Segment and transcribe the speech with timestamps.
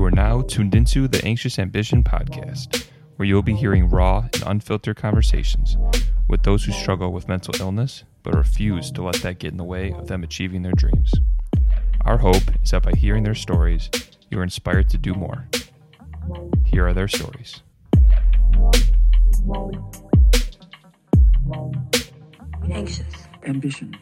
[0.00, 4.42] You are now tuned into the Anxious Ambition podcast, where you'll be hearing raw and
[4.46, 5.76] unfiltered conversations
[6.26, 9.62] with those who struggle with mental illness but refuse to let that get in the
[9.62, 11.12] way of them achieving their dreams.
[12.06, 13.90] Our hope is that by hearing their stories,
[14.30, 15.46] you are inspired to do more.
[16.64, 17.60] Here are their stories.
[22.70, 23.28] Anxious.
[23.44, 23.98] ambition.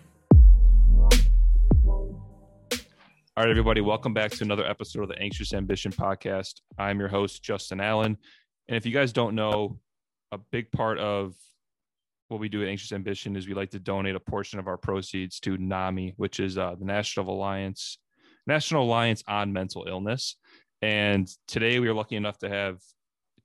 [3.39, 6.54] All right, everybody, welcome back to another episode of the Anxious Ambition podcast.
[6.76, 8.18] I'm your host, Justin Allen.
[8.67, 9.79] And if you guys don't know,
[10.32, 11.36] a big part of
[12.27, 14.77] what we do at Anxious Ambition is we like to donate a portion of our
[14.77, 17.99] proceeds to NAMI, which is uh, the National Alliance
[18.49, 20.35] National Alliance on Mental Illness.
[20.82, 22.80] And today we are lucky enough to have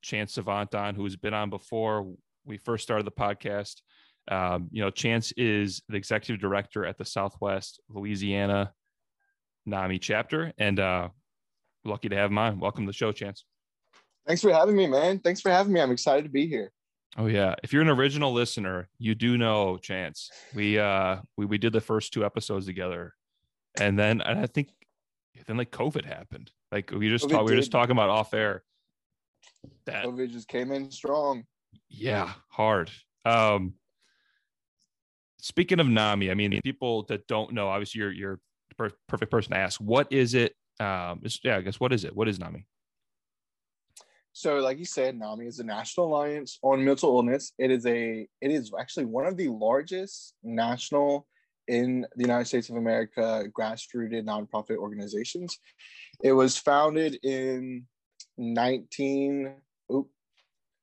[0.01, 2.11] Chance Savant on, who's been on before
[2.45, 3.75] we first started the podcast.
[4.27, 8.73] Um, you know, Chance is the executive director at the Southwest Louisiana
[9.65, 11.09] NAMI chapter, and uh,
[11.85, 12.59] lucky to have mine.
[12.59, 13.45] Welcome to the show, Chance.
[14.27, 15.19] Thanks for having me, man.
[15.19, 15.81] Thanks for having me.
[15.81, 16.71] I'm excited to be here.
[17.17, 20.31] Oh yeah, if you're an original listener, you do know Chance.
[20.55, 23.13] We uh we we did the first two episodes together,
[23.79, 24.69] and then and I think
[25.45, 26.51] then like COVID happened.
[26.71, 28.63] Like we just COVID talk, we were just talking about off air.
[29.85, 31.43] That COVID just came in strong.
[31.89, 32.89] yeah, hard.
[33.25, 33.75] Um,
[35.39, 38.39] speaking of Nami, I mean, people that don't know, obviously, you're you're
[38.77, 39.79] per- perfect person to ask.
[39.79, 40.55] What is it?
[40.79, 42.15] Um, yeah, I guess what is it?
[42.15, 42.65] What is Nami?
[44.35, 47.53] So, like you said, NAMI is the National Alliance on Mental Illness.
[47.59, 51.27] It is a it is actually one of the largest national
[51.67, 55.59] in the United States of America grassrooted nonprofit organizations.
[56.23, 57.85] It was founded in
[58.37, 59.53] 19
[59.93, 60.09] oop,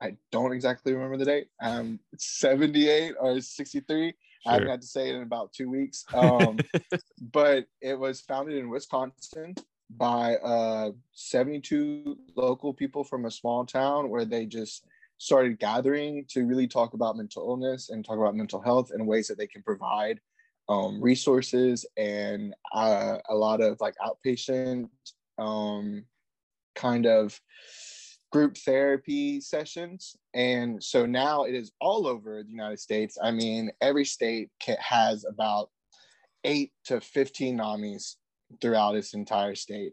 [0.00, 1.48] I don't exactly remember the date.
[1.60, 4.14] Um 78 or 63.
[4.46, 6.04] I haven't had to say it in about two weeks.
[6.14, 6.58] Um,
[7.32, 9.54] but it was founded in Wisconsin
[9.96, 14.86] by uh, 72 local people from a small town where they just
[15.18, 19.28] started gathering to really talk about mental illness and talk about mental health and ways
[19.28, 20.18] that they can provide
[20.68, 24.88] um, resources and uh, a lot of like outpatient
[25.38, 26.04] um,
[26.74, 27.38] kind of
[28.30, 30.16] group therapy sessions.
[30.34, 33.18] And so now it is all over the United States.
[33.22, 35.70] I mean, every state has about
[36.44, 38.16] eight to 15 NAMIs
[38.60, 39.92] throughout its entire state.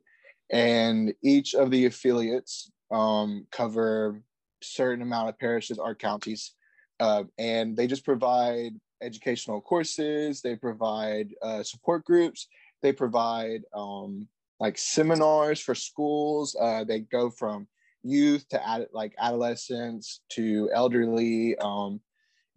[0.51, 4.21] And each of the affiliates um, cover
[4.61, 6.53] certain amount of parishes or counties.
[6.99, 8.71] Uh, and they just provide
[9.01, 12.47] educational courses, they provide uh, support groups,
[12.81, 14.27] they provide um,
[14.59, 16.55] like seminars for schools.
[16.59, 17.67] Uh, they go from
[18.07, 21.57] youth to ad- like adolescents to elderly.
[21.57, 22.01] Um,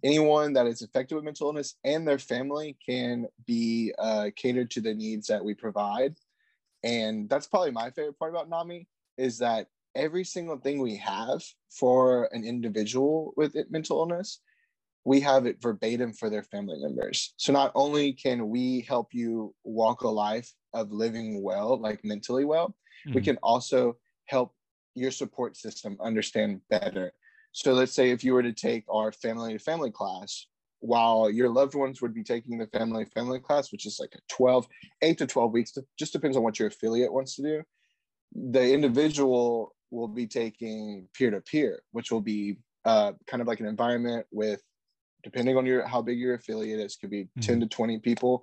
[0.03, 4.81] anyone that is affected with mental illness and their family can be uh, catered to
[4.81, 6.15] the needs that we provide.
[6.83, 11.43] And that's probably my favorite part about NAMI is that every single thing we have
[11.71, 14.41] for an individual with it- mental illness,
[15.05, 17.35] we have it verbatim for their family members.
[17.37, 22.45] So not only can we help you walk a life of living well, like mentally
[22.45, 22.75] well,
[23.15, 23.25] we Mhm.
[23.25, 23.97] can also
[24.27, 24.55] help
[24.95, 27.13] your support system understand better.
[27.53, 30.47] So let's say if you were to take our family to family class,
[30.81, 34.15] while your loved ones would be taking the family to family class, which is like
[34.15, 34.67] a 12,
[35.03, 37.63] 8 to 12 weeks, just depends on what your affiliate wants to do.
[38.35, 43.61] The individual will be taking peer to peer, which will be uh, kind of like
[43.61, 44.63] an environment with,
[45.23, 48.43] depending on your how big your affiliate is, could be 10 to 20 people.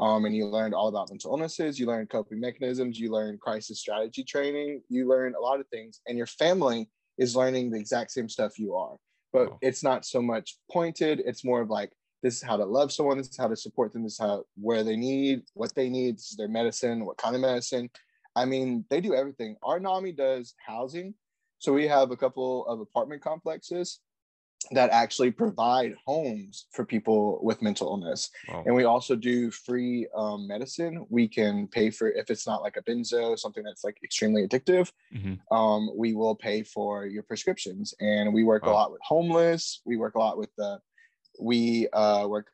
[0.00, 3.80] Um, and you learned all about mental illnesses, you learn coping mechanisms, you learn crisis
[3.80, 8.10] strategy training, you learn a lot of things, and your family is learning the exact
[8.10, 8.96] same stuff you are.
[9.32, 9.58] But Wow.
[9.62, 11.92] it's not so much pointed, it's more of like,
[12.22, 14.44] this is how to love someone, this is how to support them, this is how
[14.60, 17.88] where they need, what they need, this is their medicine, what kind of medicine.
[18.34, 19.56] I mean, they do everything.
[19.62, 21.14] Our NAMI does housing.
[21.58, 24.00] So we have a couple of apartment complexes
[24.72, 28.30] that actually provide homes for people with mental illness.
[28.48, 28.64] Wow.
[28.66, 31.06] And we also do free um, medicine.
[31.08, 34.90] We can pay for if it's not like a benzo, something that's like extremely addictive.
[35.14, 35.38] Mhm.
[35.50, 37.94] Um, we will pay for your prescriptions.
[38.00, 39.80] And we work a lot with homeless.
[39.84, 40.80] We work a lot with the.
[41.38, 42.50] We uh, work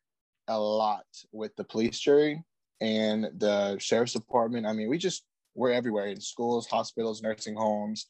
[0.48, 2.42] a lot with the police jury
[2.80, 4.66] and the sheriff's department.
[4.66, 5.24] I mean, we just
[5.54, 8.06] we're everywhere in schools, hospitals, nursing homes,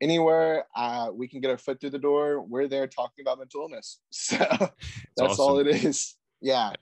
[0.00, 2.40] anywhere uh, we can get our foot through the door.
[2.42, 4.00] We're there talking about mental illness.
[4.10, 4.36] So
[5.16, 5.68] that's all awesome.
[5.68, 6.14] it is.
[6.40, 6.72] Yeah.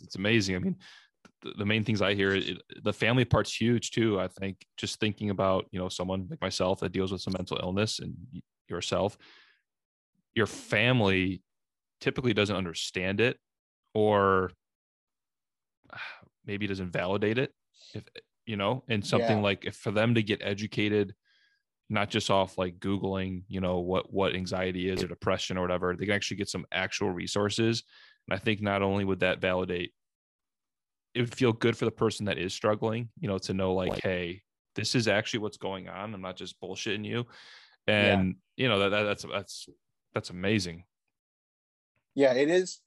[0.00, 0.56] it's, amazing.
[0.56, 0.76] I mean,
[1.42, 4.18] the, the main things I hear, it, the family part's huge too.
[4.18, 7.58] I think just thinking about you know someone like myself that deals with some mental
[7.62, 8.14] illness and
[8.68, 9.18] yourself,
[10.34, 11.42] your family
[12.00, 13.38] typically doesn't understand it,
[13.92, 14.50] or
[16.46, 17.52] maybe doesn't validate it.
[17.94, 18.04] If
[18.46, 19.42] you know, and something Yeah.
[19.42, 21.14] like if for them to get educated
[21.90, 25.94] not just off like googling you know what what anxiety is or depression or whatever
[25.94, 27.84] they can actually get some actual resources
[28.26, 29.92] and i think not only would that validate
[31.14, 34.00] it would feel good for the person that is struggling you know to know like
[34.02, 34.42] hey
[34.74, 37.26] this is actually what's going on i'm not just bullshitting you
[37.86, 38.62] and yeah.
[38.62, 39.68] you know that, that that's that's
[40.14, 40.84] that's amazing.
[42.14, 42.80] Yeah it is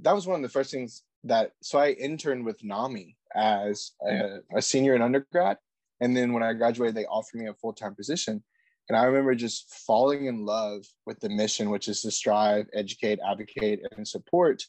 [0.00, 4.54] that was one of the first things that so i interned with nami as mm-hmm.
[4.54, 5.56] a, a senior in undergrad
[6.04, 8.42] and then when I graduated, they offered me a full time position.
[8.90, 13.18] And I remember just falling in love with the mission, which is to strive, educate,
[13.26, 14.62] advocate, and support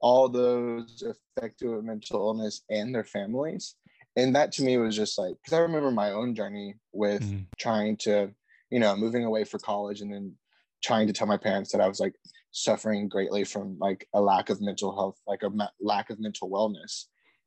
[0.00, 3.76] all those affected with mental illness and their families.
[4.16, 7.44] And that to me was just like, because I remember my own journey with mm-hmm.
[7.58, 8.30] trying to,
[8.70, 10.34] you know, moving away for college and then
[10.82, 12.14] trying to tell my parents that I was like
[12.50, 16.50] suffering greatly from like a lack of mental health, like a ma- lack of mental
[16.50, 17.04] wellness.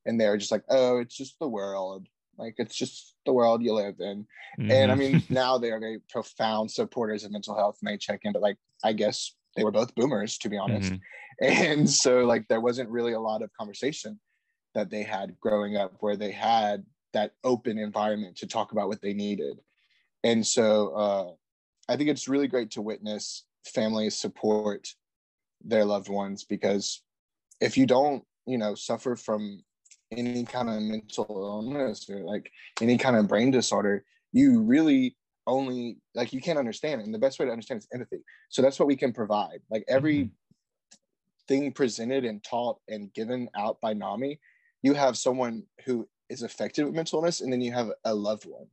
[0.08, 2.08] And they were just like, oh, it's just the world
[2.38, 4.26] like it's just the world you live in.
[4.60, 4.72] Mm-hmm.
[4.72, 5.14] And I mm-hmm.
[5.14, 8.42] mean, now they are very profound supporters of mental health and they check in, but
[8.42, 10.94] like I guess they were both boomers, to be honest.
[10.94, 11.02] Mm-hmm.
[11.40, 14.20] And so like there wasn't really a lot of conversation
[14.74, 19.04] that they had growing up where they had that open environment to talk about what
[19.04, 19.60] they needed.
[20.24, 21.32] And so uh,
[21.92, 24.88] I think it's really great to witness families support
[25.64, 27.04] their loved ones because
[27.62, 29.64] if you don't, you know, suffer from
[30.12, 32.52] any kind of mental illness or like
[32.82, 35.16] any kind of brain disorder, you really
[35.46, 37.02] only like you can't understand.
[37.02, 38.24] And the best way to understand is empathy.
[38.50, 39.60] So that's what we can provide.
[39.70, 40.96] Like every mm-hmm.
[41.48, 44.40] thing presented and taught and given out by NAMI,
[44.84, 48.46] you have someone who is affected with mental illness, and then you have a loved
[48.46, 48.68] one,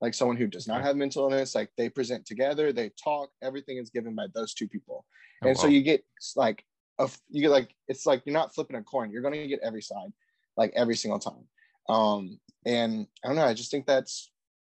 [0.00, 1.54] like someone who does not have mental illness.
[1.54, 5.04] Like they present together, they talk, everything is given by those two people.
[5.42, 5.62] Oh, and wow.
[5.62, 6.04] so you get
[6.36, 6.64] like
[6.98, 9.10] a, you get like it's like you're not flipping a coin.
[9.10, 10.12] You're going to get every side
[10.60, 11.48] like every single time.
[11.88, 14.30] Um, and I don't know, I just think that's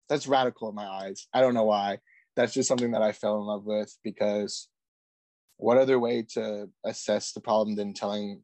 [0.08, 1.26] that's radical in my eyes.
[1.34, 1.98] I don't know why.
[2.36, 4.68] That's just something that I fell in love with because
[5.56, 8.42] what other way to assess the problem than telling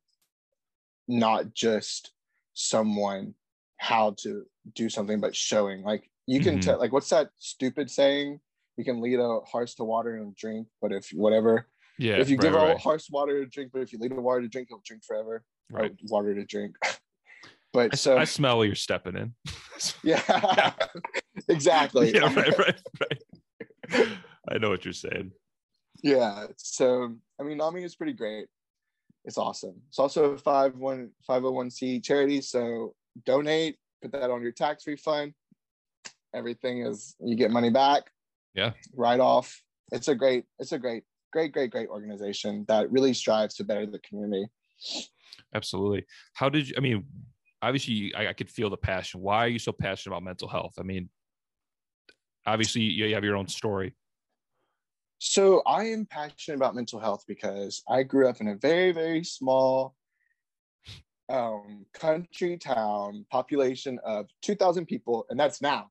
[1.06, 2.12] not just
[2.54, 3.34] someone
[3.76, 4.44] how to
[4.74, 6.60] do something, but showing like you can mm-hmm.
[6.60, 8.40] tell like what's that stupid saying?
[8.76, 11.68] You can lead a horse to water and drink, but if whatever,
[11.98, 12.76] yeah, if you right, give right.
[12.76, 15.04] a horse water to drink, but if you lead a water to drink, he'll drink
[15.04, 15.44] forever.
[15.70, 16.74] Right, water to drink.
[17.72, 19.34] But I, so I smell you're stepping in.
[20.02, 20.72] yeah,
[21.48, 22.14] exactly.
[22.14, 24.08] Yeah, right, right, right.
[24.50, 25.32] I know what you're saying.
[26.02, 26.46] Yeah.
[26.56, 28.46] So I mean, NAMI is pretty great.
[29.24, 29.74] It's awesome.
[29.88, 32.40] It's also a 501 501c charity.
[32.40, 32.94] So
[33.26, 35.34] donate, put that on your tax refund.
[36.34, 38.04] Everything is you get money back.
[38.54, 38.72] Yeah.
[38.94, 39.62] Right off.
[39.92, 43.86] It's a great, it's a great, great, great, great organization that really strives to better
[43.86, 44.46] the community.
[45.54, 46.06] Absolutely.
[46.34, 47.04] How did you I mean,
[47.62, 49.20] obviously I, I, could feel the passion.
[49.20, 50.74] Why are you so passionate about mental health?
[50.78, 51.08] I mean,
[52.46, 53.94] obviously you have your own story.
[55.18, 59.24] So I am passionate about mental health because I grew up in a very, very
[59.24, 59.96] small
[61.28, 65.88] um, country town, population of 2,000 people, and that's now.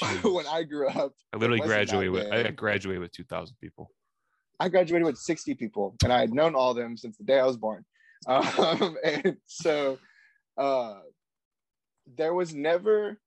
[0.22, 3.90] when I grew up, I literally graduated with I graduated with 2,000 people.
[4.58, 7.38] I graduated with 60 people, and I had known all of them since the day
[7.38, 7.84] I was born.
[8.26, 9.98] Um, and so
[10.56, 11.00] uh,
[12.16, 13.18] there was never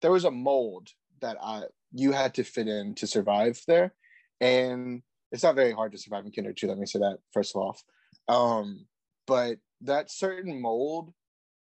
[0.00, 0.88] there was a mold
[1.20, 1.62] that I
[1.92, 3.94] you had to fit in to survive there,
[4.40, 6.68] and it's not very hard to survive in kinder too.
[6.68, 7.82] Let me say that first off,
[8.28, 8.86] um,
[9.26, 11.12] but that certain mold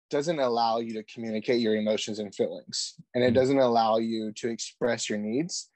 [0.09, 3.35] doesn't allow you to communicate your emotions and feelings, and it mm-hmm.
[3.35, 5.69] doesn't allow you to express your needs,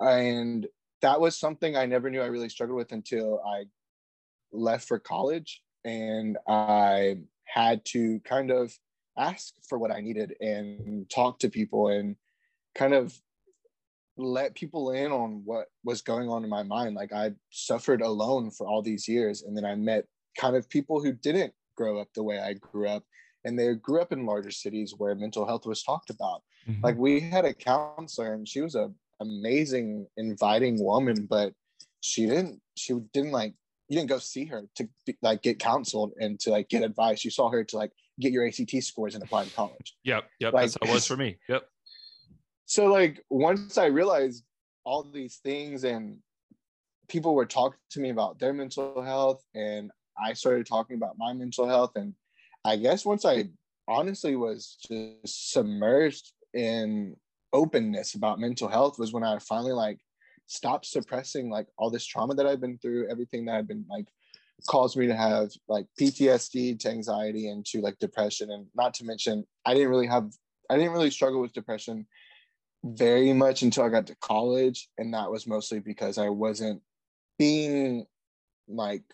[0.00, 0.66] and
[1.02, 3.64] that was something I never knew I really struggled with until I
[4.52, 7.16] left for college and I
[7.46, 8.76] had to kind of
[9.16, 12.14] ask for what I needed and talk to people and
[12.74, 13.18] kind of
[14.18, 16.94] let people in on what was going on in my mind.
[16.94, 19.42] Like I suffered alone for all these years.
[19.42, 20.04] And then I met
[20.36, 23.04] kind of people who didn't grow up the way I grew up.
[23.44, 26.42] And they grew up in larger cities where mental health was talked about.
[26.68, 26.84] Mm-hmm.
[26.84, 31.52] Like we had a counselor and she was a amazing, inviting woman, but
[32.00, 33.54] she didn't, she didn't like
[33.88, 34.88] you didn't go see her to
[35.22, 37.24] like get counseled and to like get advice.
[37.24, 39.96] You saw her to like get your ACT scores and apply to college.
[40.04, 40.52] Yep, yep.
[40.52, 41.38] Like, that's how it was for me.
[41.48, 41.66] Yep.
[42.66, 44.44] So like once I realized
[44.84, 46.18] all these things and
[47.08, 49.90] people were talking to me about their mental health and
[50.22, 52.12] I started talking about my mental health and
[52.64, 53.48] I guess once I
[53.86, 57.16] honestly was just submerged in
[57.54, 59.98] openness about mental health was when I finally like
[60.48, 64.06] stop suppressing like all this trauma that I've been through, everything that I've been like
[64.66, 68.50] caused me to have like PTSD to anxiety and to like depression.
[68.50, 70.32] And not to mention, I didn't really have,
[70.68, 72.06] I didn't really struggle with depression
[72.82, 74.88] very much until I got to college.
[74.96, 76.82] And that was mostly because I wasn't
[77.38, 78.06] being
[78.66, 79.04] like,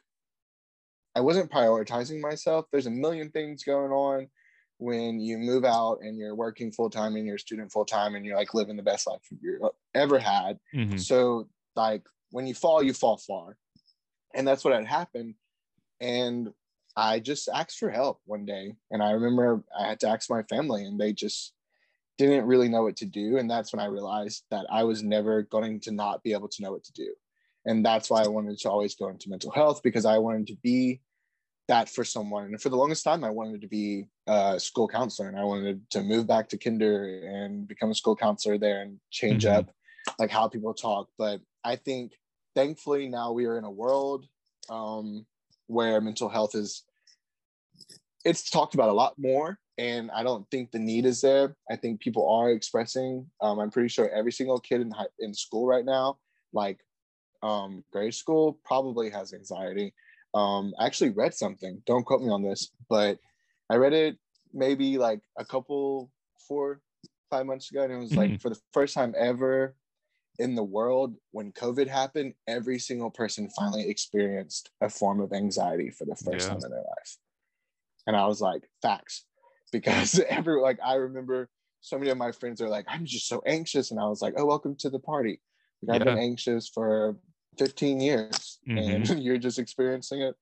[1.17, 2.67] I wasn't prioritizing myself.
[2.71, 4.29] There's a million things going on
[4.79, 8.15] when you move out and you're working full time and you're a student full time
[8.15, 9.61] and you're like living the best life you've
[9.95, 10.59] ever had.
[10.75, 10.99] Mm-hmm.
[10.99, 13.57] So, like, when you fall, you fall far.
[14.35, 15.35] And that's what had happened.
[16.01, 16.53] And
[16.97, 18.75] I just asked for help one day.
[18.91, 21.53] And I remember I had to ask my family, and they just
[22.19, 23.39] didn't really know what to do.
[23.39, 26.63] And that's when I realized that I was never going to not be able to
[26.63, 27.13] know what to do.
[27.67, 30.57] And that's why I wanted to always go into mental health because I wanted to
[30.63, 31.01] be
[31.69, 32.45] that for someone.
[32.45, 35.89] And for the longest time, I wanted to be a school counselor and I wanted
[35.91, 39.59] to move back to kinder and become a school counselor there and change mm-hmm.
[39.59, 39.71] up
[40.19, 41.09] like how people talk.
[41.19, 42.13] But I think
[42.55, 44.27] thankfully now we are in a world
[44.69, 45.27] um,
[45.67, 46.85] where mental health is
[48.25, 51.77] it's talked about a lot more and i don't think the need is there i
[51.77, 55.67] think people are expressing um, i'm pretty sure every single kid in, high, in school
[55.67, 56.17] right now
[56.53, 56.79] like
[57.43, 59.93] um, grade school probably has anxiety
[60.35, 63.19] um, i actually read something don't quote me on this but
[63.71, 64.17] i read it
[64.53, 66.11] maybe like a couple
[66.49, 66.81] four
[67.31, 68.33] five months ago and it was mm-hmm.
[68.33, 69.75] like for the first time ever
[70.39, 75.91] in the world when covid happened every single person finally experienced a form of anxiety
[75.91, 76.55] for the first yeah.
[76.55, 77.17] time in their life
[78.07, 79.25] and I was like, facts.
[79.73, 81.49] Because every like I remember
[81.81, 83.91] so many of my friends are like, I'm just so anxious.
[83.91, 85.41] And I was like, oh, welcome to the party.
[85.83, 87.17] Like, I've been anxious for
[87.59, 88.79] 15 years mm-hmm.
[88.79, 90.35] and you're just experiencing it.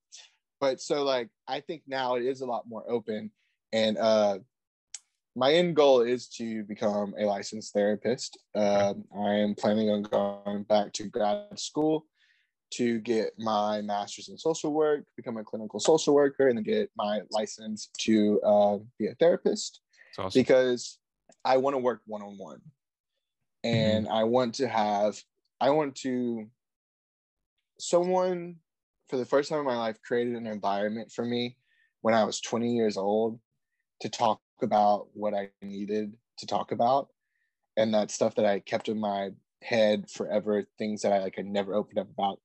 [0.61, 3.31] But so like I think now it is a lot more open.
[3.73, 4.38] And uh
[5.35, 8.38] my end goal is to become a licensed therapist.
[8.54, 12.07] Uh, I am planning on going back to grad school
[12.73, 16.90] to get my master's in social work, become a clinical social worker, and then get
[16.97, 19.81] my license to uh, be a therapist.
[20.19, 20.38] Awesome.
[20.38, 20.99] Because
[21.45, 22.61] I want to work one on one,
[23.64, 24.14] and mm-hmm.
[24.14, 25.19] I want to have,
[25.61, 26.47] I want to,
[27.83, 28.57] someone
[29.09, 31.57] for the first time in my life created an environment for me
[32.01, 33.39] when I was 20 years old
[34.01, 37.09] to talk about what I needed to talk about,
[37.77, 39.31] and that stuff that I kept in my
[39.62, 42.41] head forever, things that I like I never opened up about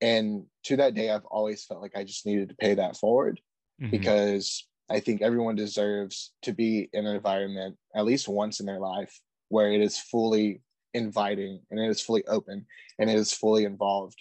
[0.00, 3.40] and to that day, I've always felt like I just needed to pay that forward
[3.80, 3.90] mm-hmm.
[3.90, 8.80] because I think everyone deserves to be in an environment at least once in their
[8.80, 10.62] life where it is fully
[10.94, 12.66] inviting and it is fully open
[12.98, 14.16] and it is fully involved.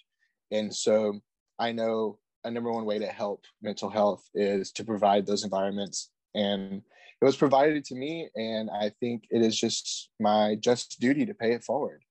[0.52, 1.20] And so
[1.58, 6.12] I know a number one way to help mental health is to provide those environments.
[6.36, 6.82] And
[7.22, 8.30] it was provided to me.
[8.36, 12.04] And I think it is just my just duty to pay it forward.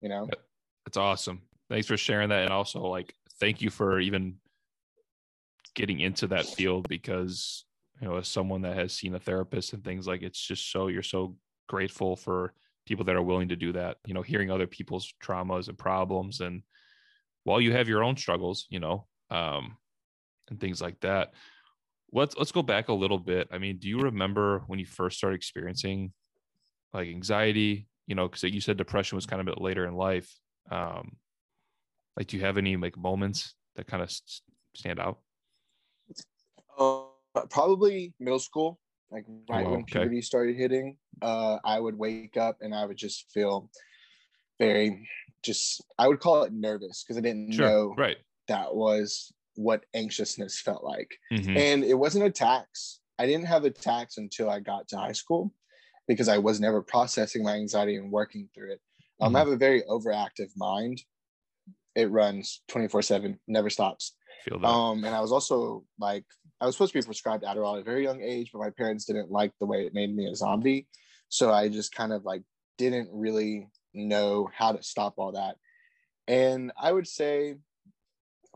[0.00, 0.28] You know?
[0.86, 4.36] That's awesome thanks for sharing that and also like thank you for even
[5.74, 7.64] getting into that field because
[8.00, 10.88] you know as someone that has seen a therapist and things like it's just so
[10.88, 11.36] you're so
[11.68, 12.52] grateful for
[12.86, 16.40] people that are willing to do that you know hearing other people's traumas and problems
[16.40, 16.62] and
[17.48, 19.76] while you have your own struggles you know um
[20.48, 21.32] and things like that
[22.12, 25.18] let's let's go back a little bit i mean do you remember when you first
[25.18, 26.12] started experiencing
[26.92, 29.94] like anxiety you know because you said depression was kind of a bit later in
[29.94, 30.32] life
[30.70, 31.16] um
[32.18, 34.10] like, do you have any like moments that kind of
[34.74, 35.20] stand out?
[36.76, 37.04] Uh,
[37.48, 38.80] probably middle school,
[39.12, 40.00] like right oh, when okay.
[40.00, 40.96] puberty started hitting.
[41.22, 43.70] Uh, I would wake up and I would just feel
[44.58, 45.08] very,
[45.44, 47.66] just I would call it nervous because I didn't sure.
[47.66, 48.16] know right
[48.48, 51.56] that was what anxiousness felt like, mm-hmm.
[51.56, 53.00] and it wasn't attacks.
[53.18, 55.52] I didn't have attacks until I got to high school
[56.06, 58.80] because I was never processing my anxiety and working through it.
[59.20, 59.36] Um, mm-hmm.
[59.36, 61.02] I have a very overactive mind,
[61.98, 64.14] it runs 24 7 never stops
[64.44, 64.68] Feel that.
[64.68, 66.24] um and i was also like
[66.60, 69.04] i was supposed to be prescribed adderall at a very young age but my parents
[69.04, 70.86] didn't like the way it made me a zombie
[71.28, 72.42] so i just kind of like
[72.78, 75.56] didn't really know how to stop all that
[76.26, 77.56] and i would say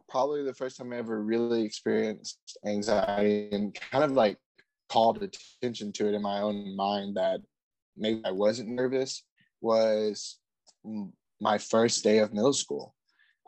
[0.09, 4.37] probably the first time i ever really experienced anxiety and kind of like
[4.89, 7.41] called attention to it in my own mind that
[7.97, 9.25] maybe i wasn't nervous
[9.61, 10.39] was
[11.41, 12.95] my first day of middle school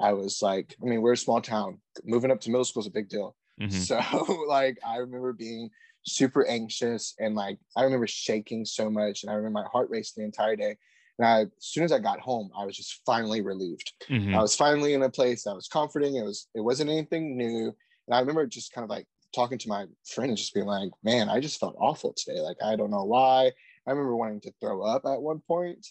[0.01, 1.81] I was like, I mean, we're a small town.
[2.05, 3.37] Moving up to middle school is a big deal.
[3.61, 3.71] Mm-hmm.
[3.71, 5.71] So like I remember being
[6.07, 10.23] super anxious and like I remember shaking so much and I remember my heart racing
[10.23, 10.77] the entire day.
[11.19, 13.93] And I, as soon as I got home, I was just finally relieved.
[14.11, 14.35] Mm-hmm.
[14.35, 16.17] I was finally in a place that was comforting.
[16.17, 17.75] It was it wasn't anything new.
[18.07, 20.91] And I remember just kind of like talking to my friend and just being like,
[21.03, 22.41] man, I just felt awful today.
[22.41, 23.53] Like I don't know why.
[23.87, 25.87] I remember wanting to throw up at one point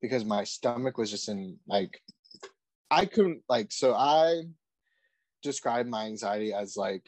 [0.00, 2.00] because my stomach was just in like
[2.90, 4.42] I couldn't like so I
[5.42, 7.02] describe my anxiety as like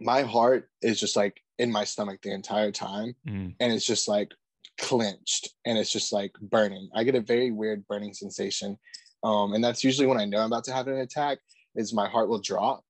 [0.00, 3.54] my heart is just like in my stomach the entire time mm.
[3.58, 4.32] and it's just like
[4.78, 6.88] clenched and it's just like burning.
[6.94, 8.78] I get a very weird burning sensation.
[9.24, 11.38] Um, and that's usually when I know I'm about to have an attack
[11.76, 12.82] is my heart will drop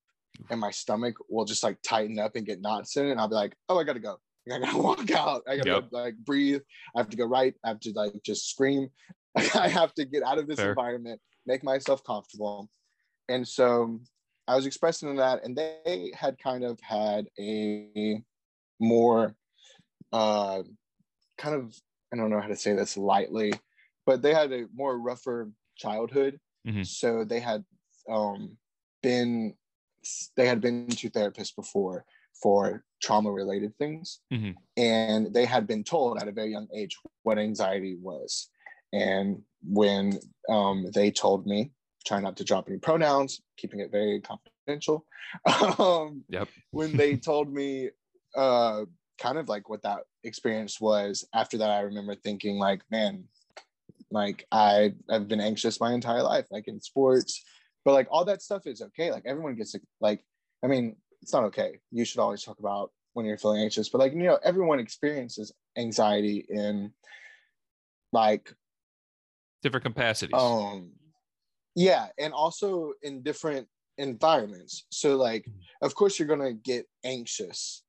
[0.51, 3.11] and my stomach will just like tighten up and get knots in it.
[3.13, 4.17] And I'll be like, oh, I gotta go.
[4.51, 5.43] I gotta walk out.
[5.49, 5.89] I gotta yep.
[5.93, 6.63] like breathe.
[6.97, 7.55] I have to go right.
[7.65, 8.89] I have to like just scream.
[9.37, 10.71] I have to get out of this Fair.
[10.71, 12.69] environment, make myself comfortable.
[13.29, 14.01] And so
[14.49, 18.23] I was expressing that, and they had kind of had a
[18.81, 19.35] more
[20.13, 20.63] uh,
[21.43, 21.75] kind of
[22.13, 23.53] I don't know how to say this lightly,
[24.07, 26.39] but they had a more rougher childhood.
[26.67, 26.83] Mm-hmm.
[26.83, 27.65] So they had
[28.09, 28.57] um,
[29.03, 29.55] been
[30.37, 32.05] they had been to therapists before
[32.43, 34.51] for trauma related things mm-hmm.
[34.77, 38.49] and they had been told at a very young age what anxiety was
[38.93, 40.19] and when
[40.49, 41.71] um, they told me
[42.05, 45.05] try not to drop any pronouns keeping it very confidential
[45.79, 46.49] um, yep.
[46.73, 47.89] when they told me
[48.37, 48.83] uh,
[49.19, 51.27] kind of like what that experience was.
[51.35, 53.25] After that i remember thinking like man
[54.11, 57.43] like i i've been anxious my entire life like in sports.
[57.85, 59.11] But like all that stuff is okay.
[59.11, 60.25] Like everyone gets like
[60.65, 61.79] i mean it's not okay.
[61.91, 63.89] You should always talk about when you're feeling anxious.
[63.89, 66.93] But like you know everyone experiences anxiety in
[68.13, 68.53] like
[69.63, 70.41] different capacities.
[70.41, 70.93] Um
[71.75, 73.67] yeah and also in different
[73.99, 74.87] environments.
[74.91, 75.85] So like mm-hmm.
[75.85, 77.82] of course you're going to get anxious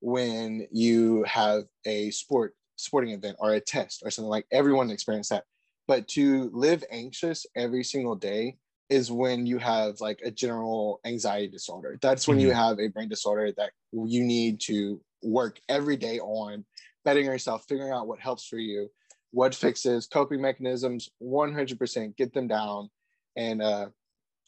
[0.00, 5.28] when you have a sport sporting event or a test or something like everyone experience
[5.28, 5.44] that.
[5.86, 8.56] But to live anxious every single day
[8.88, 11.98] is when you have like a general anxiety disorder.
[12.00, 12.46] That's when mm-hmm.
[12.48, 16.64] you have a brain disorder that you need to work every day on
[17.04, 18.90] betting yourself figuring out what helps for you
[19.32, 22.90] what fixes coping mechanisms 100% get them down.
[23.36, 23.86] And uh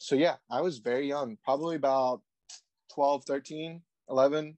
[0.03, 2.21] so yeah i was very young probably about
[2.93, 4.57] 12 13 11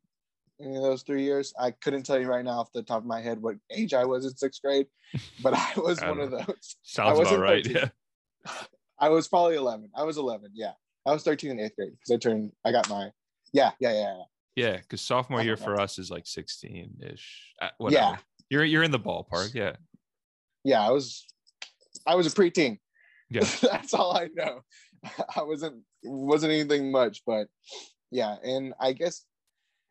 [0.59, 1.53] in those three years.
[1.59, 4.05] I couldn't tell you right now off the top of my head what age I
[4.05, 4.87] was in sixth grade,
[5.43, 6.75] but I was I one of those.
[6.83, 7.65] Sounds about right.
[7.65, 7.81] 13.
[7.81, 8.51] Yeah.
[8.99, 9.89] I was probably 11.
[9.95, 10.51] I was 11.
[10.53, 10.71] Yeah.
[11.05, 13.09] I was 13 in eighth grade because I turned, I got my,
[13.53, 14.15] yeah, yeah, yeah.
[14.55, 14.71] Yeah.
[14.71, 14.79] Yeah.
[14.89, 17.53] Cause sophomore year for us is like 16 ish.
[17.61, 18.17] Uh, yeah.
[18.49, 19.53] You're, you're in the ballpark.
[19.53, 19.75] Yeah.
[20.63, 20.85] Yeah.
[20.85, 21.25] I was,
[22.07, 22.79] I was a preteen.
[23.29, 23.43] Yeah.
[23.61, 24.61] That's all I know.
[25.35, 27.47] I wasn't, wasn't anything much, but
[28.11, 28.35] yeah.
[28.43, 29.25] And I guess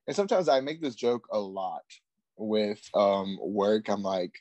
[0.07, 1.85] and sometimes I make this joke a lot
[2.37, 3.89] with um, work.
[3.89, 4.33] I'm like,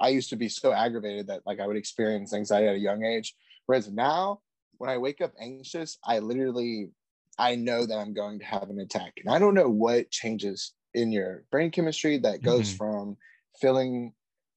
[0.00, 3.04] I used to be so aggravated that like I would experience anxiety at a young
[3.04, 3.34] age.
[3.66, 4.40] Whereas now,
[4.78, 6.90] when I wake up anxious, I literally
[7.38, 10.72] I know that I'm going to have an attack, and I don't know what changes
[10.94, 12.76] in your brain chemistry that goes mm-hmm.
[12.76, 13.16] from
[13.60, 14.12] feeling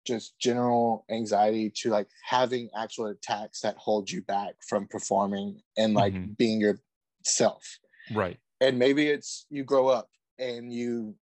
[0.07, 5.95] just general anxiety to like having actual attacks that hold you back from performing and
[5.95, 6.33] like mm-hmm.
[6.39, 7.79] being yourself.
[8.15, 8.39] Right.
[8.61, 11.15] And maybe it's you grow up and you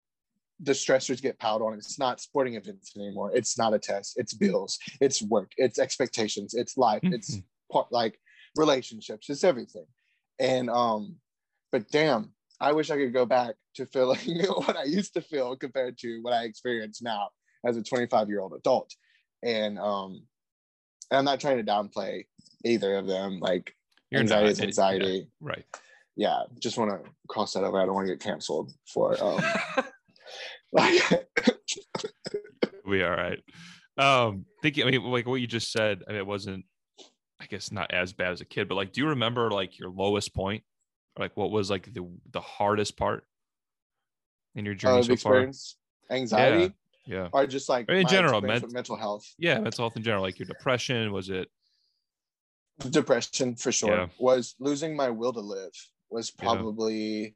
[0.62, 1.74] the stressors get piled on.
[1.74, 3.32] It's not sporting events anymore.
[3.34, 4.14] It's not a test.
[4.18, 4.80] It's bills.
[5.02, 5.52] It's work.
[5.58, 6.54] It's expectations.
[6.54, 7.02] It's life.
[7.02, 7.16] Mm-hmm.
[7.16, 7.40] It's
[7.72, 8.20] part like
[8.56, 9.30] relationships.
[9.30, 9.86] It's everything.
[10.40, 11.16] And um,
[11.72, 15.56] but damn, I wish I could go back to feeling what I used to feel
[15.56, 17.30] compared to what I experience now
[17.66, 18.94] as a 25 year old adult.
[19.44, 20.24] And um,
[21.12, 22.26] and I'm not trying to downplay
[22.64, 23.40] either of them.
[23.40, 23.76] Like
[24.10, 25.06] You're anxiety is anxiety.
[25.06, 25.66] Yeah, right
[26.16, 27.80] yeah, just want to cross that over.
[27.80, 29.44] I don't want to get canceled for um
[30.72, 31.28] like
[32.86, 33.40] we all right.
[33.98, 36.66] Um thinking I mean like what you just said, I mean it wasn't
[37.40, 39.90] I guess not as bad as a kid, but like do you remember like your
[39.90, 40.64] lowest point?
[41.18, 43.26] like what was like the the hardest part
[44.56, 46.18] in your journey uh, so experience, far?
[46.18, 46.74] Anxiety.
[47.06, 47.16] Yeah.
[47.16, 47.28] yeah.
[47.32, 49.26] Or just like I mean, in general, mental health.
[49.38, 50.24] Yeah, mental health in general.
[50.24, 51.50] Like your depression, was it
[52.90, 53.96] depression for sure.
[53.96, 54.08] Yeah.
[54.20, 55.72] Was losing my will to live
[56.16, 57.30] was probably yeah.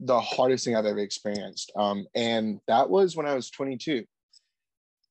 [0.00, 1.72] the hardest thing I've ever experienced.
[1.76, 4.04] Um, and that was when I was 22.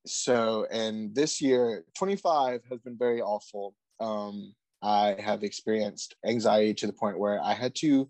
[0.05, 3.73] So, and this year, 25 has been very awful.
[3.99, 8.09] Um, I have experienced anxiety to the point where I had to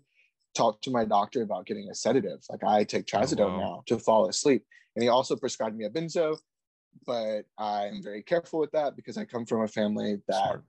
[0.56, 2.40] talk to my doctor about getting a sedative.
[2.50, 3.58] Like I take trazodone oh, wow.
[3.58, 4.64] now to fall asleep.
[4.96, 6.36] And he also prescribed me a benzo,
[7.06, 10.64] but I'm very careful with that because I come from a family that Smart.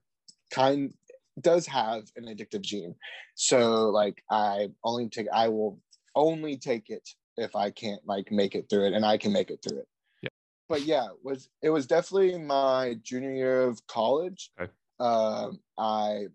[0.51, 0.93] kind
[1.41, 2.95] does have an addictive gene.
[3.35, 5.79] So like I only take I will
[6.15, 9.49] only take it if I can't like make it through it and I can make
[9.49, 9.87] it through it.
[10.21, 10.29] Yeah.
[10.69, 14.51] But yeah, it was it was definitely my junior year of college.
[14.59, 14.71] Okay.
[14.99, 16.25] Um, I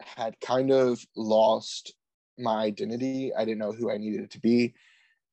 [0.00, 1.94] had kind of lost
[2.38, 3.32] my identity.
[3.34, 4.74] I didn't know who I needed to be.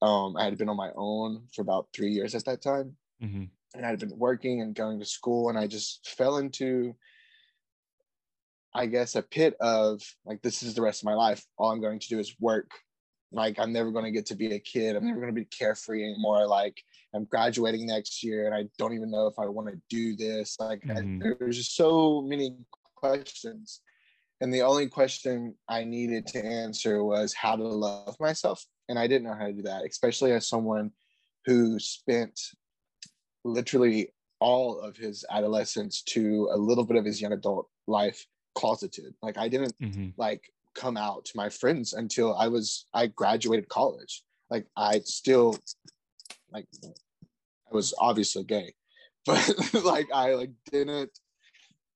[0.01, 2.95] Um, I had been on my own for about three years at that time.
[3.23, 3.45] Mm-hmm.
[3.75, 6.93] And I had been working and going to school, and I just fell into
[8.75, 11.45] I guess, a pit of like, this is the rest of my life.
[11.57, 12.71] All I'm going to do is work.
[13.31, 14.95] Like, I'm never going to get to be a kid.
[14.95, 16.47] I'm never going to be carefree anymore.
[16.47, 16.81] Like,
[17.15, 20.57] I'm graduating next year and I don't even know if I want to do this.
[20.59, 21.23] Like Mhm.
[21.23, 22.57] I, there's just so many
[22.95, 23.81] questions.
[24.41, 28.65] And the only question I needed to answer was how to love myself.
[28.89, 30.91] And I didn't know how to do that, especially as someone
[31.45, 32.39] who spent
[33.45, 34.09] literally
[34.39, 39.13] all of his adolescence to a little bit of his young adult life closeted.
[39.21, 40.13] Like I didn't Mhm.
[40.17, 44.23] like come out to my friends until I was I graduated college.
[44.49, 45.57] Like I still
[46.51, 48.73] like I was obviously gay,
[49.25, 51.11] but like I like didn't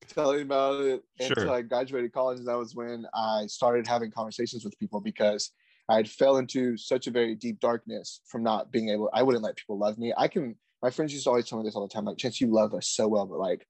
[0.07, 2.39] tell anybody about it until I graduated college.
[2.39, 5.51] And that was when I started having conversations with people because
[5.89, 9.09] I had fell into such a very deep darkness from not being able.
[9.13, 10.13] I wouldn't let people love me.
[10.17, 10.55] I can.
[10.83, 12.05] My friends used to always tell me this all the time.
[12.05, 13.65] Like, Chance, you love us so well, but like,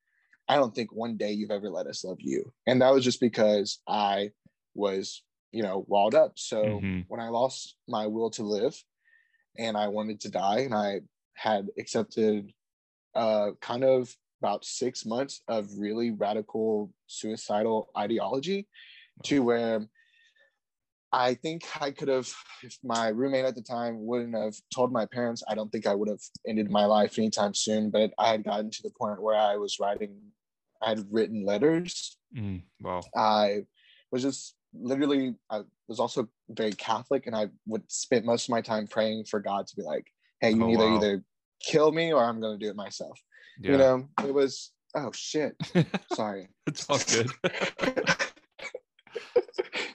[0.47, 2.53] I don't think one day you've ever let us love you.
[2.65, 4.31] And that was just because I
[4.73, 6.39] was, you know, walled up.
[6.39, 7.05] So Mhm.
[7.07, 8.81] when I lost my will to live
[9.57, 11.01] and I wanted to die, and I
[11.33, 12.53] had accepted
[13.15, 18.67] uh, kind of about six months of really radical suicidal ideology
[19.23, 19.89] to where
[21.11, 22.31] I think I could have,
[22.61, 25.95] if my roommate at the time wouldn't have told my parents, I don't think I
[25.95, 27.89] would have ended my life anytime soon.
[27.89, 30.19] But I had gotten to the point where I was writing,
[30.81, 32.63] I had written letters Mm.
[32.81, 33.01] Wow.
[33.15, 33.65] I
[34.11, 38.59] was just literally, I was also very Catholic, and I would spend most of my
[38.59, 40.11] time praying for God to be like,
[40.41, 40.97] "Hey, you Oh, either wow.
[40.97, 41.23] either
[41.63, 43.17] kill me or I'm going to do it myself."
[43.61, 43.71] Yeah.
[43.71, 45.55] You know, it was oh shit,
[46.13, 46.49] sorry.
[46.67, 47.31] it's all good.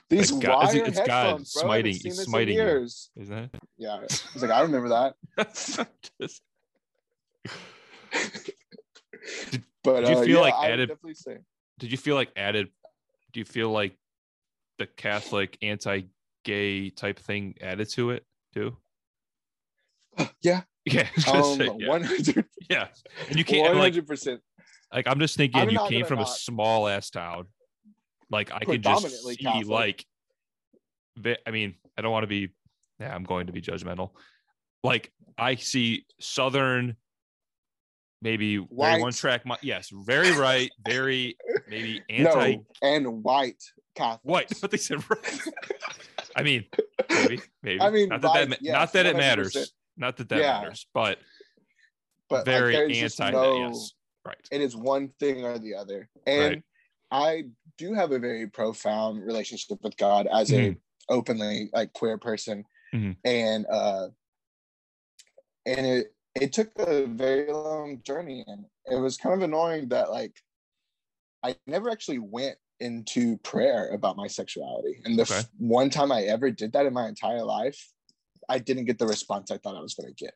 [0.09, 1.61] These Like God- wire it's God headphones, bro.
[1.63, 2.61] Smiting- he's smiting you.
[2.63, 3.09] years.
[3.15, 3.49] Isn't it?
[3.77, 5.15] Yeah, he's like, I remember that.
[6.19, 6.41] Just-
[9.83, 11.37] But Did you uh, feel yeah, like I added- definitely say
[11.79, 12.69] did you feel like added
[13.31, 13.95] do you feel like
[14.79, 18.77] the catholic anti-gay type thing added to it too
[20.41, 21.89] yeah, yeah I was gonna um, say, yeah.
[21.89, 22.87] one hundred, yeah
[23.29, 24.41] and you can't like hundred percent.
[24.93, 27.47] like i'm just thinking I'm you came from a small ass town
[28.29, 29.67] like i can just see Catholic.
[29.67, 30.05] like
[31.45, 32.49] i mean i don't want to be
[32.99, 34.11] yeah i'm going to be judgmental
[34.83, 36.95] like i see southern
[38.23, 39.01] maybe very White.
[39.01, 41.35] one track yes very right very
[41.67, 43.61] maybe anti No, and white
[43.95, 44.23] Catholics.
[44.23, 45.41] White, but they said right.
[46.35, 46.65] I mean,
[47.11, 47.79] maybe, maybe.
[47.79, 49.17] I mean, not that, that right, ma- yes, not that it 100%.
[49.19, 49.73] matters.
[49.97, 50.61] Not that that Yeah.
[50.61, 51.19] matters, but,
[52.27, 53.69] but very just anti no- that.
[53.75, 53.93] Yes,
[54.25, 54.47] right.
[54.51, 56.63] it is one thing or the other and Right.
[57.11, 57.43] i
[57.77, 60.75] do have a very profound relationship with god as Mhm.
[60.75, 62.63] a openly like queer person
[62.95, 63.15] Mhm.
[63.25, 64.07] and uh
[65.67, 70.09] and it it took a very long journey and it was kind of annoying that
[70.11, 70.35] like
[71.43, 75.35] i never actually went into prayer about my sexuality and the Okay.
[75.35, 77.91] f- one time i ever did that in my entire life
[78.49, 80.33] i didn't get the response i thought i was going to get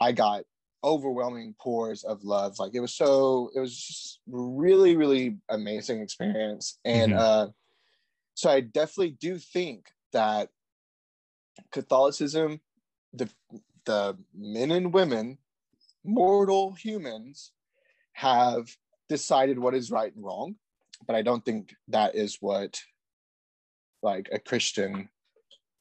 [0.00, 0.44] i got
[0.84, 6.78] overwhelming pours of love like it was so it was just really really amazing experience
[6.84, 7.18] and Mhm.
[7.18, 7.48] uh
[8.34, 10.50] so i definitely do think that
[11.72, 12.60] catholicism
[13.12, 13.28] the
[13.88, 15.38] the men and women
[16.04, 17.52] mortal humans
[18.12, 18.68] have
[19.08, 20.56] decided what is right and wrong.
[21.06, 22.80] But i don't think that is what
[24.02, 25.08] like a christian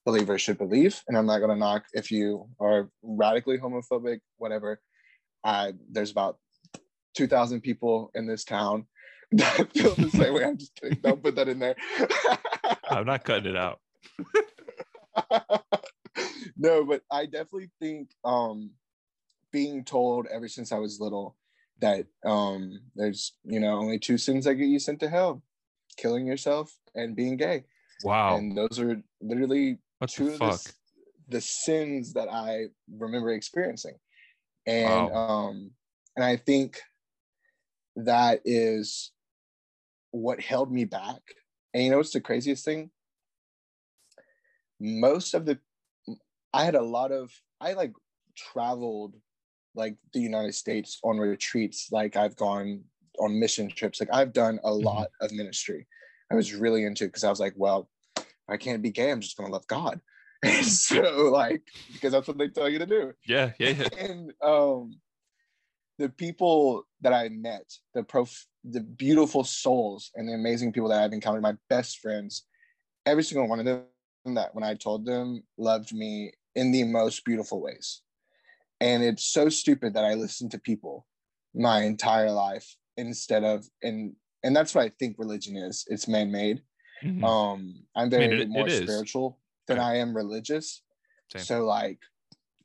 [0.06, 1.04] believer should believe.
[1.08, 4.80] And i'm not going to knock if you are radically homophobic whatever.
[5.44, 6.38] Uh, there's about
[7.16, 8.86] 2000 people in this town
[9.34, 10.46] that feel the same way.
[10.46, 11.00] I'm just kidding.
[11.02, 11.76] Don't put that in there.
[12.90, 13.82] I'm not cutting it out.
[16.58, 18.72] no, but I definitely think um
[19.52, 21.36] being told ever since I was little
[21.80, 25.44] that um there's you know only two sins that get you sent to hell
[25.98, 27.66] killing yourself and being gay.
[28.04, 28.36] Wow.
[28.36, 30.74] and those are literally what two the of the,
[31.30, 33.96] the sins that I remember experiencing.
[34.66, 35.72] And um
[36.16, 36.80] and I think
[37.96, 39.12] that is
[40.12, 41.22] what held me back.
[41.74, 42.92] And you know what's the craziest thing?
[44.80, 45.60] Most of the
[46.54, 47.32] i had a lot of
[47.62, 47.94] i like
[48.36, 49.16] traveled
[49.76, 52.84] like the united states on retreats like i've gone
[53.20, 55.88] on mission trips like i've done a lot of ministry.
[56.32, 57.90] I was really into it because i was like well
[58.50, 60.02] i can't be gay i'm just going to love god.
[60.44, 63.12] And so like because that's what they tell you to do.
[63.26, 63.88] Yeah, yeah, yeah.
[63.98, 65.00] and um
[65.98, 71.04] the people that I met, the prof the beautiful souls and the amazing people that
[71.04, 72.46] I've encountered, my best friends,
[73.06, 73.84] every single one of them
[74.36, 78.02] that when I told them loved me in the most beautiful ways.
[78.80, 81.08] And it's so stupid that I listened to people
[81.56, 85.86] my entire life instead of and and that's what I think religion is.
[85.88, 86.62] It's man-made.
[87.04, 87.24] Mhm.
[87.24, 89.92] Um I'm I mean, very it- more it spiritual than Right.
[89.92, 90.84] I am religious.
[91.32, 91.42] Same.
[91.44, 92.00] So like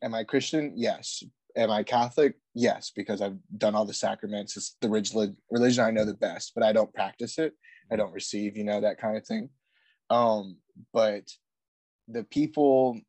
[0.03, 0.72] am I Christian?
[0.77, 1.22] Yes.
[1.55, 2.37] Am I Catholic?
[2.55, 4.57] Yes, because I've done all the sacraments.
[4.57, 7.55] It's the religion religion I know the best, but I don't practice it.
[7.90, 9.51] I don't receive, you know, that kind of thing.
[10.09, 10.59] Um,
[10.92, 11.25] but
[12.09, 13.01] the people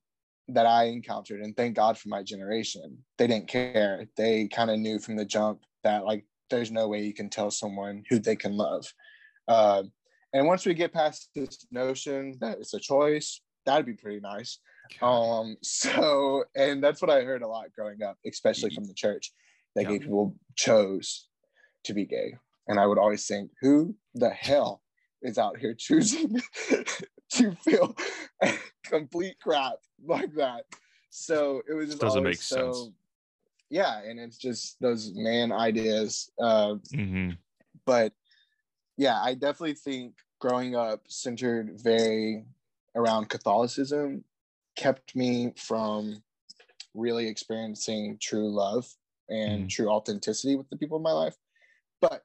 [0.50, 4.06] that I encountered, and thank God for my generation, they didn't care.
[4.18, 7.52] They kind of knew from the jump that like there's no way you can tell
[7.52, 8.86] someone who they can love.
[9.48, 9.84] Uh,
[10.34, 14.60] and once we get past this notion that it's a choice, that'd be pretty nice.
[15.02, 19.32] Um, so, and that's what I heard a lot growing up, especially from the church,
[19.76, 21.28] that gay people chose
[21.86, 22.36] to be gay.
[22.68, 24.82] And I would always think, who the hell
[25.22, 26.42] is out here choosing
[27.38, 27.96] to feel
[28.84, 30.66] complete crap like that?
[31.10, 32.92] So it was just doesn't make so, sense.
[33.70, 36.32] Yeah, and it's just those man ideas.
[36.40, 37.32] Uh, hmm
[37.86, 38.14] but
[38.98, 42.46] yeah, I definitely think growing up centered very
[42.96, 44.24] around Catholicism
[44.76, 46.22] kept me from
[46.94, 48.88] really experiencing true love
[49.30, 49.70] and Mhm.
[49.70, 51.36] true authenticity with the people in my life.
[52.02, 52.24] But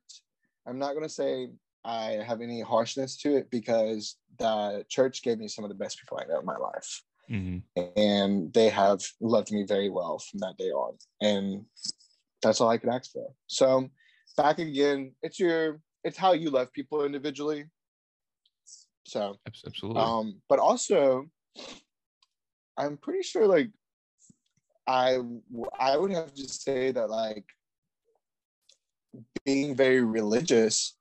[0.66, 1.50] I'm not going to say
[1.84, 5.98] I have any harshness to it because the church gave me some of the best
[5.98, 7.02] people I know in my life.
[7.28, 7.58] hmm
[7.96, 10.96] And they have loved me very well from that day on.
[11.20, 11.64] And
[12.42, 13.32] that's all I could ask for.
[13.46, 13.88] So
[14.36, 17.66] back again, it's your it's how you love people individually.
[19.06, 20.02] So Absolutely.
[20.02, 21.26] um, but also,
[22.76, 23.70] I'm pretty sure like
[24.86, 25.18] I
[25.78, 27.44] I would have to say that like
[29.44, 30.97] being very religious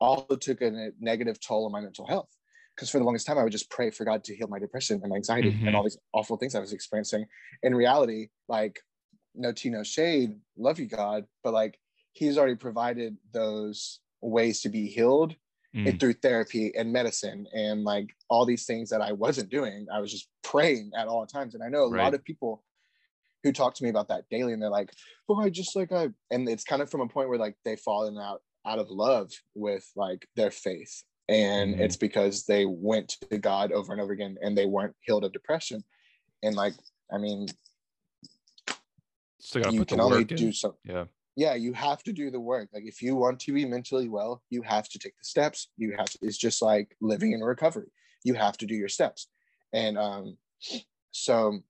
[0.00, 2.30] also took a negative toll on my mental health.
[2.74, 5.00] Because for the longest time, I would just pray for God to heal my depression
[5.00, 5.66] and my anxiety Mhm.
[5.66, 7.26] and all these awful things I was experiencing.
[7.62, 8.80] In reality, like
[9.34, 11.78] no tea, no shade, love you, God, but like
[12.12, 15.36] He's already provided those ways to be healed
[15.74, 15.86] Mm.
[15.86, 19.86] it through therapy and medicine and like all these things that I wasn't doing.
[19.92, 21.54] I was just praying at all times.
[21.54, 22.02] And I know a Right.
[22.02, 22.64] lot of people
[23.42, 24.92] who talk to me about that daily and they're like,
[25.28, 27.76] oh, I just like I and it's kind of from a point where like they
[27.76, 31.02] fallen out out of love with like their faith.
[31.28, 31.80] And Mhm.
[31.80, 35.32] it's because they went to God over and over again and they weren't healed of
[35.32, 35.84] depression.
[36.42, 36.74] And like,
[37.12, 37.48] I mean,
[39.38, 41.04] Still you put the can only work do so Yeah.
[41.36, 44.42] yeah you have to do the work like if you want to be mentally well
[44.48, 47.90] you have to take the steps you have to it's just like living in recovery
[48.24, 49.28] you have to do your steps
[49.74, 50.38] and um
[51.10, 51.60] so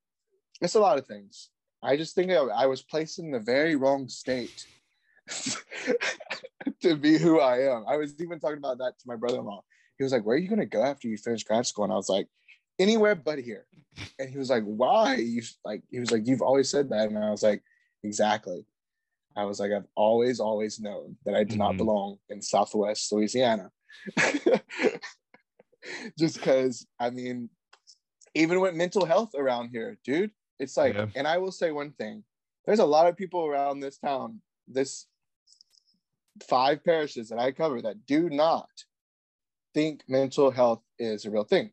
[0.61, 1.51] it's a lot of things
[1.83, 4.67] i just think I, I was placed in the very wrong state
[6.85, 7.85] to be who i am.
[7.89, 9.63] I was even talking about that to my brother-in-law.
[9.99, 11.85] He was like where are you going to go after you finish grad school?
[11.85, 12.29] And i was like
[12.79, 13.67] anywhere but here.
[14.19, 15.17] And he was like why?
[15.17, 17.09] You like he was like you've always said that.
[17.09, 17.63] And i was like
[18.03, 18.67] exactly.
[19.37, 21.79] I was like, I've always, always known that I did not Mhm.
[21.79, 23.73] belong in Southwest Louisiana.
[26.19, 27.51] Just because, I mean,
[28.35, 31.07] even with mental health around here, dude, it's like, Yeah.
[31.17, 32.23] and I will say one thing
[32.65, 35.07] there's a lot of people around this town, this
[36.49, 38.69] five parishes that I cover that do not
[39.73, 41.71] think mental health is a real thing.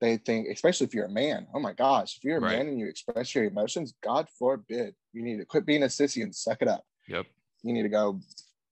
[0.00, 2.58] They think, especially if you're a man, oh my gosh, if you're a Right.
[2.58, 6.22] man and you express your emotions, God forbid, you need to quit being a sissy
[6.22, 7.26] and suck it up Yep.
[7.62, 8.20] you need to go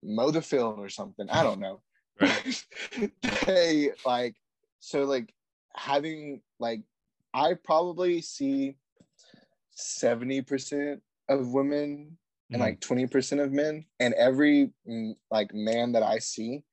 [0.02, 1.28] mow the field or something.
[1.30, 1.80] I don't know.
[2.20, 2.64] Right.
[3.46, 4.36] they like
[4.78, 5.34] so like
[5.74, 6.82] having like
[7.32, 8.76] I probably see
[9.76, 12.16] 70% of women
[12.52, 12.60] and Mhm.
[12.60, 16.64] like 20% of men and every mm, like man that I see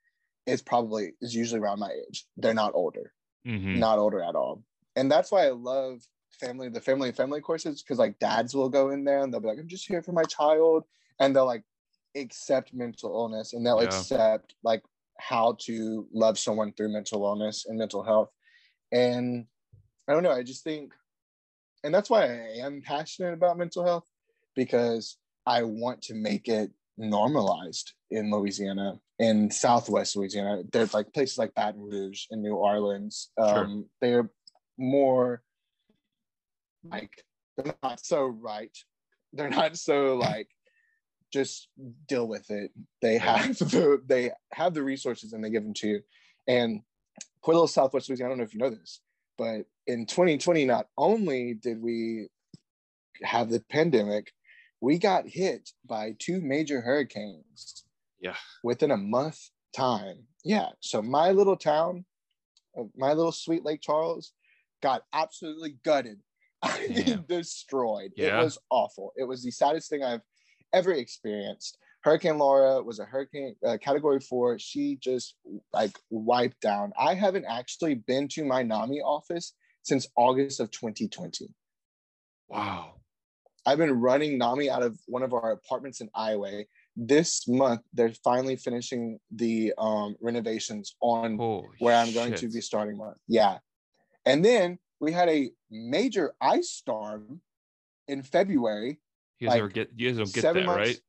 [0.48, 2.28] is probably is usually around my age.
[2.38, 3.14] They're not older
[3.46, 3.84] Mhm.
[3.84, 4.64] not older at all.
[4.96, 8.70] And that's why I love family, the family and family courses, because like dads will
[8.70, 10.84] go in there and they'll be like, I'm just here for my child.
[11.20, 11.64] And they'll like
[12.16, 14.06] accept mental illness and they'll Yeah.
[14.06, 14.84] accept like
[15.20, 18.32] how to love someone through mental illness and mental health.
[18.92, 19.48] And
[20.08, 20.94] I don't know, I just think,
[21.84, 24.08] and that's why I am passionate about mental health
[24.56, 30.64] because I want to make it normalized in Louisiana, in Southwest Louisiana.
[30.72, 33.32] There's like places like Baton Rouge and New Orleans.
[33.38, 34.30] Um, They're
[34.78, 35.42] more
[36.90, 37.12] like
[37.58, 38.76] they're not so right.
[39.34, 40.48] They're not so like
[41.32, 41.68] just
[42.08, 42.72] deal with it.
[43.02, 46.02] They have the they have the resources and they give them to you.
[46.48, 46.82] And
[47.44, 48.30] poor little Southwest Louisiana.
[48.30, 49.02] I don't know if you know this,
[49.38, 52.28] but in 2020, not only did we
[53.24, 54.32] have the pandemic,
[54.82, 57.86] we got hit by two major hurricanes.
[58.20, 58.36] Yeah.
[58.64, 59.40] Within a month
[59.76, 60.24] time.
[60.44, 60.70] Yeah.
[60.80, 62.06] So my little town,
[62.78, 64.34] uh, my little sweet Lake Charles,
[64.82, 66.20] got absolutely gutted.
[66.64, 68.12] I mean, destroyed.
[68.16, 68.40] Yeah.
[68.40, 69.14] It was awful.
[69.16, 70.22] It was the saddest thing I've
[70.74, 71.78] ever experienced.
[72.04, 74.58] Hurricane Laura was a hurricane uh, category four.
[74.58, 75.36] She just
[75.74, 76.92] like wiped down.
[77.00, 81.54] I haven't actually been to my NAMI office since August of 2020.
[82.50, 83.01] Wow.
[83.66, 86.64] I've been running Nami out of one of our apartments in Iowa.
[86.96, 92.60] This month, they're finally finishing the um, renovations on Holy where I'm going to be
[92.62, 93.16] starting one.
[93.28, 93.60] Yeah.
[94.26, 97.42] And then we had a major ice storm
[98.08, 99.00] in February.
[99.40, 100.78] You guys like, ever get you guys don't get that, months.
[100.78, 101.00] right?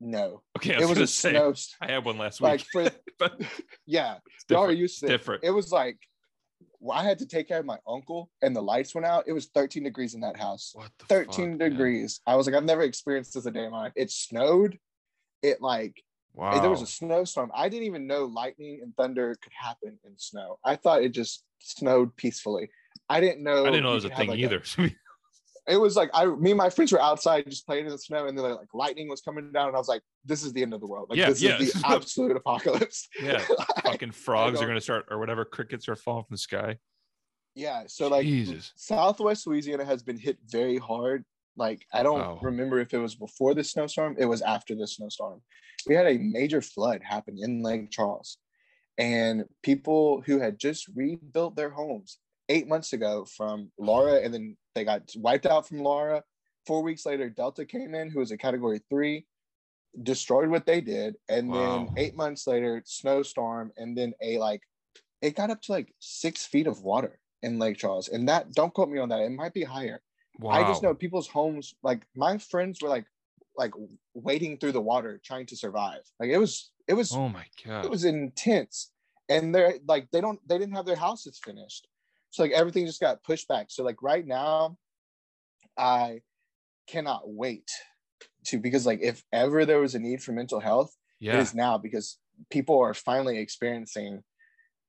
[0.00, 1.54] No, Okay, I it was, was gonna say snow.
[1.80, 2.90] I had one last Like week.
[2.90, 3.40] for but
[3.86, 4.16] yeah,
[4.50, 5.10] y'all are used to it.
[5.10, 5.44] different.
[5.44, 5.96] It was like
[6.82, 9.24] well, I had to take care of my uncle, and the lights went out.
[9.28, 10.72] It was 13 degrees in that house.
[10.74, 11.70] What the 13 fuck, man?
[11.70, 12.20] degrees.
[12.26, 13.92] I was like, I've never experienced this a day in my life.
[13.94, 14.78] It snowed.
[15.42, 16.02] It like
[16.34, 16.60] Wow.
[16.60, 17.50] there was a snowstorm.
[17.54, 20.58] I didn't even know lightning and thunder could happen in snow.
[20.64, 22.70] I thought it just snowed peacefully.
[23.08, 23.62] I didn't know.
[23.62, 24.62] I didn't know it was a thing like, either.
[25.68, 28.26] It was like I, me and my friends were outside just playing in the snow,
[28.26, 30.74] and then like lightning was coming down, and I was like, "This is the end
[30.74, 31.08] of the world.
[31.10, 31.58] Like Yeah, this yeah.
[31.58, 35.96] is the absolute apocalypse." yeah, Like, fucking frogs are gonna start or whatever crickets are
[35.96, 36.78] falling from the sky.
[37.54, 37.84] yeah.
[37.86, 38.72] So like, Jesus.
[38.76, 41.24] Southwest Louisiana has been hit very hard.
[41.56, 42.38] Like I don't Wow.
[42.42, 44.16] remember if it was before the snowstorm.
[44.18, 45.42] It was after the snowstorm.
[45.86, 48.38] We had a major flood happen in Lake Charles,
[48.98, 52.18] and people who had just rebuilt their homes
[52.48, 56.22] eight months ago from Laura, and then they got wiped out from Laura.
[56.66, 59.26] Four weeks later, Delta came in, who was a Category Three,
[60.02, 61.54] destroyed what they did, and Wow.
[61.58, 64.62] then eight months later, snowstorm, and then a like,
[65.20, 68.72] it got up to like six feet of water in Lake Charles, and that don't
[68.74, 69.20] quote me on that.
[69.20, 70.02] It might be higher.
[70.38, 70.52] Wow.
[70.52, 73.06] I just know people's homes, like my friends were like,
[73.56, 73.72] like
[74.14, 76.00] wading through the water trying to survive.
[76.18, 77.84] Like it was, it was, Oh my god.
[77.84, 78.92] it was intense.
[79.28, 81.86] And they're like, they don't, they didn't have their houses finished.
[82.32, 83.66] So like everything just got pushed back.
[83.68, 84.78] So like right now,
[85.78, 86.22] I
[86.88, 87.70] cannot wait
[88.46, 91.40] to because like if ever there was a need for mental health, it yeah.
[91.40, 92.18] is now because
[92.50, 94.22] people are finally experiencing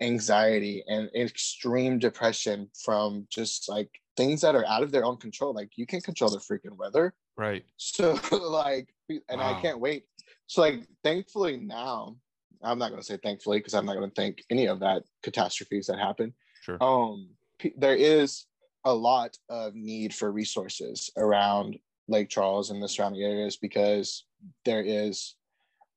[0.01, 5.53] anxiety and extreme depression from just like things that are out of their own control.
[5.53, 7.13] Like you can't control the freaking weather.
[7.38, 7.65] Right.
[7.75, 9.58] So like and Wow.
[9.58, 10.06] I can't wait.
[10.47, 12.15] So like thankfully now,
[12.63, 15.99] I'm not gonna say thankfully because I'm not gonna thank any of that catastrophes that
[15.99, 16.34] happen.
[16.63, 16.82] Sure.
[16.82, 18.45] Um p- there is
[18.86, 24.26] a lot of need for resources around Lake Charles and the surrounding areas because
[24.65, 25.36] there is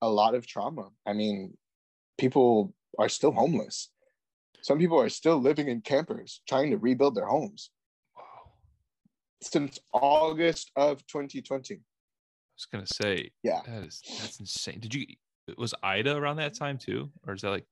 [0.02, 0.90] a lot of trauma.
[1.06, 1.56] I mean,
[2.18, 3.90] people are still homeless.
[4.62, 7.70] Some people are still living in campers trying to rebuild their homes
[8.16, 8.50] Wow.
[9.40, 11.74] since August of 2020.
[11.74, 11.78] I
[12.56, 13.62] was gonna say Yeah.
[13.66, 14.80] that is that's insane.
[14.80, 15.06] Did you
[15.56, 17.66] was Ida around that time too, or is that like?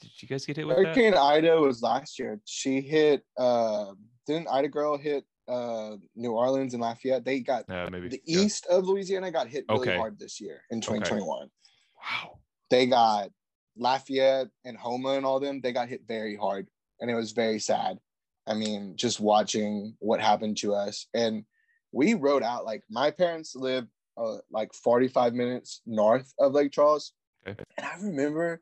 [0.00, 0.84] Did you guys get hit with that?
[0.86, 2.40] Hurricane Ida was last year.
[2.44, 3.92] She hit uh
[4.26, 7.24] didn't Ida girl hit uh New Orleans and Lafayette?
[7.24, 8.40] They got Yeah, maybe the yeah.
[8.40, 9.96] east of Louisiana got hit really Okay.
[9.96, 11.48] hard this year in 2021.
[11.96, 12.38] Wow.
[12.70, 13.30] They got
[13.76, 16.68] Lafayette and Houma and all them, they got hit very hard.
[17.00, 17.98] And it was very sad.
[18.46, 21.06] I mean, just watching what happened to us.
[21.14, 21.44] And
[21.92, 23.86] we rode out like my parents live
[24.16, 27.12] uh, like 45 minutes north of Lake Charles.
[27.46, 27.62] Okay.
[27.78, 28.60] And I remember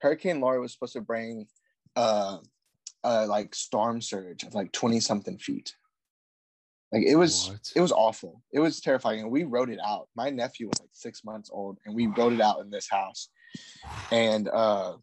[0.00, 1.46] Hurricane Laura was supposed to bring
[1.96, 2.38] uh,
[3.04, 5.74] uh like storm surge of like 20 something feet.
[6.92, 7.72] Like it was What?
[7.76, 8.42] it was awful.
[8.52, 9.20] It was terrifying.
[9.20, 10.08] And we wrote it out.
[10.16, 13.28] My nephew was like six months old and we wrote it out in this house.
[14.10, 14.96] And uh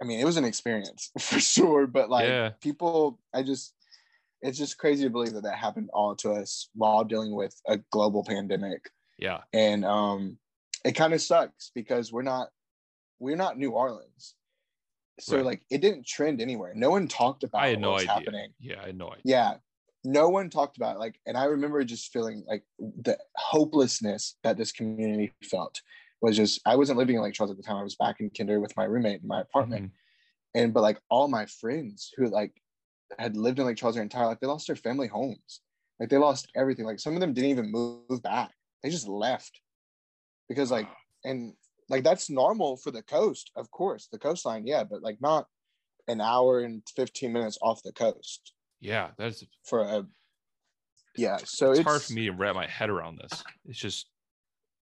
[0.00, 2.50] I mean it was an experience for sure, but like yeah.
[2.60, 3.74] people i just
[4.40, 7.78] it's just crazy to believe that that happened all to us while dealing with a
[7.90, 9.40] global pandemic Yeah.
[9.52, 10.38] and um
[10.84, 12.50] it kind of sucks because we're not
[13.18, 14.34] we're not new orleans
[15.20, 15.44] so Right.
[15.44, 18.14] like it didn't trend anywhere no one talked about I had what no was idea.
[18.14, 19.22] happening Yeah, I had no idea.
[19.24, 19.54] yeah
[20.04, 20.98] no one talked about it.
[21.00, 25.80] like and i remember just feeling like the hopelessness that this community felt
[26.20, 28.30] was just i wasn't living in lake charles at the time i was back in
[28.30, 29.90] kinder with my roommate in my apartment Mhm.
[30.54, 32.52] and but like all my friends who like
[33.18, 35.62] had lived in Lake Charles their entire life, they lost their family homes.
[35.98, 36.84] Like they lost everything.
[36.84, 38.52] Like some of them didn't even move back.
[38.82, 39.62] They just left
[40.46, 40.88] because like
[41.24, 41.54] and
[41.88, 45.46] like that's normal for the coast, of course, the coastline, yeah, but like not
[46.06, 50.06] an hour and 15 minutes off the coast Yeah, that's for a
[51.16, 51.38] yeah.
[51.44, 53.42] So it's, it's, hard for me to wrap my head around this.
[53.66, 54.06] It's just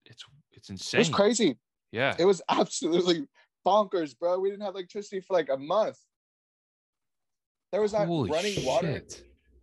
[0.06, 1.02] it's it's insane.
[1.02, 1.58] It's crazy.
[1.92, 2.16] Yeah.
[2.18, 3.28] It was absolutely
[3.66, 4.40] bonkers, bro.
[4.40, 5.98] We didn't have electricity for like a month.
[7.72, 9.02] There was not Holy running water.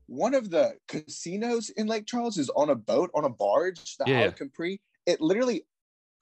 [0.07, 4.05] one of the casinos in Lake Charles is on a boat on a barge, the
[4.07, 4.21] yeah.
[4.21, 4.81] Isle Capri.
[5.07, 5.65] It literally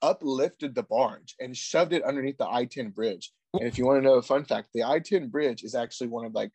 [0.01, 3.31] uplifted the barge and shoved it underneath the I-10 bridge.
[3.53, 6.25] And if you want to know a fun fact, the I-10 bridge is actually one
[6.25, 6.51] of like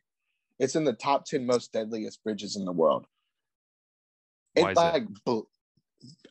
[0.58, 3.06] it's in the top 10 most deadliest bridges in the world.
[4.54, 5.04] It Why is like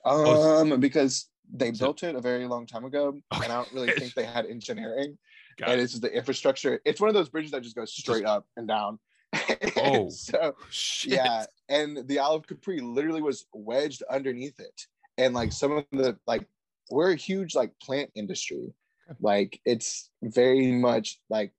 [0.03, 3.71] Oh, um because they it- built it a very long time ago, and I don't
[3.73, 5.17] really think they had engineering
[5.57, 5.83] Got and it.
[5.83, 6.81] it's the infrastructure.
[6.85, 8.99] It's one of those bridges that just goes straight up and down.
[9.77, 11.13] Oh, so Shit.
[11.13, 14.81] yeah, and the olive capri literally was wedged underneath it,
[15.17, 16.47] and like some of the like
[16.89, 18.73] we're a huge like plant industry,
[19.19, 21.51] like it's very much like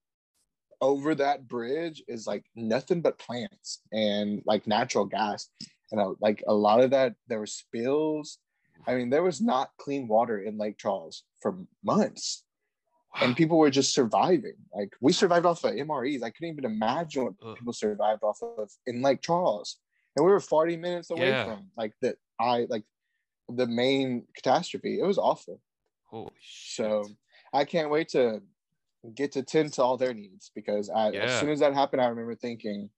[0.81, 5.49] over that bridge is like nothing but plants and like natural gas,
[5.91, 8.39] and uh, like a lot of that there were spills.
[8.87, 12.45] I mean, there was not clean water in Lake Charles for months
[13.20, 14.55] and people were just surviving.
[14.74, 16.22] Like we survived off of MREs.
[16.22, 17.57] I couldn't even imagine what Ugh.
[17.57, 19.79] people survived off of in Lake Charles,
[20.14, 21.45] and we were 40 minutes away Yeah.
[21.45, 22.85] from like the I like
[23.49, 24.99] the main catastrophe.
[24.99, 25.61] It was awful.
[26.05, 26.86] Holy shit.
[26.86, 27.09] So
[27.53, 28.42] I can't wait to
[29.14, 31.22] get to tend to all their needs because I, Yeah.
[31.24, 32.90] as soon as that happened, I remember thinking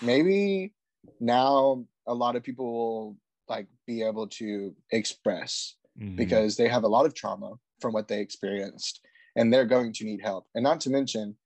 [0.00, 0.74] maybe
[1.20, 3.16] now a lot of people will
[3.48, 6.16] like be able to express Mhm.
[6.16, 9.00] because they have a lot of trauma from what they experienced
[9.36, 10.46] and they're going to need help.
[10.54, 11.36] And not to mention,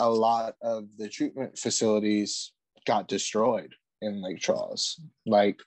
[0.00, 2.52] a lot of the treatment facilities
[2.86, 5.00] got destroyed in Lake Charles.
[5.26, 5.60] Like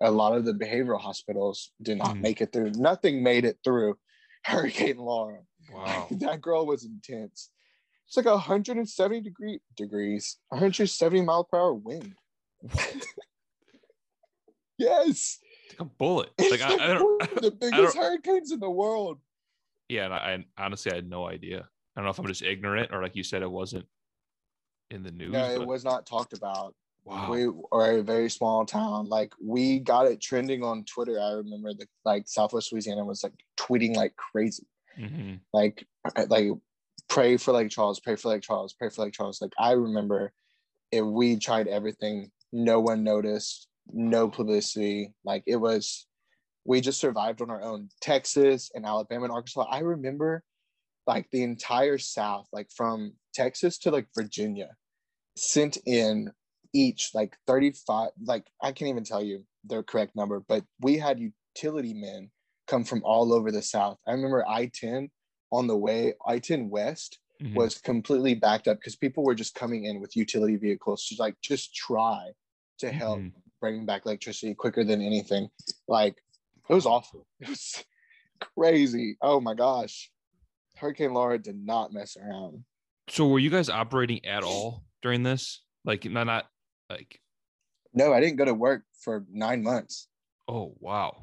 [0.00, 2.20] a lot of the behavioral hospitals did not Mhm.
[2.20, 2.70] make it through.
[2.72, 3.98] Nothing made it through
[4.44, 5.40] Hurricane Laura.
[5.72, 6.06] wow.
[6.20, 7.50] that girl was intense.
[8.06, 12.14] It's like 170 degree degrees, 170 mile per hour wind.
[14.78, 15.38] yes.
[15.70, 16.30] Like a bullet.
[16.38, 17.02] It's Like like I don't.
[17.20, 19.18] one of the biggest don't- hurricanes in the world.
[19.88, 21.58] Yeah, and I, I honestly I had no idea.
[21.60, 23.86] I don't know if I'm just ignorant or like you said, it wasn't
[24.90, 25.32] in the news.
[25.32, 26.74] No, it but- was not talked about.
[27.06, 27.30] Wow.
[27.30, 29.08] We are a very small town.
[29.08, 31.20] Like we got it trending on Twitter.
[31.20, 34.66] I remember the like Southwest Louisiana was like tweeting like crazy.
[34.98, 35.38] Mhm.
[35.52, 35.86] Like
[36.28, 36.50] like
[37.08, 39.40] pray for Lake Charles, pray for Lake Charles, pray for Lake Charles.
[39.40, 40.32] Like I remember
[40.90, 45.14] if we tried everything, no one noticed, no publicity.
[45.24, 46.08] Like it was
[46.64, 47.88] we just survived on our own.
[48.00, 49.68] Texas and Alabama and Arkansas.
[49.70, 50.42] I remember
[51.06, 54.70] like the entire South, like from Texas to like Virginia,
[55.36, 56.32] sent in
[56.72, 61.18] each like 35, like I can't even tell you the correct number, but we had
[61.20, 62.30] utility men
[62.66, 63.98] come from all over the South.
[64.06, 65.10] I remember I 10
[65.52, 67.54] on the way, I 10 West Mhm.
[67.54, 71.38] was completely backed up because people were just coming in with utility vehicles to like
[71.42, 72.32] just try
[72.78, 73.32] to help Mhm.
[73.60, 75.48] bring back electricity quicker than anything.
[75.86, 76.16] Like
[76.68, 77.26] it was awful.
[77.40, 77.84] It was
[78.40, 79.16] crazy.
[79.20, 80.10] Oh my gosh.
[80.76, 82.64] Hurricane Laura did not mess around.
[83.08, 85.62] So were you guys operating at all during this?
[85.84, 86.46] Like not not
[86.90, 87.20] like
[87.94, 90.08] No, I didn't go to work for nine months.
[90.48, 91.22] oh wow.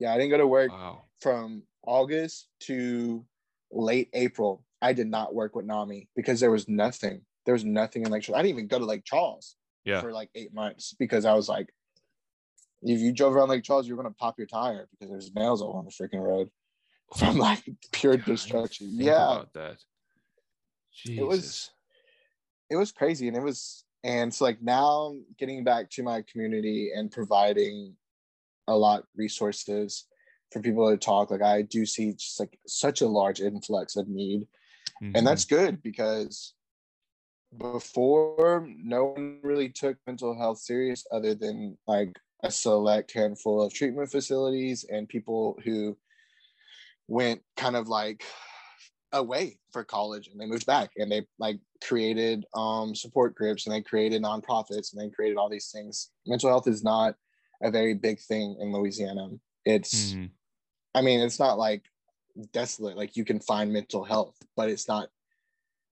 [0.00, 1.04] Yeah, I didn't go to work Wow.
[1.20, 3.24] from August to
[3.70, 4.64] late April.
[4.82, 7.22] I did not work with NAMI because there was nothing.
[7.46, 8.38] There was nothing in Lake Charles.
[8.38, 10.00] I didn't even go to Lake Charles Yeah.
[10.00, 11.72] for like eight months because I was like,
[12.82, 15.72] if you drove around Lake Charles, you're gonna pop your tire because there's nails all
[15.74, 16.50] on the freaking road
[17.12, 17.62] oh from like
[17.92, 18.88] pure God, destruction.
[18.92, 19.76] Yeah, About that.
[20.92, 21.18] Jesus.
[21.22, 21.70] It was-
[22.70, 26.92] it was crazy and it was and so like now getting back to my community
[26.94, 27.96] and providing
[28.68, 30.06] a lot resources
[30.52, 34.06] for people to talk like i do see just like such a large influx of
[34.08, 34.46] need
[35.02, 35.16] Mhm.
[35.16, 36.54] and that's good because
[37.56, 43.72] before no one really took mental health serious other than like a select handful of
[43.72, 45.96] treatment facilities and people who
[47.08, 48.24] went kind of like
[49.14, 53.74] away for college and they moved back and they like created um support groups and
[53.74, 57.14] they created nonprofits and they created all these things mental health is not
[57.62, 59.28] a very big thing in louisiana
[59.64, 60.30] it's Mhm.
[60.96, 61.82] I mean, it's not like
[62.52, 62.96] desolate.
[62.96, 65.08] Like you can find mental health, but it's not.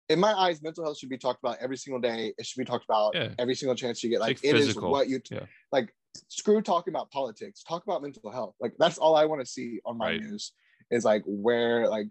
[0.08, 2.32] In my eyes, mental health should be talked about every single day.
[2.38, 3.34] It should be talked about Yeah.
[3.38, 4.20] every single chance you get.
[4.20, 4.90] Like like it is physical.
[4.92, 5.46] what you Yeah.
[5.72, 5.92] like.
[6.28, 7.62] Screw talking about politics.
[7.64, 8.54] Talk about mental health.
[8.60, 10.20] Like that's all I want to see on my Right.
[10.20, 10.52] news
[10.90, 12.08] is like where like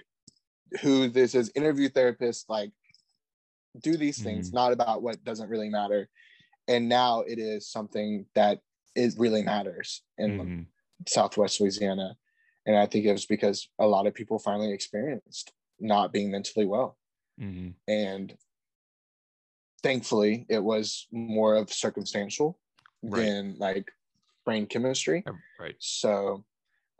[0.82, 1.52] who this is.
[1.56, 2.46] Interview therapists.
[2.48, 2.72] Like
[3.82, 4.48] do these things.
[4.48, 4.56] Mm-hmm.
[4.56, 6.10] Not about what doesn't really matter.
[6.68, 8.60] And now it is something that
[8.96, 10.66] it really matters in Mhm.
[11.08, 12.18] Southwest Louisiana.
[12.66, 16.66] And I think it was because a lot of people finally experienced not being mentally
[16.66, 16.98] well.
[17.40, 17.76] Mhm.
[17.88, 18.38] And
[19.82, 22.60] thankfully, it was more of circumstantial
[23.02, 23.26] Right.
[23.26, 23.92] than like
[24.46, 25.24] brain chemistry.
[25.60, 25.76] Right.
[25.80, 26.46] So,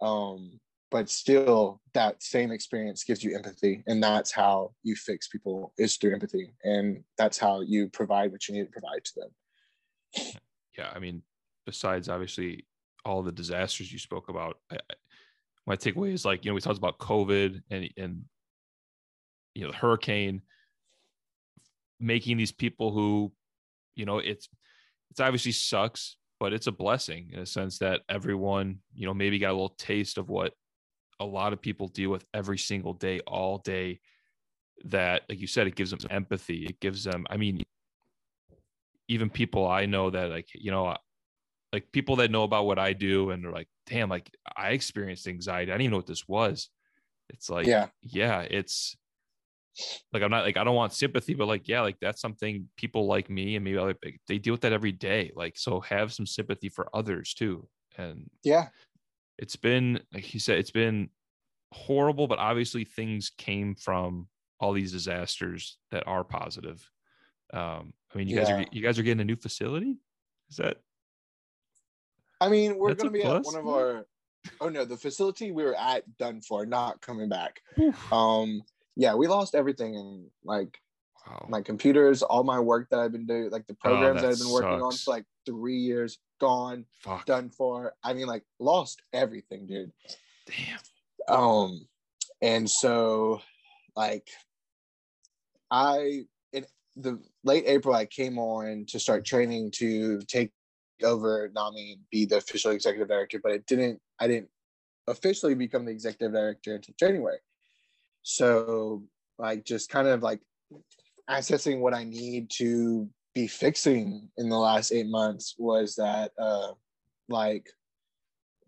[0.02, 0.60] um,
[0.92, 3.82] but still, that same experience gives you empathy.
[3.88, 6.54] And that's how you fix people is through empathy.
[6.66, 10.34] And that's how you provide what you need to provide to them.
[10.78, 11.24] yeah, I mean,
[11.66, 12.66] besides obviously
[13.06, 14.78] all the disasters you spoke about, I,
[15.66, 18.24] my takeaway is like you know we talked about COVID and and
[19.54, 20.42] you know the hurricane
[22.00, 23.32] making these people who
[23.96, 24.50] you know it's
[25.12, 29.40] it's obviously sucks, but it's a blessing in a sense that everyone you know maybe
[29.40, 30.54] got a little taste of what
[31.22, 34.02] a lot of people deal with every single day, all day.
[34.86, 36.66] That, like you said, it gives them empathy.
[36.66, 37.64] It gives them, I mean,
[39.08, 40.96] even people I know that like you know
[41.74, 45.28] like people that know about what I do and they're like, damn, like I experienced
[45.28, 45.72] anxiety.
[45.72, 46.70] I didn't even know what this was.
[47.30, 47.90] It's like, Yeah.
[48.04, 48.96] yeah, it's
[50.14, 53.08] like I'm not like I don't want sympathy, but like, yeah, like that's something people
[53.08, 53.96] like me and maybe other
[54.28, 55.32] they deal with that every day.
[55.36, 57.70] Like, so have some sympathy for others too.
[57.98, 58.70] And Yeah.
[59.38, 61.10] It's been like he said, it's been
[61.72, 64.28] horrible, but obviously things came from
[64.60, 66.90] all these disasters that are positive.
[67.54, 69.98] Um, I mean, you guys are you guys are getting a new facility.
[70.50, 70.78] Is that
[72.42, 74.06] I mean, we're to be at one of our.
[74.60, 77.62] Oh no, the facility we were at done for, not coming back.
[78.12, 78.64] Um,
[78.96, 80.80] yeah, we lost everything and like
[81.28, 81.46] wow.
[81.50, 84.34] my computers, all my work that I've been doing, like the programs Oh, that that
[84.34, 87.26] I've been working on for like three years, gone, Fuck.
[87.26, 87.94] done for.
[88.04, 89.92] I mean, like lost everything, dude.
[90.46, 91.38] Damn.
[91.38, 91.88] Um,
[92.42, 93.42] and so
[93.96, 94.30] like
[95.70, 96.66] I in
[96.96, 100.52] the late April I came on to start training to take
[101.04, 104.50] over NAMI be the official executive director, but it didn't I didn't
[105.08, 107.40] officially become the executive director until January.
[108.24, 109.04] So
[109.38, 110.40] like just kind of like
[111.32, 116.74] accessing what I need to be fixing in the last eight months was that uh
[117.30, 117.70] like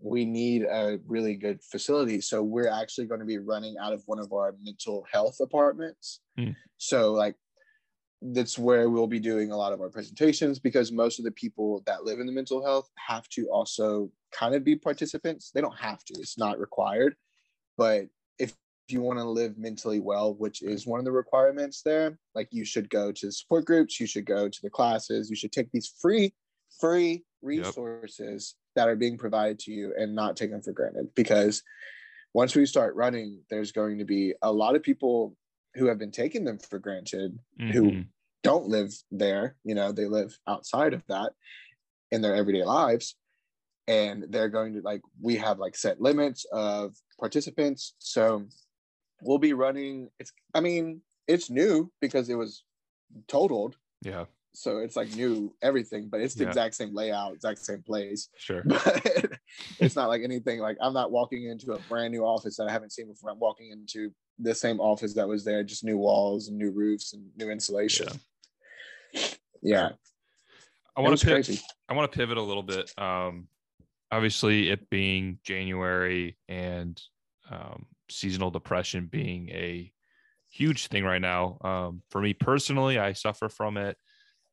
[0.04, 2.20] we need a really good facility.
[2.20, 6.20] So we're actually going to be running out of one of our mental health apartments.
[6.38, 6.52] Hmm.
[6.78, 7.36] So like
[8.22, 11.84] that's where we'll be doing a lot of our presentations because most of the people
[11.86, 15.52] that live in the mental health have to also kind of be participants.
[15.54, 17.16] They don't have to, it's not required.
[17.78, 18.08] But
[18.88, 22.66] you want to live mentally well, which is one of the requirements there, like you
[22.66, 25.72] should go to the support groups, you should go to the classes, you should take
[25.72, 26.34] these free,
[26.80, 31.08] free resources that are being provided to you and not take them for granted.
[31.16, 31.64] Because
[32.34, 35.36] once we start running, there's going to be a lot of people
[35.76, 37.38] who have been taking them for granted
[37.72, 38.08] who Mhm.
[38.44, 41.32] don't live there you know they live outside of that
[42.12, 43.16] in their everyday lives
[43.88, 48.46] and they're going to like we have like set limits of participants so
[49.26, 52.64] we'll be running it's i mean it's new because it was
[53.28, 56.50] totaled Yeah, so it's like new everything but it's the Yeah.
[56.50, 58.64] exact same layout exact same place sure.
[58.66, 59.32] but
[59.80, 62.72] it's not like anything like i'm not walking into a brand new office that i
[62.72, 66.48] haven't seen before i'm walking into the same office that was there just new walls
[66.48, 68.08] and new roofs and new insulation
[69.62, 69.92] yeah,
[70.96, 71.62] I want to pivot.
[71.90, 72.92] I want to pivot a little bit.
[72.98, 73.48] Um,
[74.12, 77.02] obviously, it being January and
[77.50, 79.92] um, seasonal depression being a
[80.50, 81.58] huge thing right now.
[81.62, 83.98] Um, for me personally, I suffer from it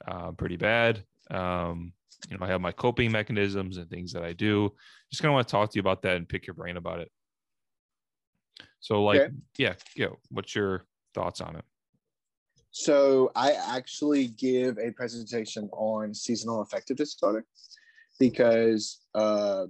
[0.07, 1.05] uh, pretty bad.
[1.31, 1.93] Um,
[2.29, 4.75] you know, I have my coping mechanisms and things that I do.
[5.11, 7.01] Just kind of want to talk to you about that and pick your brain about
[7.01, 7.11] it.
[8.81, 9.35] So, like, Okay.
[9.59, 10.09] yeah, yeah.
[10.31, 11.65] What's your thoughts on it?
[12.73, 17.45] So I actually give a presentation on seasonal affective disorder
[18.19, 19.67] because uh,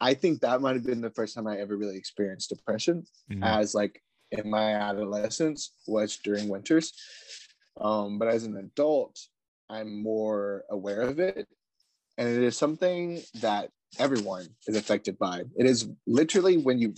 [0.00, 3.42] I think that might have been the first time I ever really experienced depression Mhm.
[3.44, 6.92] as like in my adolescence was during winters.
[7.80, 9.18] Um, but as an adult,
[9.68, 11.48] I'm more aware of it.
[12.16, 15.44] And it is something that everyone is affected by.
[15.56, 16.94] It is literally when you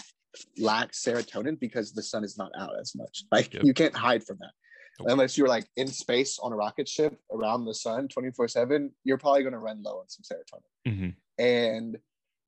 [0.58, 3.24] lack serotonin because the sun is not out as much.
[3.32, 3.64] Like Yep.
[3.64, 4.52] you can't hide from that.
[4.98, 5.08] Nope.
[5.10, 9.18] Unless you're like in space on a rocket ship around the sun 24 7, you're
[9.18, 10.64] probably going to run low on some serotonin.
[10.86, 11.16] Mhm.
[11.38, 11.98] And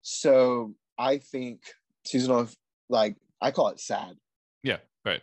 [0.03, 1.63] so I think
[2.05, 2.49] seasonal,
[2.89, 4.17] like I call it sad.
[4.63, 5.23] Yeah, right.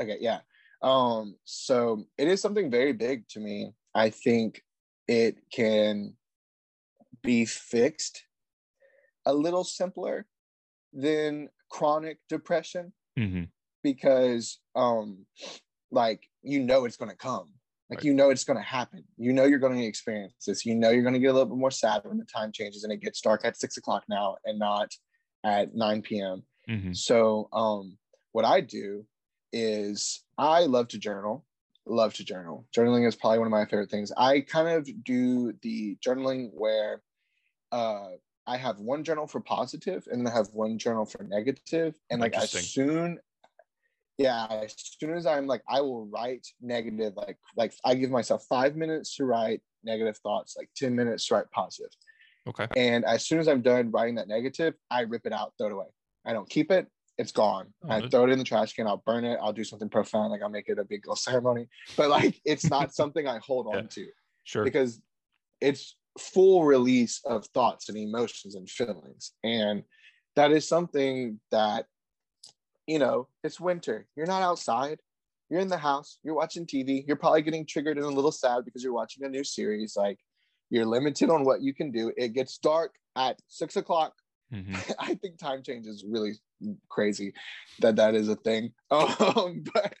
[0.00, 0.40] Okay, yeah.
[0.82, 3.72] Um, so it is something very big to me.
[3.94, 4.62] I think
[5.06, 6.14] it can
[7.22, 8.24] be fixed
[9.26, 10.26] a little simpler
[10.92, 13.44] than chronic depression hmm
[13.82, 15.24] because um
[15.90, 17.48] like you know it's going to come
[17.90, 18.04] like Right.
[18.04, 19.04] you know it's going to happen.
[19.16, 20.64] You know you're going to experience this.
[20.64, 22.84] You know you're going to get a little bit more sad when the time changes
[22.84, 24.90] and it gets dark at six o'clock now and not
[25.44, 27.96] at 9 p.m hmm so um
[28.32, 29.06] what i do
[29.54, 31.46] is i love to journal
[31.86, 32.66] love to journal.
[32.76, 34.12] Journaling is probably one of my favorite things.
[34.16, 37.02] I kind of do the journaling where
[37.72, 38.10] uh
[38.46, 41.62] i have one journal for positive and then i have one journal for negative.
[41.70, 43.18] negative and like as soon
[44.20, 48.44] yeah as soon as i'm like i will write negative like like i give myself
[48.48, 51.90] five minutes to write negative thoughts like 10 minutes to write positive
[52.46, 52.66] Okay.
[52.76, 55.72] and as soon as i'm done writing that negative i rip it out throw it
[55.72, 55.86] away
[56.26, 59.02] i don't keep it it's gone Oh, i throw it in the trash can i'll
[59.06, 62.40] burn it i'll do something profound like i'll make it a big ceremony but like
[62.44, 63.78] it's not something i hold Yeah.
[63.80, 64.06] on to
[64.44, 64.64] Sure.
[64.64, 65.00] because
[65.60, 69.84] it's full release of thoughts and emotions and feelings and
[70.36, 71.86] that is something that
[72.90, 74.98] you know it's winter you're not outside
[75.48, 78.64] you're in the house you're watching tv you're probably getting triggered and a little sad
[78.64, 80.18] because you're watching a new series like
[80.72, 82.04] You're limited on what you can do.
[82.24, 82.92] It gets dark
[83.26, 84.12] at six o'clock.
[84.52, 84.74] Mhm.
[85.08, 86.34] I think time change is really
[86.96, 87.28] crazy
[87.82, 88.64] that that is a thing.
[88.90, 89.94] Um, but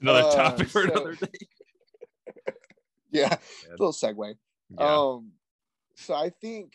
[0.00, 1.38] Another uh, topic for so- another day.
[3.20, 3.70] yeah, Yeah.
[3.78, 4.34] little segue.
[4.78, 4.94] Yeah.
[4.96, 5.32] Um,
[5.96, 6.66] so I think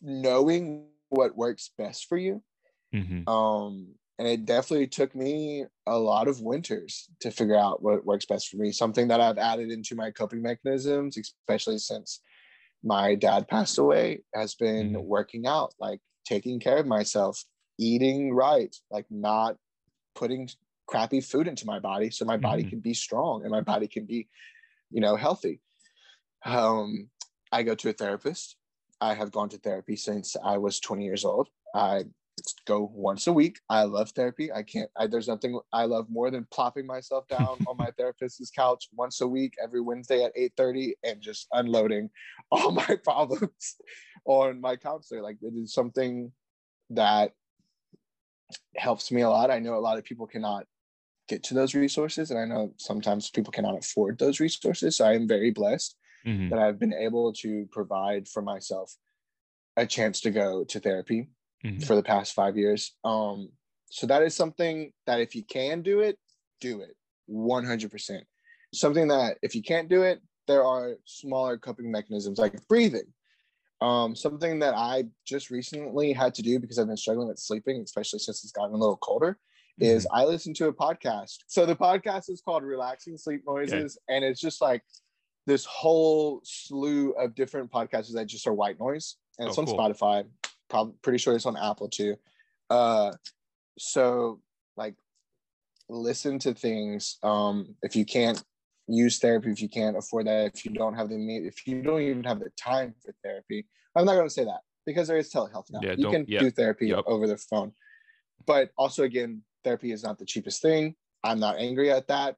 [0.00, 2.42] knowing what works best for you
[2.92, 3.28] Mhm.
[3.28, 8.26] um and it definitely took me a lot of winters to figure out what works
[8.26, 12.20] best for me something that i've added into my coping mechanisms especially since
[12.84, 15.04] my dad passed away has been Mhm.
[15.04, 17.44] working out like taking care of myself
[17.78, 19.56] eating right like not
[20.14, 20.48] putting
[20.86, 22.70] crappy food into my body so my body Mhm.
[22.70, 24.28] can be strong and my body can be
[24.90, 25.60] you know healthy
[26.44, 27.10] um
[27.52, 28.56] i go to a therapist
[29.00, 32.04] i have gone to therapy since i was 20 years old i
[32.66, 33.60] go once a week.
[33.68, 34.52] I love therapy.
[34.52, 38.50] I can't I, there's nothing i love more than plopping myself down on my therapist's
[38.50, 42.10] couch once a week every wednesday at 8.30 and just unloading
[42.50, 43.76] all my problems
[44.24, 45.22] on my counselor.
[45.22, 46.32] Like it is something
[46.90, 47.32] that
[48.76, 49.50] helps me a lot.
[49.50, 50.64] I know a lot of people cannot
[51.28, 55.12] get to those resources and i know sometimes people cannot afford those resources so i
[55.12, 55.96] am very blessed
[56.26, 56.50] Mhm.
[56.50, 58.96] that i've been able to provide for myself
[59.76, 61.28] a chance to go to therapy
[61.64, 61.84] Mhm.
[61.84, 62.94] for the past five years.
[63.04, 63.50] Um,
[63.90, 66.18] so that is something that if you can do it,
[66.60, 66.96] do it
[67.28, 68.26] 100%.
[68.74, 73.12] Something that if you can't do it, there are smaller coping mechanisms like breathing.
[73.80, 77.80] Um, something that I just recently had to do because I've been struggling with sleeping,
[77.82, 79.38] especially since it's gotten a little colder,
[79.78, 81.38] is I listen to a podcast.
[81.46, 84.82] So the podcast is called Relaxing Sleep Noises, and it's just like
[85.46, 89.66] this whole slew of different podcasts that just are white noise, and it's Oh, on
[89.66, 89.78] cool.
[89.78, 90.28] Spotify.
[90.68, 92.16] Probably pretty sure it's on Apple too.
[92.70, 93.12] Uh,
[93.78, 94.40] so
[94.76, 94.94] like,
[95.88, 97.18] listen to things.
[97.22, 98.42] Um, if you can't
[98.86, 101.16] use therapy, if you can't afford that, if you don't have the
[101.46, 104.60] if you don't even have the time for therapy, I'm not going to say that
[104.86, 105.80] because there is telehealth now.
[105.82, 107.04] Yeah, you can yeah, do therapy yep.
[107.06, 107.72] over the phone,
[108.46, 110.94] but also again, therapy is not the cheapest thing.
[111.24, 112.36] I'm not angry at that.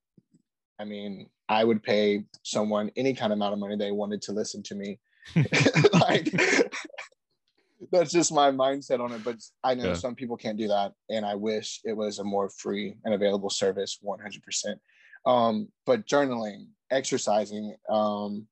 [0.78, 4.32] I mean, I would pay someone any kind of amount of money they wanted to
[4.32, 4.98] listen to me.
[5.92, 6.32] like
[7.92, 9.24] that's just my mindset on it.
[9.24, 9.94] But I know Yeah.
[9.94, 13.50] some people can't do that, and I wish it was a more free and available
[13.50, 14.78] service, 100%.
[15.26, 18.46] Um, but journaling, exercising, um,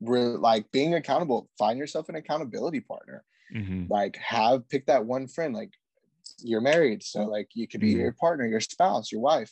[0.00, 3.88] re- like being accountable, find yourself an accountability partner Mhm.
[3.88, 5.72] like have pick that one friend like
[6.40, 7.98] you're married so like you could be Mhm.
[7.98, 9.50] your partner your spouse your wife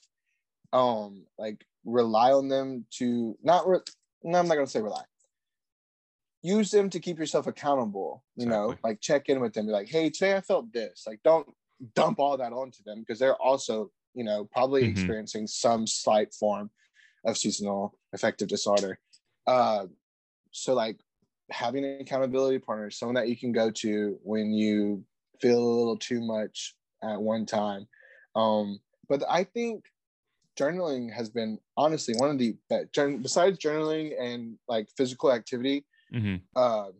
[0.74, 3.80] um like rely on them to not re-
[4.22, 5.02] no i'm not gonna say rely
[6.54, 9.88] use them to keep yourself accountable you know like check in with them be like
[9.88, 11.48] hey today i felt this like don't
[11.94, 14.90] dump all that onto them because they're also you know probably Mhm.
[14.92, 16.70] experiencing some slight form
[17.24, 18.98] of seasonal affective disorder
[19.46, 19.86] uh
[20.52, 20.98] so like
[21.50, 25.04] having an accountability partner, someone that you can go to when you
[25.40, 27.86] feel a little too much at one time.
[28.34, 29.84] Um, but I think
[30.58, 32.88] journaling has been honestly one of the best,
[33.22, 35.86] besides journaling and like physical activity.
[36.16, 36.42] Mhm.
[36.54, 36.92] Uh,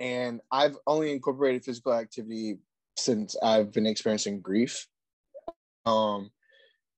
[0.00, 2.58] and I've only incorporated physical activity
[2.98, 4.88] since I've been experiencing grief.
[5.84, 6.30] Um,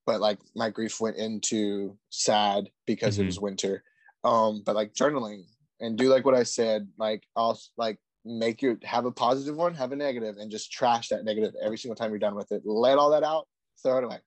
[0.06, 3.26] but like my grief went into sad because it Mhm.
[3.26, 3.84] was winter.
[4.24, 5.44] Um, but like journaling
[5.80, 9.74] and do like what I said, like I'll like make your have a positive one,
[9.74, 12.62] have a negative, and just trash that negative every single time you're done with it.
[12.64, 13.46] Let all that out,
[13.82, 14.20] throw it away.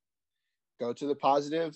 [0.80, 1.76] Go to the positive,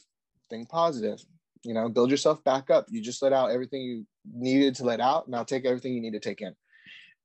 [0.49, 1.19] think positive.
[1.63, 2.86] You know, build yourself back up.
[2.89, 5.28] You just let out everything you needed to let out.
[5.28, 6.55] Now take everything you need to take in.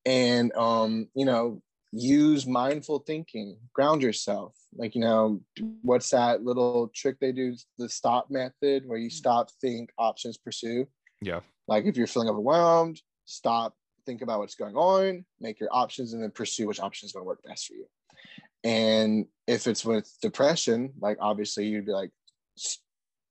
[0.06, 4.54] And um, you know, use mindful thinking, ground yourself.
[4.74, 5.40] Like, you know,
[5.82, 10.86] what's that little trick they do, the stop method where you stop, think, options, pursue.
[11.20, 11.40] Yeah.
[11.66, 13.74] Like if you're feeling overwhelmed, stop,
[14.06, 17.24] think about what's going on, make your options, and then pursue which option is going
[17.24, 17.86] to work best for you.
[18.62, 22.10] And if it's with depression, like obviously you'd be like,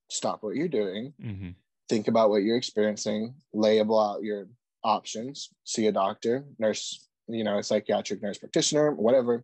[0.09, 1.55] stop what you're doing, Mhm.
[1.89, 4.47] Think about what you're experiencing, label out your
[4.83, 9.43] options, see a doctor, nurse, you know, a psychiatric nurse practitioner, whatever.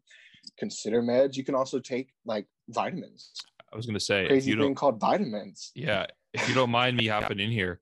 [0.58, 1.36] Consider meds.
[1.36, 3.32] You can also take like vitamins.
[3.74, 5.72] I was gonna say if Crazy you thing called vitamins.
[5.76, 7.82] yeah, if you don't mind me hopping in here,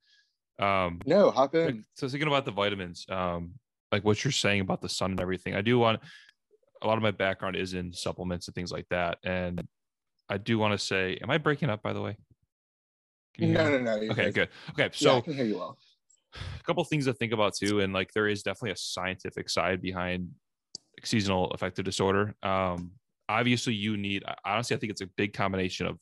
[0.60, 1.84] um, No, hop in.
[1.94, 3.54] so thinking about the vitamins, um,
[3.92, 6.02] like what you're saying about the sun and everything, I do want
[6.82, 9.68] a lot of my background is in supplements and things like that, and
[10.30, 12.18] I do want to say, am I breaking up by the way?
[13.34, 14.12] Can you hear No, no, no.
[14.12, 14.34] Okay, good.
[14.34, 14.50] good.
[14.72, 15.78] Okay, So yeah, I can hear you well.
[16.36, 19.82] a couple things to think about too, and like there is definitely a scientific side
[19.82, 20.30] behind
[21.04, 22.36] seasonal affective disorder.
[22.44, 22.92] Um,
[23.28, 24.24] obviously, you need.
[24.46, 26.00] Honestly, I think it's a big combination of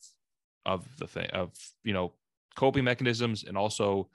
[0.64, 1.52] of the thing of
[1.84, 2.14] you know
[2.54, 4.08] coping mechanisms and also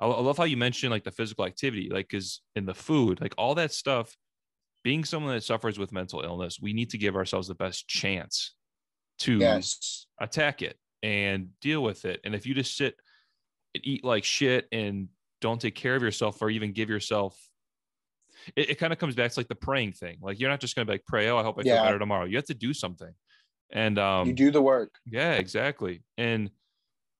[0.00, 3.20] I, I love how you mentioned like the physical activity, like because in the food,
[3.20, 4.16] like all that stuff.
[4.84, 8.54] Being someone that suffers with mental illness, we need to give ourselves the best chance
[9.18, 10.06] to Yes.
[10.20, 12.20] attack it and deal with it.
[12.24, 12.96] And if you just sit
[13.74, 15.08] and eat like shit and
[15.40, 17.38] don't take care of yourself or even give yourself,
[18.56, 20.18] it, it kind of comes back to like the praying thing.
[20.20, 22.24] Like you're not just gonna be like pray, oh, I hope I feel better tomorrow.
[22.24, 23.12] You have to do something.
[23.70, 24.94] And um, you do the work.
[25.04, 26.02] yeah, exactly.
[26.16, 26.50] And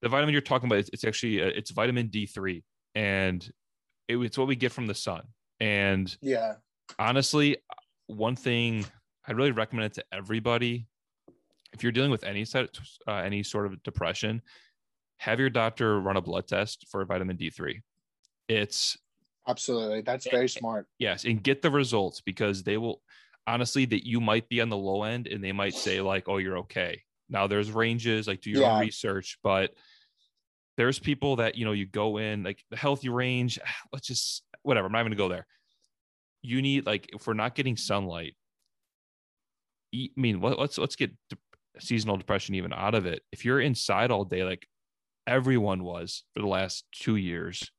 [0.01, 2.63] the vitamin you're talking about, it's, it's actually uh, it's vitamin D3,
[2.95, 3.49] and
[4.07, 5.23] it, it's what we get from the sun.
[5.61, 6.55] And Yeah.
[6.99, 7.59] honestly,
[8.07, 8.87] one thing
[9.27, 10.87] I'd really recommend it to everybody.
[11.73, 14.43] If you're dealing with any sort, uh, any sort of depression,
[15.19, 17.81] have your doctor run a blood test for vitamin D3.
[18.49, 18.97] It's
[19.47, 20.03] Absolutely.
[20.03, 20.87] That's very smart.
[20.99, 23.03] yes, and get the results because they will
[23.47, 26.37] honestly that you might be on the low end and they might say like, "Oh,
[26.37, 28.75] you're okay." Now there's ranges, like do your Yeah.
[28.75, 29.75] own research, but
[30.77, 33.59] there's people that you know you go in like the healthy range.
[33.93, 34.87] Let's just whatever.
[34.87, 35.47] I'm not even gonna go there.
[36.43, 38.37] You need like if we're not getting sunlight,
[39.93, 40.13] eat.
[40.17, 41.13] I mean, let, let's let's get
[41.81, 43.23] seasonal depression even out of it.
[43.33, 44.67] If you're inside all day, like
[45.27, 47.71] everyone was for the last two years,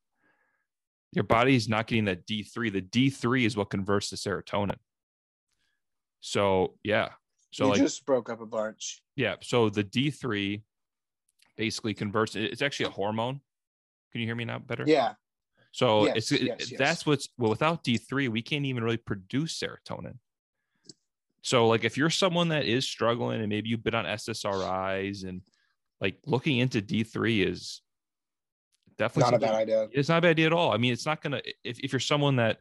[1.12, 2.72] your body's not getting that D3.
[2.72, 4.76] The D3 is what converts to serotonin.
[6.20, 7.08] So yeah.
[7.52, 9.02] So you like just broke up a bunch.
[9.16, 9.34] yeah.
[9.42, 10.62] So the D3
[11.56, 13.40] basically converts it's actually a hormone.
[14.12, 14.84] Can you hear me now better?
[14.86, 15.14] Yeah.
[15.72, 16.78] So Yes, it's it- yes, yes.
[16.78, 20.18] that's what's well without D3 we can't even really produce serotonin.
[21.42, 25.42] So like if you're someone that is struggling and maybe you've been on SSRIs and
[26.00, 27.82] like looking into D3 is
[28.98, 29.88] definitely Not a bad idea.
[29.92, 30.72] it's not a bad idea at all.
[30.72, 32.58] I mean, it's not gonna if, if you're someone that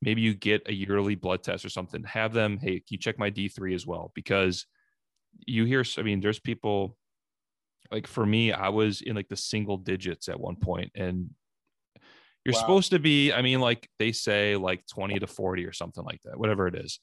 [0.00, 3.18] maybe you get a yearly blood test or something, have them, hey, can you check
[3.18, 4.10] my D3 as well?
[4.14, 4.66] Because
[5.46, 6.96] you hear, I mean, there's people
[7.90, 11.30] like for me, I was in like the single digits at one point, and
[12.44, 12.58] you're Wow.
[12.60, 16.20] supposed to be, I mean, like they say like 20 to 40 or something like
[16.24, 16.98] that, whatever it is.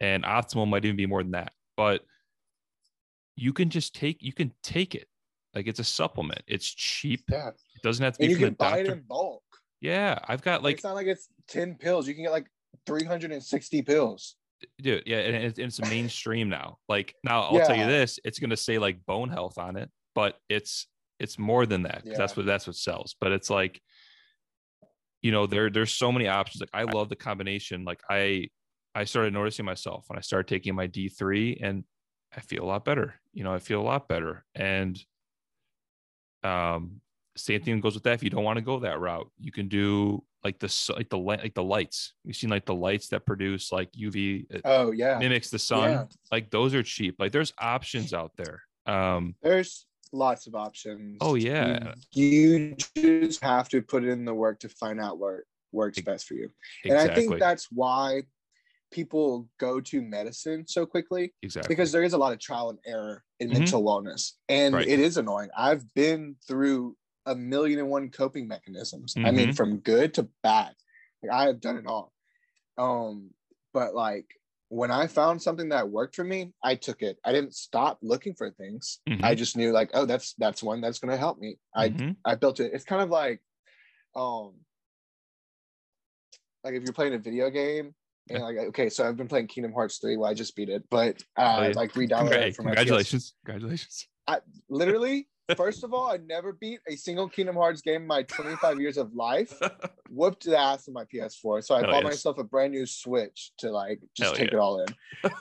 [0.00, 1.52] And optimal might even be more than that.
[1.76, 2.02] But
[3.36, 5.06] you can just take you can take it.
[5.54, 6.42] Like it's a supplement.
[6.46, 7.24] It's cheap.
[7.30, 7.48] Yeah.
[7.48, 8.92] It doesn't have to be And you from can the buy doctor.
[8.92, 9.42] it in bulk.
[9.80, 12.06] Yeah, I've got Like it's not like it's 10 pills.
[12.08, 12.46] You can get like
[12.86, 14.36] 360 pills.
[14.80, 16.78] dude, yeah, and it's, it's mainstream now.
[16.88, 20.36] Like now, I'll tell you this: it's gonna say like bone health on it, but
[20.48, 20.88] it's
[21.20, 22.04] it's more than that.
[22.04, 23.14] 'cause That's what that's what sells.
[23.20, 23.80] But it's like,
[25.22, 26.60] you know, there there's so many options.
[26.60, 27.84] Like I love the combination.
[27.84, 28.48] Like I
[28.98, 31.84] I started noticing myself when I started taking my D three, and
[32.36, 33.14] I feel a lot better.
[33.32, 34.98] You know, I feel a lot better, and
[36.44, 37.00] um
[37.36, 39.68] same thing goes with that if you don't want to go that route you can
[39.68, 43.24] do like the like the light like the lights you've seen like the lights that
[43.26, 45.18] produce like uv Oh, yeah.
[45.18, 46.04] mimics the sun Yeah.
[46.32, 51.18] like those are cheap like there's options out there um There's lots of options.
[51.20, 51.92] Oh, yeah.
[52.12, 55.40] You, you just have to put in the work to find out what
[55.70, 56.50] works best for you.
[56.84, 58.22] And I think that's why
[58.90, 62.78] people go to medicine so quickly exactly because there is a lot of trial and
[62.86, 63.52] error in Mhm.
[63.52, 64.32] mental wellness.
[64.48, 64.88] And Right.
[64.88, 65.50] it is annoying.
[65.56, 69.18] I've been through a million and one coping mechanisms.
[69.22, 69.52] I mean, Mhm.
[69.52, 70.76] from good to bad.
[71.22, 72.14] Like I have done it all.
[72.76, 73.32] Um,
[73.72, 74.26] but like
[74.68, 77.18] when I found something that worked for me, I took it.
[77.24, 79.00] I didn't stop looking for things.
[79.06, 79.20] Mhm.
[79.22, 81.58] I just knew like, oh, that's that's one that's gonna help me.
[81.74, 82.16] I Mhm.
[82.24, 82.72] I built it.
[82.74, 83.42] It's kind of like,
[84.16, 84.60] um,
[86.64, 87.94] like if you're playing a video game
[88.30, 90.16] and like, okay, so I've been playing Kingdom Hearts three.
[90.16, 91.72] Well, I just beat it, but uh, Oh, yeah.
[91.74, 94.06] like re-downloaded from my congratulations congratulations
[94.68, 98.80] Literally, first of all, I never beat a single Kingdom Hearts game in my 25
[98.80, 99.52] years of life.
[100.10, 102.12] Whooped the ass of my PS4, so I Hell bought yes.
[102.12, 104.58] myself a brand new Switch to like just Hell take yeah.
[104.58, 104.88] it all in,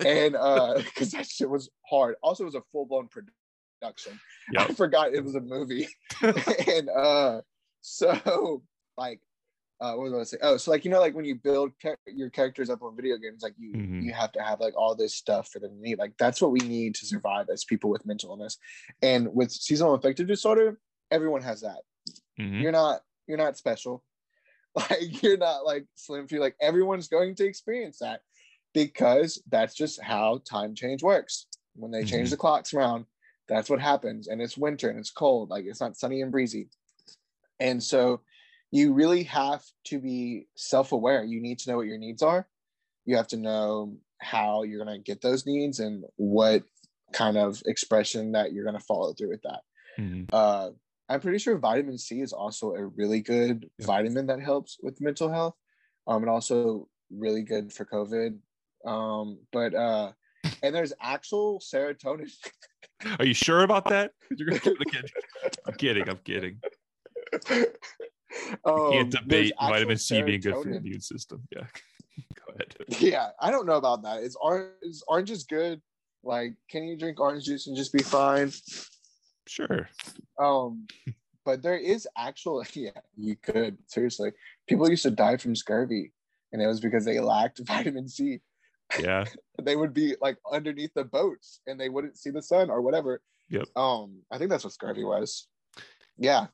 [0.06, 2.16] and uh, because that shit was hard.
[2.24, 4.20] Also, it was a full blown production.
[4.58, 5.88] I forgot it was a movie.
[6.22, 7.42] and uh
[7.82, 8.64] so
[8.98, 9.22] like
[9.80, 10.38] uh what was I gonna say?
[10.42, 13.18] Oh, so like you know, like when you build char- your characters up on video
[13.18, 14.04] games, like you Mhm.
[14.04, 16.00] you have to have like all this stuff for them to need.
[16.00, 18.58] Like that's what we need to survive as people with mental illness.
[19.02, 20.80] And with seasonal affective disorder,
[21.12, 21.82] everyone has that.
[22.40, 22.62] Mhm.
[22.62, 24.04] You're not you're not special.
[24.92, 26.40] Like you're not like slim few.
[26.40, 28.22] Like everyone's going to experience that
[28.74, 31.48] because that's just how time change works.
[31.76, 32.32] When they change Mhm.
[32.32, 33.06] the clocks around,
[33.48, 34.28] that's what happens.
[34.28, 35.50] And it's winter and it's cold.
[35.50, 36.70] Like it's not sunny and breezy.
[37.60, 38.22] And so
[38.72, 41.24] you really have to be self-aware.
[41.24, 42.48] You need to know what your needs are.
[43.06, 46.64] You have to know how you're going to get those needs and what
[47.14, 49.62] kind of expression that you're going to follow through with that.
[49.98, 50.30] Mhm.
[50.34, 50.72] Uh,
[51.10, 53.86] I'm pretty sure vitamin C is also a really good Yeah.
[53.86, 55.56] vitamin that helps with mental health,
[56.06, 58.40] um, and also really good for COVID.
[58.86, 60.12] Um, but uh,
[60.62, 62.30] and there's actual serotonin.
[63.20, 64.12] Are you sure about that?
[64.38, 65.10] You're gonna give the kid.
[65.66, 66.10] I'm kidding.
[66.10, 66.60] I'm kidding.
[68.66, 71.48] Um, Can't debate vitamin C being good for your immune system.
[71.56, 71.64] Yeah.
[72.36, 72.76] Go ahead.
[73.02, 74.24] Yeah, I don't know about that.
[74.24, 75.82] Is orange is orange is good?
[76.24, 78.52] Like, can you drink orange juice and just be fine?
[79.48, 79.90] Sure.
[80.40, 80.88] Um,
[81.46, 84.32] but there is actual yeah, you could seriously.
[84.68, 86.12] People used to die from scurvy,
[86.52, 88.40] and it was because they lacked vitamin C.
[89.00, 89.26] Yeah.
[89.62, 93.22] They would be like underneath the boats, and they wouldn't see the sun or whatever.
[93.50, 93.68] Yep.
[93.76, 95.48] Um, I think that's what scurvy was.
[96.18, 96.48] Yeah,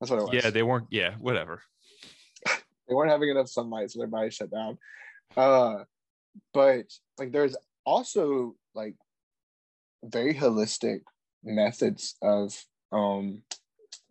[0.00, 0.34] that's what it was.
[0.34, 0.50] Yeah.
[0.50, 0.86] They weren't.
[0.90, 1.14] Yeah.
[1.18, 1.62] Whatever.
[2.46, 4.78] they weren't having enough sunlight, so their body shut down.
[5.36, 5.84] Uh,
[6.52, 6.84] but
[7.18, 8.94] like there's also like
[10.04, 11.00] very holistic
[11.42, 12.56] methods of
[12.92, 13.42] um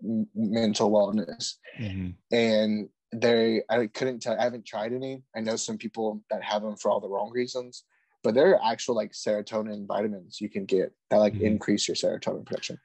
[0.04, 2.16] m- mental wellness Mhm.
[2.32, 6.62] and they i couldn't tell i haven't tried any i know some people that have
[6.62, 7.84] them for all the wrong reasons
[8.28, 11.44] but there are actual like serotonin vitamins you can get that like Mhm.
[11.44, 12.78] increase your serotonin production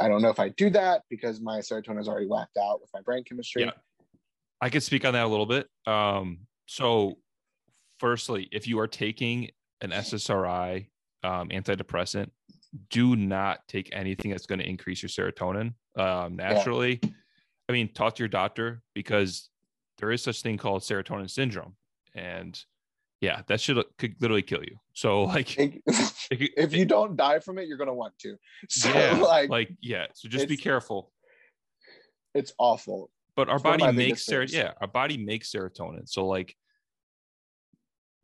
[0.00, 2.90] i don't know if i do that because my serotonin is already whacked out with
[2.92, 3.70] my brain chemistry Yeah.
[4.60, 5.68] I could speak on that a little bit.
[5.86, 7.16] Um, so,
[7.98, 9.48] firstly, if you are taking
[9.80, 10.86] an SSRI
[11.22, 12.28] um, antidepressant,
[12.90, 17.00] do not take anything that's going to increase your serotonin um, naturally.
[17.70, 19.48] I mean, talk to your doctor because
[19.96, 21.74] there is such thing called serotonin syndrome,
[22.14, 22.62] and
[23.20, 24.76] yeah, that should could literally kill you.
[24.94, 25.82] So, like, It-
[26.30, 28.36] it if you don't die from it, you're gonna want to.
[28.68, 30.06] So yeah, like, like yeah.
[30.14, 31.12] So just be careful.
[32.34, 33.10] it's awful.
[33.36, 36.54] but our It's body makes ser- yeah our body makes serotonin so like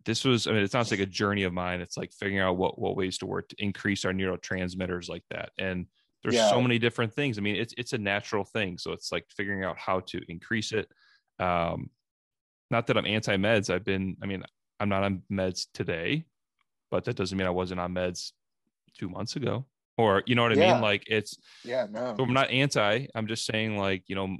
[0.04, 2.56] this was i mean it sounds like a journey of mine it's like figuring out
[2.56, 5.86] what what ways to work to increase our neurotransmitters like that and
[6.22, 9.24] there's so many different things i mean it's it's a natural thing so it's like
[9.36, 10.88] figuring out how to increase it
[11.40, 11.90] um
[12.70, 14.42] not that i'm anti-meds i've been i mean
[14.80, 16.24] i'm not on meds today
[16.90, 18.32] but that doesn't mean i wasn't on meds
[18.96, 19.64] two months ago
[19.98, 20.72] or you know what i Yeah.
[20.72, 22.14] mean like it's Yeah, no.
[22.16, 23.06] so I'm not anti.
[23.14, 24.36] I'm just saying, like, you know,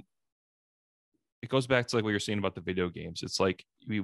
[1.41, 3.21] it goes back to like what you're saying about the video games.
[3.23, 4.03] It's like we,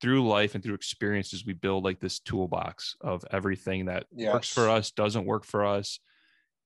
[0.00, 4.68] through life and through experiences, we build like this toolbox of everything that works for
[4.70, 6.00] us, doesn't work for us.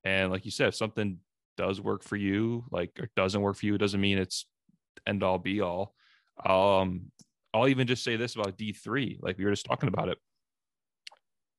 [0.04, 1.18] And like you said, if something
[1.56, 4.46] does work for you, like, or doesn't work for you, it doesn't mean it's
[5.06, 5.94] end all be all.
[6.44, 7.10] Um,
[7.55, 10.18] I'll even just say this about D3, like we were just talking about it.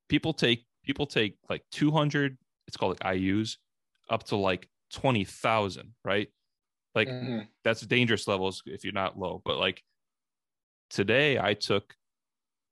[0.08, 2.36] People take people take like 200,
[2.66, 3.58] it's called like IUs,
[4.10, 6.28] up to like 20,000, right?
[6.94, 7.48] Like Mhm.
[7.64, 9.42] that's dangerous levels if you're not low.
[9.44, 9.84] But like
[10.90, 11.96] today, I took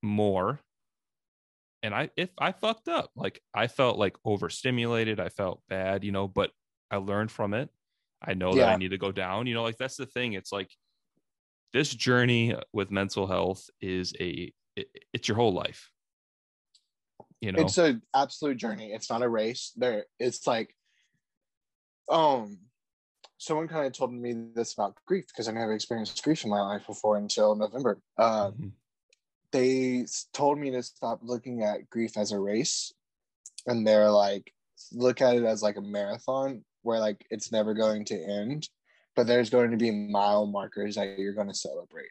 [0.03, 0.61] more,
[1.83, 5.19] and I if I fucked up, like I felt like overstimulated.
[5.21, 6.29] I felt bad, you know.
[6.29, 6.53] But
[6.91, 7.71] I learned from it.
[8.23, 9.47] I know that I need to go down.
[9.47, 10.35] You know, like that's the thing.
[10.35, 10.71] It's like
[11.73, 15.91] this journey with mental health is a it, it's your whole life.
[17.41, 18.93] You know, It's an absolute journey.
[18.93, 19.73] It's not a race.
[19.77, 20.75] There, it's like,
[22.09, 22.59] um,
[23.39, 26.61] someone kind of told me this about grief because I never experienced grief in my
[26.61, 28.01] life before until November.
[28.17, 28.73] Uh, Mhm.
[29.51, 32.93] they told me to stop looking at grief as a race
[33.67, 34.55] and they're like
[34.93, 38.69] look at it as like a marathon where like it's never going to end
[39.17, 42.11] but there's going to be mile markers that you're going to celebrate.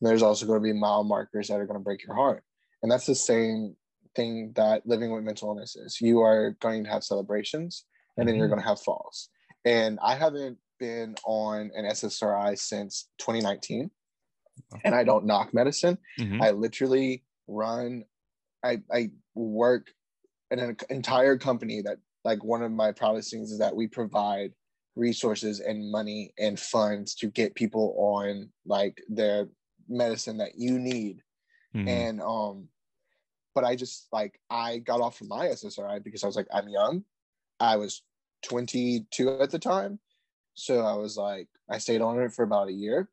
[0.00, 2.44] There's also going to be mile markers that are going to break your heart.
[2.82, 3.76] And that's the same
[4.14, 6.00] thing that living with mental illness is.
[6.00, 7.84] You are going to have celebrations
[8.16, 8.50] and then you're Mhm.
[8.50, 9.28] going to have falls.
[9.64, 13.90] And i haven't been on an ssri since 2019
[14.84, 15.98] and i don't knock medicine.
[16.18, 16.40] Mhm.
[16.40, 18.04] I literally run,
[18.62, 19.92] I, I work
[20.50, 24.52] in an entire company that, like, one of my proudest things is that we provide
[24.98, 29.48] resources and money and funds to get people on like the
[29.88, 31.22] medicine that you need.
[31.74, 31.88] Mhm.
[31.88, 32.68] And, um,
[33.54, 36.68] but I just like, I got off of my SSRI because I was like, I'm
[36.68, 37.04] young.
[37.60, 38.02] I was
[38.42, 39.98] 22 at the time.
[40.54, 43.08] So I was like, I stayed on it for about a year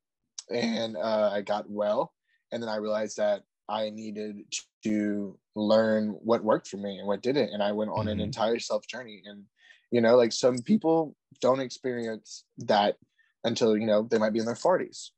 [0.50, 2.14] and uh, I got well
[2.52, 4.38] and then i realized that i needed
[4.84, 8.24] to learn what worked for me and what didn't and i went on an Mhm.
[8.24, 9.46] entire self journey and
[9.92, 12.96] you know like some people don't experience that
[13.44, 15.12] until you know they might be in their 40s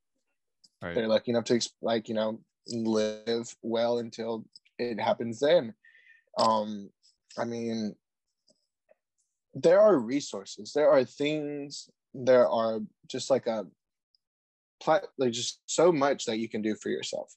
[0.82, 0.93] Right.
[0.93, 4.45] they're lucky enough to like you know live well until
[4.78, 5.74] it happens then.
[6.38, 6.89] Um
[7.38, 7.95] i mean
[9.53, 10.72] there are resources.
[10.74, 11.89] There are things.
[12.13, 13.65] There are just like a
[14.80, 17.34] pla- like just so much that you can do for yourself.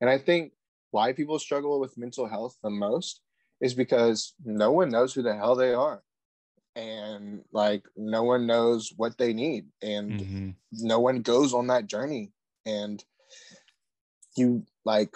[0.00, 0.52] And i think
[0.90, 3.20] why people struggle with mental health the most
[3.60, 6.02] is because no one knows who the hell they are
[6.74, 10.54] and like no one knows what they need and Mhm.
[10.72, 12.32] no one goes on that journey
[12.64, 13.04] and
[14.36, 15.14] you like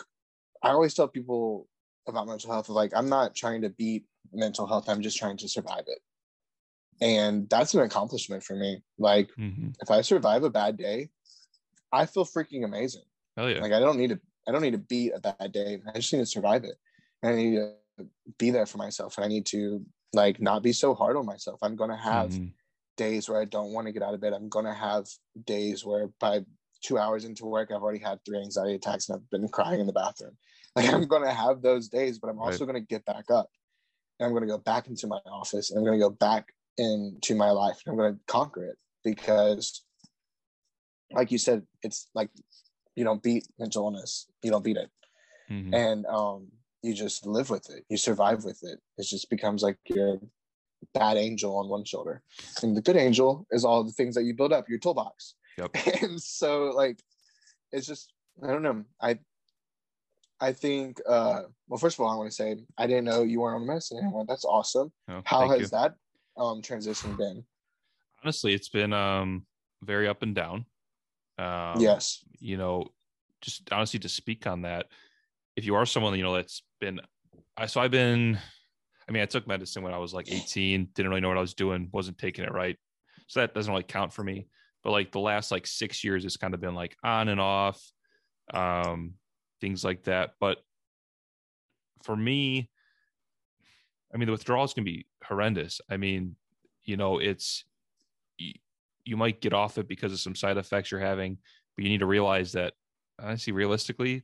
[0.62, 1.68] i always tell people
[2.08, 2.68] about mental health.
[2.68, 4.88] Like I'm not trying to beat mental health.
[4.88, 5.98] I'm just trying to survive it.
[7.00, 8.82] And that's an accomplishment for me.
[8.98, 11.10] Like hmm if I survive a bad day,
[11.92, 13.02] I feel freaking amazing.
[13.36, 13.60] Hell yeah.
[13.60, 15.80] Like I don't need to I don't need to beat a bad day.
[15.86, 16.76] I just need to survive it.
[17.22, 18.06] And I need to
[18.38, 19.16] be there for myself.
[19.16, 21.58] And I need to like not be so hard on myself.
[21.62, 22.52] I'm gonna have Mhm.
[22.96, 24.32] days where I don't want to get out of bed.
[24.32, 25.06] I'm gonna have
[25.44, 26.44] days where by
[26.82, 29.86] two hours into work, I've already had three anxiety attacks and I've been crying in
[29.86, 30.36] the bathroom.
[30.76, 32.66] Like I'm gonna have those days, but I'm also Right.
[32.66, 33.48] gonna get back up
[34.18, 37.50] and I'm gonna go back into my office and I'm gonna go back into my
[37.50, 39.82] life and I'm gonna conquer it because
[41.12, 42.30] like you said, it's like
[42.94, 44.90] you don't beat mental illness, you don't beat it.
[45.50, 45.74] Mhm.
[45.74, 46.48] And um
[46.86, 48.78] you just live with it, you survive with it.
[48.96, 50.20] It just becomes like your
[50.94, 52.22] bad angel on one shoulder.
[52.62, 55.34] And the good angel is all the things that you build up, your toolbox.
[55.58, 55.76] Yep.
[56.02, 57.02] And so like
[57.72, 58.12] it's just
[58.42, 58.84] I don't know.
[59.00, 59.18] I
[60.40, 63.40] I think uh well first of all I want to say I didn't know you
[63.40, 64.24] weren't on the medicine anymore.
[64.28, 64.92] That's awesome.
[65.08, 65.66] Oh, How has you.
[65.68, 65.94] that
[66.36, 67.44] um transition been?
[68.22, 69.46] Honestly, it's been um
[69.82, 70.66] very up and down.
[71.38, 72.24] Um, yes.
[72.38, 72.88] you know,
[73.42, 74.86] just honestly to speak on that,
[75.56, 77.00] if you are someone you know that's been,
[77.56, 78.38] I so I've been,
[79.08, 81.42] I mean, I took medicine when I was like 18, didn't really know what I
[81.42, 82.76] was doing, wasn't taking it right,
[83.26, 84.46] so that doesn't really count for me.
[84.84, 87.82] But like the last like six years, it's kind of been like on and off,
[88.52, 89.14] um,
[89.60, 90.32] things like that.
[90.38, 90.58] But
[92.02, 92.70] for me,
[94.14, 95.80] I mean, the withdrawals can be horrendous.
[95.90, 96.36] I mean,
[96.84, 97.64] you know, it's
[98.38, 98.52] you,
[99.04, 101.38] you might get off it because of some side effects you're having,
[101.74, 102.74] but you need to realize that
[103.18, 104.22] honestly, realistically,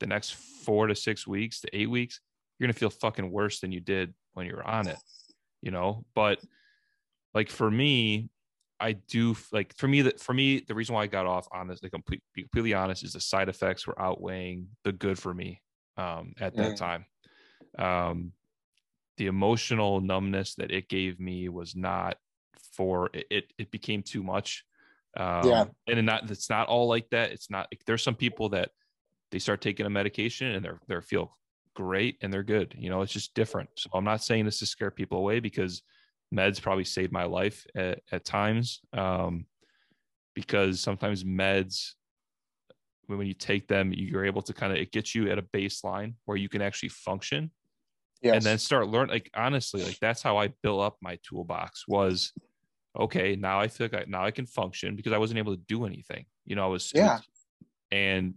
[0.00, 2.20] the next four to six weeks to eight weeks,
[2.58, 4.98] you're gonna feel fucking worse than you did when you were on it,
[5.62, 6.04] you know.
[6.14, 6.40] But
[7.34, 8.30] like for me,
[8.78, 11.68] I do like for me that for me the reason why I got off on
[11.68, 15.32] this, like complete, be completely honest, is the side effects were outweighing the good for
[15.32, 15.62] me
[15.96, 16.76] um, at that Mm.
[16.76, 17.06] time.
[17.78, 18.32] Um,
[19.16, 22.18] the emotional numbness that it gave me was not
[22.72, 23.26] for it.
[23.30, 24.64] It, it became too much.
[25.16, 25.64] Um, Yeah.
[25.88, 27.32] and not it's not all like that.
[27.32, 27.72] It's not.
[27.86, 28.70] There's some people that
[29.30, 31.36] they start taking a medication and they're they feel
[31.74, 32.74] great and they're good.
[32.78, 33.68] You know, it's just different.
[33.76, 35.82] So I'm not saying this to scare people away because
[36.34, 38.80] meds probably saved my life at, at times.
[38.92, 39.46] Um,
[40.34, 41.92] because sometimes meds,
[43.06, 45.42] when when you take them, you're able to kind of it gets you at a
[45.42, 47.50] baseline where you can actually function
[48.22, 48.36] Yes.
[48.36, 52.32] and then start learn like honestly like that's how i built up my toolbox was
[52.98, 55.62] okay now i feel like I, now i can function because i wasn't able to
[55.68, 57.18] do anything you know i was Yeah.
[57.92, 58.34] and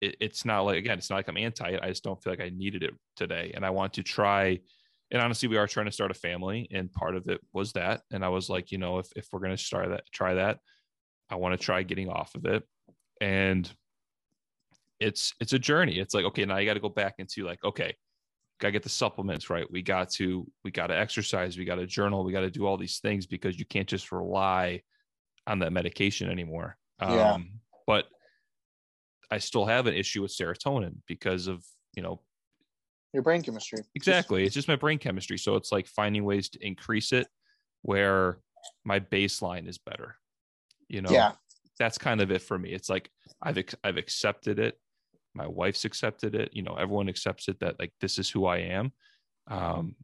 [0.00, 2.32] it, it's not like again it's not like i'm anti it i just don't feel
[2.32, 4.58] like i needed it today and i want to try
[5.10, 8.02] and honestly we are trying to start a family and part of it was that
[8.12, 10.58] and i was like you know if, if we're going to start that try that
[11.30, 12.62] i want to try getting off of it
[13.20, 13.70] and
[15.00, 15.98] it's it's a journey.
[15.98, 17.94] It's like okay now you got to go back into like okay
[18.60, 19.70] got to get the supplements right.
[19.70, 22.66] We got to we got to exercise we got to journal we got to do
[22.66, 24.82] all these things because you can't just rely
[25.46, 26.76] on that medication anymore.
[27.00, 27.34] Yeah.
[27.34, 27.50] um
[27.86, 28.06] but
[29.30, 31.64] i still have an issue with serotonin because of
[31.94, 32.20] you know
[33.14, 33.78] your brain chemistry.
[33.94, 34.44] exactly.
[34.44, 35.38] It's just my brain chemistry.
[35.38, 37.26] So it's like finding ways to increase it
[37.80, 38.38] where
[38.84, 40.16] my baseline is better
[40.88, 41.10] you know?
[41.10, 41.32] Yeah.
[41.78, 42.70] that's kind of it for me.
[42.70, 43.10] It's like
[43.42, 44.78] i've i've accepted it.
[45.34, 46.50] My wife's accepted it.
[46.52, 48.92] You know everyone accepts it that like this is who i am.
[49.48, 49.94] Um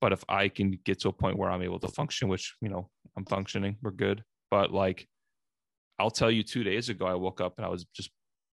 [0.00, 2.68] but if i can get to a point where i'm able to function which you
[2.68, 4.24] know i'm functioning we're good.
[4.50, 5.06] But like
[5.98, 8.10] i'll tell you 2 days ago i woke up and i was just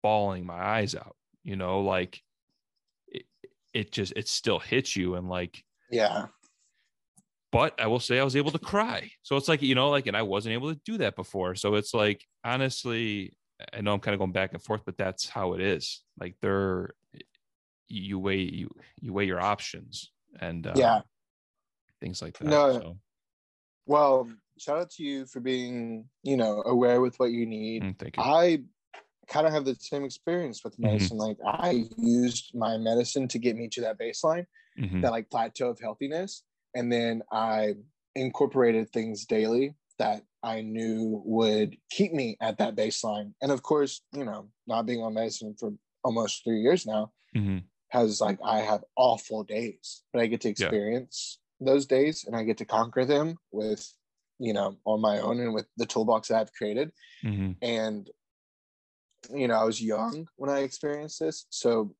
[0.03, 2.21] bawling my eyes out you know like
[3.07, 3.25] it,
[3.73, 6.27] it just it still hits you and like Yeah.
[7.51, 9.09] but I will say I was able to cry.
[9.23, 11.55] So it's like, you know, like, and I wasn't able to do that before.
[11.55, 13.37] So it's like, honestly,
[13.73, 16.03] I know I'm kind of going back and forth, but that's how it is.
[16.19, 16.91] Like there,
[17.87, 18.69] you weigh, you,
[18.99, 20.11] you weigh your options
[20.41, 21.01] and uh, Yeah.
[22.01, 22.45] things like that.
[22.45, 22.73] No.
[22.73, 22.97] So,
[23.85, 24.29] Well,
[24.59, 27.83] shout out to you for being, you know, aware with what you need.
[27.83, 28.23] mm, thank you.
[28.23, 28.63] I
[29.27, 30.91] kind of have the same experience with Mhm.
[30.91, 31.17] medicine.
[31.17, 34.47] Like I used my medicine to get me to that baseline,
[34.77, 35.01] Mhm.
[35.01, 36.43] that like plateau of healthiness.
[36.75, 37.75] And then I
[38.15, 43.33] incorporated things daily that I knew would keep me at that baseline.
[43.41, 47.67] And of course, you know, not being on medicine for almost three years now Mhm.
[47.89, 52.43] has like I have awful days, but I get to experience those days and I
[52.43, 53.96] get to conquer them with,
[54.39, 56.91] you know, on my own and with the toolbox that I've created
[57.23, 57.55] Mhm.
[57.61, 58.09] and
[59.33, 61.93] you know i was young when i experienced this so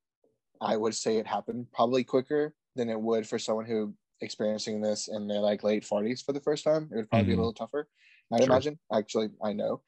[0.62, 5.08] i would say it happened probably quicker than it would for someone who experiencing this
[5.08, 7.40] in their like late 40s for the first time it would probably be a Mhm.
[7.40, 7.90] little tougher
[8.34, 8.48] i'd Sure.
[8.48, 9.82] imagine actually i know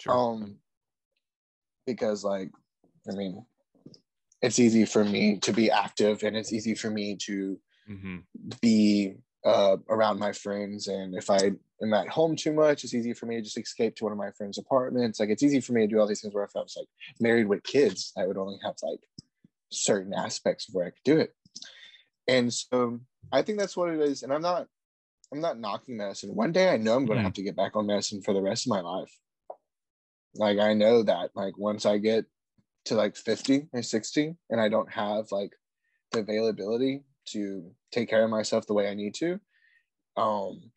[0.00, 0.14] Sure.
[0.14, 0.56] um
[1.86, 2.50] because like
[3.08, 3.44] i mean
[4.42, 8.18] it's easy for me to be active and it's easy for me to hmm
[8.60, 10.88] be uh, around my friends.
[10.88, 13.96] And if I am at home too much, it's easy for me to just escape
[13.96, 15.20] to one of my friends' apartments.
[15.20, 16.88] Like it's easy for me to do all these things where if I was like
[17.20, 19.00] married with kids, I would only have like
[19.70, 21.34] certain aspects of where I could do it.
[22.28, 23.00] And so
[23.32, 24.22] I think that's what it is.
[24.22, 24.66] And I'm not
[25.32, 26.34] I'm not knocking medicine.
[26.34, 27.24] One day I know I'm gonna Mhm.
[27.24, 29.16] have to get back on medicine for the rest of my life.
[30.34, 32.24] Like I know that like once I get
[32.86, 35.52] to like 50 or 60 and I don't have like
[36.12, 39.40] the availability to take care of myself the way I need to,
[40.16, 40.70] um,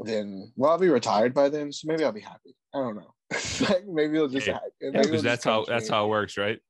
[0.00, 2.54] then well I'll be retired by then, so maybe I'll be happy.
[2.74, 3.14] I don't know.
[3.68, 4.54] like maybe it'll just Yeah.
[4.54, 4.70] happen.
[4.80, 5.94] Yeah, it'll because that's how that's me.
[5.94, 6.60] how it works, right?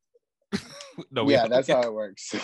[1.11, 2.35] no, yeah, that's how it works.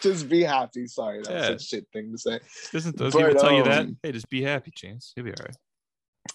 [0.00, 0.86] just be happy.
[0.86, 1.54] Sorry, that's Yeah.
[1.54, 2.40] a shit thing to say.
[2.72, 3.82] Doesn't those But, people tell you that?
[3.82, 5.12] um, Hey, just be happy, Chance.
[5.16, 5.56] You'll be all right.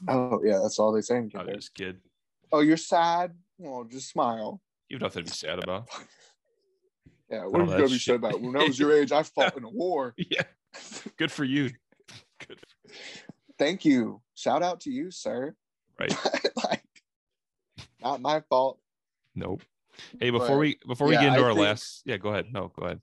[0.08, 1.18] Oh yeah, that's all they say.
[1.18, 2.00] in I'm just kid.
[2.52, 3.34] Oh, you're sad?
[3.58, 4.62] Well, just smile.
[4.90, 5.90] You have nothing to be sad about.
[7.30, 8.16] Yeah, what are you gonna be shit.
[8.16, 8.42] about?
[8.42, 10.14] When I was your age, I fought in a war.
[10.18, 10.44] yeah.
[11.18, 11.72] Good for you.
[12.48, 12.60] Good.
[13.60, 14.22] Thank you.
[14.36, 15.56] Shout out to you, sir.
[16.00, 16.14] Right.
[16.64, 16.84] like,
[18.02, 18.80] not my fault.
[19.36, 19.62] Nope.
[20.20, 22.30] Hey, before But, we before we yeah, get into I our think- last, yeah, go
[22.30, 22.46] ahead.
[22.54, 23.02] No, go ahead.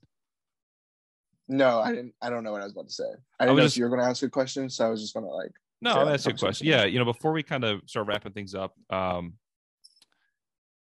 [1.47, 2.13] No, I didn't.
[2.21, 3.03] I don't know what I was about to say.
[3.39, 4.89] I I didn't was know just- if you were gonna ask a question, so I
[4.89, 5.51] was just gonna like.
[5.81, 6.65] No, I'm asking a question.
[6.67, 9.33] Yeah, you know, before we kind of start wrapping things up, um,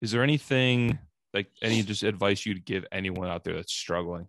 [0.02, 0.98] is there anything
[1.36, 4.28] like any just advice you'd give anyone out there that's struggling?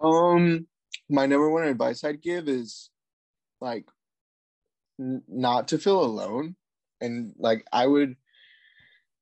[0.00, 0.66] Um,
[1.08, 2.90] my number one advice I'd give is
[3.60, 3.86] like
[5.00, 6.56] n- not to feel alone,
[7.00, 8.16] and like I would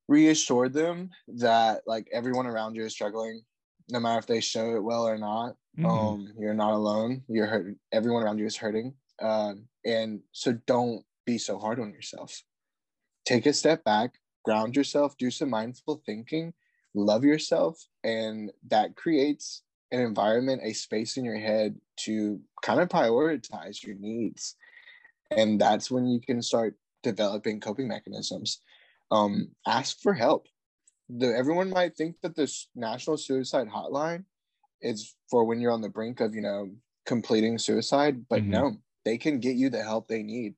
[0.07, 3.41] reassure them that like everyone around you is struggling,
[3.89, 5.55] no matter if they show it well or not.
[5.77, 5.85] Mhm.
[5.85, 7.23] Um, you're not alone.
[7.29, 7.77] You're hurt.
[7.93, 8.95] Everyone around you is hurting.
[9.21, 12.41] Um, and so don't be so hard on yourself.
[13.23, 16.53] Take a step back, ground yourself, do some mindful thinking,
[16.93, 22.89] love yourself, and that creates an environment, a space in your head to kind of
[22.89, 24.55] prioritize your needs.
[25.29, 28.61] And that's when you can start developing coping mechanisms.
[29.11, 30.47] Um, ask for help.
[31.09, 34.25] The, everyone might think that this national suicide hotline
[34.81, 36.71] is for when you're on the brink of, you know,
[37.05, 38.47] completing suicide, but Mhm.
[38.47, 40.55] no, they can get you the help they need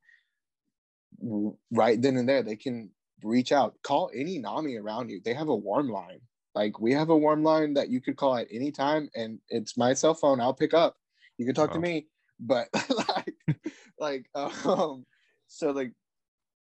[1.71, 2.43] right then and there.
[2.43, 2.92] They can
[3.23, 5.21] reach out, call any NAMI around you.
[5.23, 6.21] They have a warm line.
[6.55, 9.77] Like we have a warm line that you could call at any time, and it's
[9.77, 10.39] my cell phone.
[10.41, 10.97] I'll pick up.
[11.37, 11.75] You can talk Wow.
[11.75, 12.09] to me,
[12.39, 12.69] but
[13.09, 13.35] like,
[13.99, 15.05] like, um,
[15.47, 15.93] so like,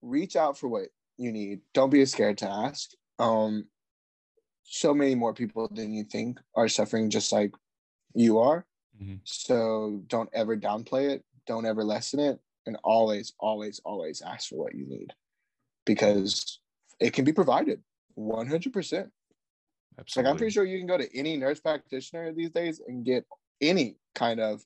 [0.02, 1.62] reach out for what you need.
[1.74, 2.92] Don't be scared to ask.
[3.20, 3.70] Um,
[4.64, 7.54] so many more people than you think are suffering just like
[8.16, 8.68] you are.
[9.00, 9.22] Mhm.
[9.24, 11.26] So don't ever downplay it.
[11.48, 15.14] Don't ever lessen it, and always, always, always ask for what you need,
[15.86, 16.60] because
[17.00, 17.82] it can be provided.
[18.16, 19.10] One hundred percent.
[20.00, 20.28] Absolutely.
[20.28, 23.26] Like I'm pretty sure you can go to any nurse practitioner these days and get
[23.62, 24.64] any kind of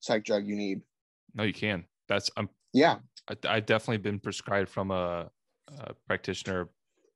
[0.00, 0.80] psych drug you need.
[1.34, 1.84] No, you can.
[2.08, 2.48] That's I'm.
[2.72, 2.96] Yeah,
[3.30, 5.30] I, I definitely been prescribed from a,
[5.78, 6.68] a practitioner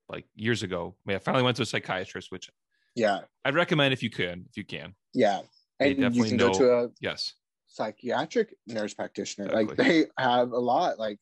[0.08, 0.94] like years ago.
[1.06, 2.50] I, mean, I finally went to a psychiatrist, which
[2.94, 4.94] yeah, I'd recommend if you can, if you can.
[5.14, 5.40] yeah.
[5.80, 7.34] And you can go to a Yes.
[7.66, 9.48] psychiatric nurse practitioner.
[9.48, 10.98] Like they have a lot.
[10.98, 11.18] Like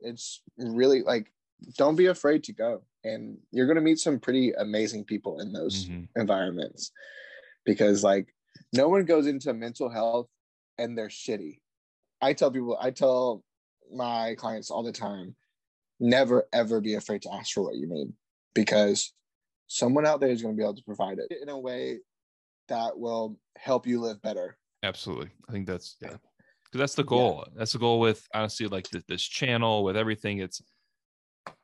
[0.00, 1.30] it's really like
[1.76, 2.82] don't be afraid to go.
[3.04, 6.08] And you're gonna meet some pretty amazing people in those Mhm.
[6.16, 6.92] environments.
[7.64, 8.34] Because like
[8.72, 10.28] no one goes into mental health
[10.78, 11.60] and they're shitty.
[12.20, 13.44] I tell people, I tell
[13.92, 15.36] my clients all the time,
[16.00, 18.12] never ever be afraid to ask for what you need
[18.54, 19.12] because
[19.66, 22.00] someone out there is going to be able to provide it in a way
[22.68, 24.56] that will help you live better.
[24.82, 25.30] Absolutely.
[25.48, 26.16] I think that's yeah.
[26.64, 27.46] Because that's the goal.
[27.54, 30.38] That's the goal with honestly like this channel with everything.
[30.38, 30.62] It's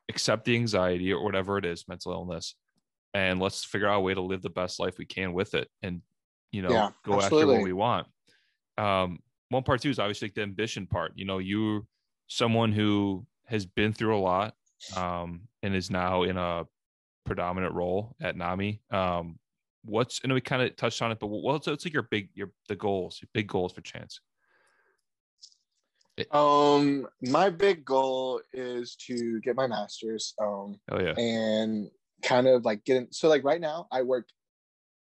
[0.09, 2.55] accept the anxiety or whatever it is, mental illness,
[3.13, 5.69] and let's figure out a way to live the best life we can with it,
[5.81, 6.01] and
[6.51, 8.07] you know Yeah, go after what we want.
[8.77, 9.19] Um,
[9.49, 11.13] one part too is obviously like the ambition part.
[11.15, 11.81] You know, you're
[12.27, 14.53] someone who has been through a lot
[14.95, 16.65] um, and is now in a
[17.25, 18.81] predominant role at NAMI.
[18.91, 19.39] Um,
[19.83, 22.51] what's and we kind of touched on it, but what's what's like your big your
[22.67, 24.21] the goals, your big goals for Chance?
[26.31, 30.33] Um, my big goal is to get my master's.
[30.41, 31.89] Um, Oh yeah, and
[32.23, 33.07] kind of like getting.
[33.11, 34.27] So like right now, I work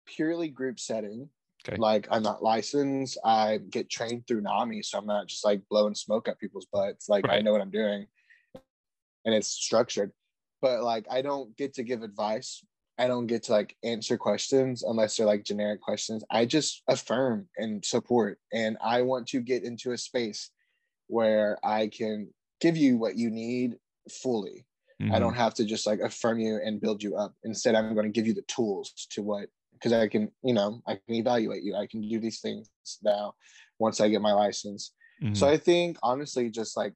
[0.05, 1.29] purely group setting.
[1.67, 1.77] Okay.
[1.77, 3.17] Like I'm not licensed.
[3.25, 7.09] I get trained through NAMI, so I'm not just like blowing smoke up people's butts.
[7.09, 8.07] Like I know what I'm doing,
[9.25, 10.11] and it's structured.
[10.61, 12.63] But like I don't get to give advice.
[12.99, 16.23] I don't get to like answer questions unless they're like generic questions.
[16.31, 20.49] I just affirm and support, and I want to get into a space
[21.07, 22.29] where I can
[22.61, 23.77] give you what you need
[24.09, 24.65] fully.
[25.01, 25.13] Mm-hmm.
[25.13, 27.33] I don't have to just like affirm you and build you up.
[27.43, 30.81] Instead, I'm going to give you the tools to what because I can, you know,
[30.87, 31.75] I can evaluate you.
[31.75, 32.69] I can do these things
[33.03, 33.35] now
[33.77, 34.93] once I get my license.
[35.23, 35.35] Mm-hmm.
[35.35, 36.93] So I think honestly, just like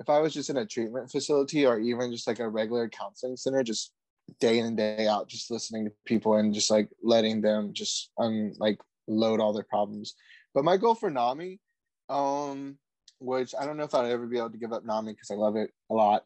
[0.00, 3.36] if I was just in a treatment facility or even just like a regular counseling
[3.36, 3.92] center, just
[4.40, 8.10] day in and day out, just listening to people and just like letting them just
[8.18, 10.14] un like load all their problems.
[10.54, 11.60] But my goal for NAMI,
[12.08, 12.78] um,
[13.18, 15.34] which I don't know if I'd ever be able to give up NAMI because I
[15.34, 16.24] love it a lot.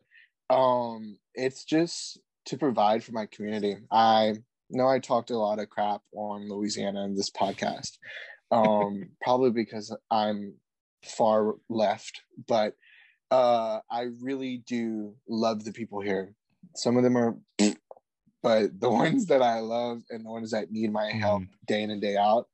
[0.49, 3.77] Um, it's just to provide for my community.
[3.91, 4.35] I
[4.71, 7.99] know I talked a lot of crap on Louisiana in this podcast,
[8.51, 10.55] um, probably because I'm
[11.05, 12.75] far left, but
[13.31, 16.35] uh, I really do love the people here.
[16.75, 17.37] Some of them are,
[18.43, 21.49] but the ones that I love and the ones that need my help mm.
[21.67, 22.49] day in and day out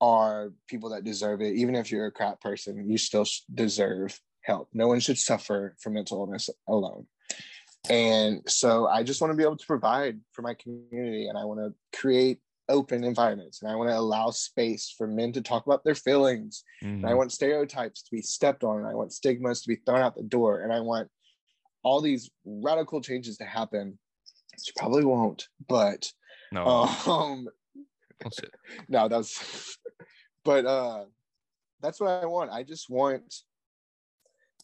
[0.00, 1.54] are people that deserve it.
[1.54, 4.68] Even if you're a crap person, you still deserve help.
[4.72, 7.06] No one should suffer from mental illness alone.
[7.90, 11.44] And so I just want to be able to provide for my community and I
[11.44, 12.38] want to create
[12.70, 16.64] open environments and I want to allow space for men to talk about their feelings.
[16.82, 16.96] Mm-hmm.
[16.96, 17.18] And I mm-hmm.
[17.18, 20.22] want stereotypes to be stepped on and I want stigmas to be thrown out the
[20.22, 21.08] door and I want
[21.82, 23.98] all these radical changes to happen.
[24.52, 26.10] Which probably won't, but
[26.52, 26.64] no.
[26.64, 27.48] Um,
[28.88, 29.76] no, that's
[30.44, 31.04] but uh
[31.80, 32.50] that's what I want.
[32.50, 33.42] I just want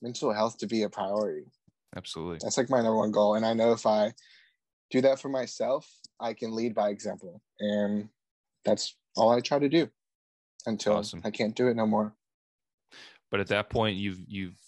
[0.01, 1.47] mental health to be a priority.
[1.97, 2.39] Absolutely.
[2.43, 3.35] That's like my number one goal.
[3.35, 4.13] And I know if I
[4.91, 5.87] do that for myself,
[6.19, 7.43] I can lead by example.
[7.59, 8.09] And
[8.65, 9.89] that's all I try to do
[10.67, 11.21] until awesome.
[11.25, 12.15] I can't do it no more.
[13.31, 14.59] But at that point you've you've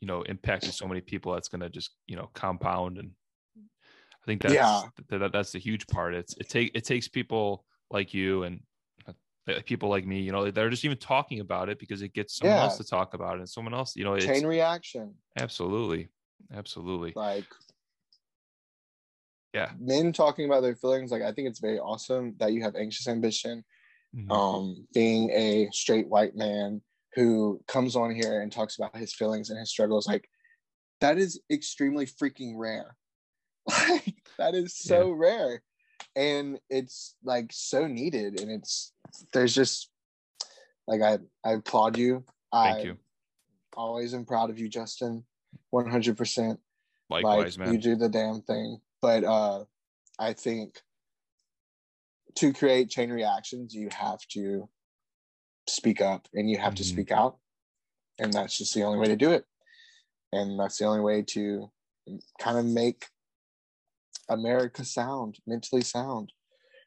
[0.00, 3.12] you know impacted so many people that's gonna just, you know, compound and
[3.56, 4.82] I think that's yeah.
[5.08, 6.14] that, that's the huge part.
[6.14, 8.60] It's it take it takes people like you and
[9.64, 12.56] people like me, you know, they're just even talking about it because it gets someone
[12.56, 12.62] yeah.
[12.62, 15.14] else to talk about it and someone else, you know, chain reaction.
[15.38, 16.08] Absolutely.
[16.54, 17.12] Absolutely.
[17.16, 17.46] Like,
[19.52, 21.10] yeah, men talking about their feelings.
[21.10, 23.64] Like, I think it's very awesome that you have anxious ambition.
[24.16, 24.30] Mm-hmm.
[24.30, 26.82] Um, being a straight white man
[27.14, 30.28] who comes on here and talks about his feelings and his struggles, like,
[31.00, 32.96] that is extremely freaking rare.
[33.88, 35.14] Like, that is so yeah.
[35.16, 35.62] rare
[36.16, 38.92] and it's like so needed and it's
[39.32, 39.90] there's just
[40.86, 42.24] like i i applaud you.
[42.52, 42.96] I thank I you.
[43.76, 45.24] always am proud of you justin
[45.74, 46.58] 100%
[47.10, 47.74] likewise like, man.
[47.74, 48.80] you do the damn thing.
[49.00, 49.64] But uh
[50.18, 50.80] i think
[52.36, 54.68] to create chain reactions you have to
[55.68, 56.76] speak up and you have mm-hmm.
[56.76, 57.36] to speak out
[58.18, 59.44] and that's just the only way to do it.
[60.32, 61.70] And that's the only way to
[62.40, 63.06] kind of make
[64.32, 66.32] America sound, mentally sound.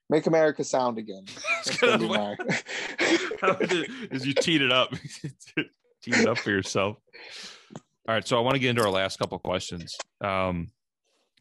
[0.09, 1.25] Make America sound again.
[1.67, 1.81] As
[4.25, 4.91] you teed it up,
[5.55, 6.97] teed it up for yourself.
[8.07, 9.97] All right, so I want to get into our last couple questions.
[10.21, 10.67] Um,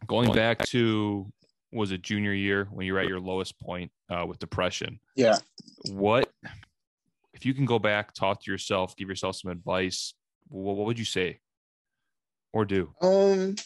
[0.07, 1.31] going back to
[1.73, 4.99] was it junior year when you were at your lowest point uh, with depression?
[5.15, 5.39] Yeah.
[5.91, 6.31] What
[7.35, 10.15] if you can go back, talk to yourself, give yourself some advice?
[10.49, 11.41] What, what would you say
[12.53, 12.95] or do?
[13.03, 13.57] Um,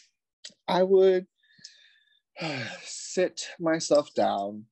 [0.67, 1.25] I would
[2.83, 4.65] sit myself down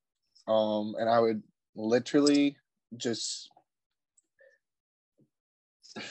[0.48, 1.44] um and i would
[1.76, 2.56] literally
[2.96, 3.50] just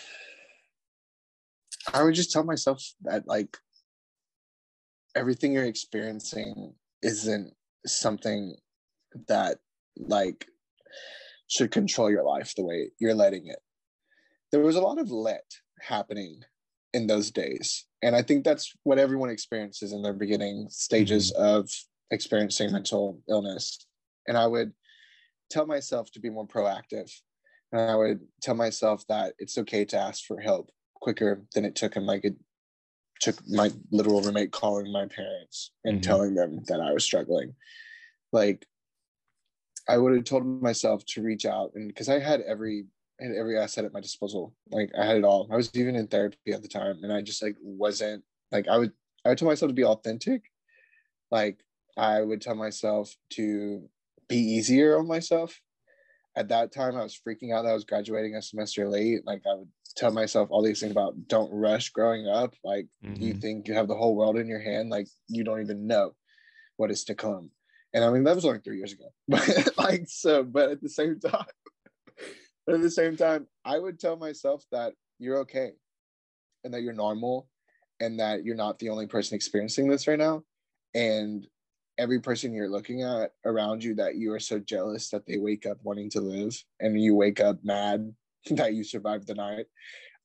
[1.95, 3.57] i would just tell myself that like
[5.17, 7.53] everything you're experiencing isn't
[7.87, 8.55] something
[9.29, 9.59] that
[9.97, 10.47] like
[11.49, 13.61] should control your life the way you're letting it.
[14.53, 15.45] There was a lot of let
[15.81, 16.43] happening
[16.93, 21.59] in those days and i think that's what everyone experiences in their beginning stages mm-hmm.
[21.59, 21.71] of
[22.11, 23.87] experiencing mental illness
[24.27, 24.73] and i would
[25.51, 27.11] tell myself to be more proactive
[27.73, 31.75] and i would tell myself that it's okay to ask for help quicker than it
[31.75, 32.37] took him like it
[33.21, 36.11] took my literal roommate calling my parents and mm-hmm.
[36.11, 37.55] telling them that i was struggling
[38.33, 38.67] like
[39.89, 42.87] i would have told myself to reach out and because i had every
[43.21, 44.55] had every asset at my disposal.
[44.71, 45.49] Like I had it all.
[45.51, 48.79] I was even in therapy at the time, and I just like wasn't like I
[48.79, 48.93] would.
[49.25, 50.43] I would tell myself to be authentic.
[51.31, 51.59] Like
[51.97, 53.89] I would tell myself to
[54.29, 55.61] be easier on myself.
[56.37, 59.27] At that time, I was freaking out that I was graduating a semester late.
[59.27, 62.55] Like I would tell myself all these things about don't rush growing up.
[62.63, 63.23] Like mm-hmm.
[63.23, 66.13] you think you have the whole world in your hand, like you don't even know
[66.77, 67.51] what is to come.
[67.95, 70.45] And I mean that was only three years ago, but like so.
[70.45, 71.47] But at the same time,
[72.67, 75.73] but at the same time, I would tell myself that you're okay
[76.65, 77.49] and that you're normal
[78.01, 80.43] and that you're not the only person experiencing this right now.
[80.95, 81.47] And
[81.99, 85.65] every person you're looking at around you that you are so jealous that they wake
[85.65, 88.13] up wanting to live and you wake up mad
[88.51, 89.67] that you survived the night.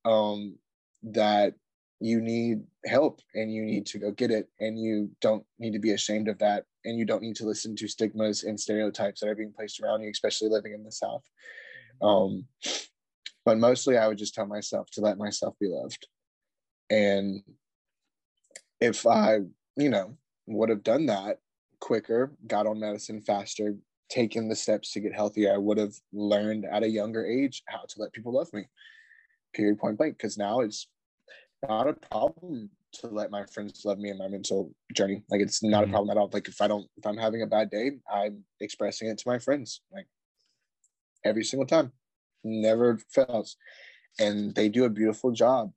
[0.04, 0.58] Um,
[1.04, 1.54] that
[2.00, 5.80] you need help and you need to go get it and you don't need to
[5.80, 9.30] be ashamed of that and you don't need to listen to stigmas and stereotypes that
[9.30, 11.22] are being placed around you especially living in the south
[12.02, 12.46] um,
[13.46, 16.08] but mostly i would just tell myself to let myself be loved
[16.90, 17.42] and
[18.80, 19.40] if i
[19.76, 20.16] you know
[20.48, 21.40] would have done that
[21.80, 23.76] quicker got on medicine faster
[24.10, 27.82] taken the steps to get healthier i would have learned at a younger age how
[27.88, 28.66] to let people love me
[29.54, 30.88] period point blank because now it's
[31.68, 35.24] not a problem to let my friends love me in my mental journey.
[35.30, 35.92] Like it's not mm-hmm.
[35.92, 36.30] a problem at all.
[36.32, 39.40] Like if I don't, if I'm having a bad day, I'm expressing it to my
[39.40, 40.08] friends like
[41.24, 41.92] every single time,
[42.44, 43.58] never fails,
[44.20, 45.72] and they do a beautiful job.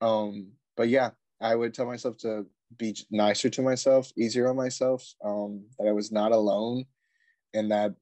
[0.00, 1.10] Um, but yeah,
[1.40, 2.46] I would tell myself to
[2.78, 5.06] be nicer to myself, easier on myself.
[5.24, 6.84] Um, that I was not alone,
[7.54, 7.94] and that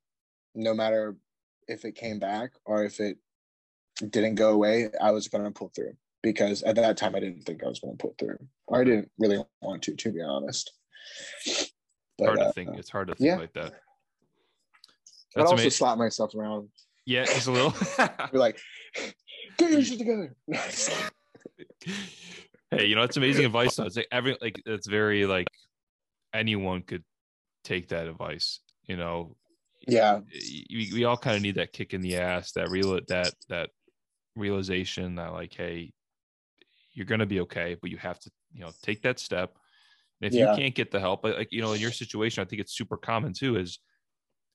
[0.55, 1.17] no matter
[1.69, 3.19] if it came back or if it
[4.09, 7.63] didn't go away, I was gonna pull through because at that time I didn't think
[7.65, 8.39] I was going to pull through.
[8.73, 10.73] I didn't really want to, to be honest.
[12.19, 12.71] But, hard to uh, think.
[12.77, 13.37] It's hard to think yeah.
[13.37, 13.75] like that.
[15.35, 15.71] That's I also amazing.
[15.71, 16.69] slap myself around.
[17.07, 17.75] Yeah, just a little.
[18.33, 18.59] Be like,
[19.59, 20.35] get your shit together.
[22.71, 23.77] hey, you know it's amazing advice.
[23.77, 23.85] Though.
[23.85, 25.49] It's like every like it's very like
[26.35, 27.05] anyone could
[27.65, 28.61] take that advice.
[28.85, 29.37] You know.
[29.89, 30.21] Yeah.
[30.71, 33.71] We, we all kind of need that kick in the ass, that real that that
[34.37, 35.93] realization that like, hey,
[36.93, 39.55] you're going to be okay, but you have to, you know, take that step.
[40.21, 40.51] And if yeah.
[40.51, 42.97] you can't get the help, like, you know, in your situation, I think it's super
[42.97, 43.79] common too, is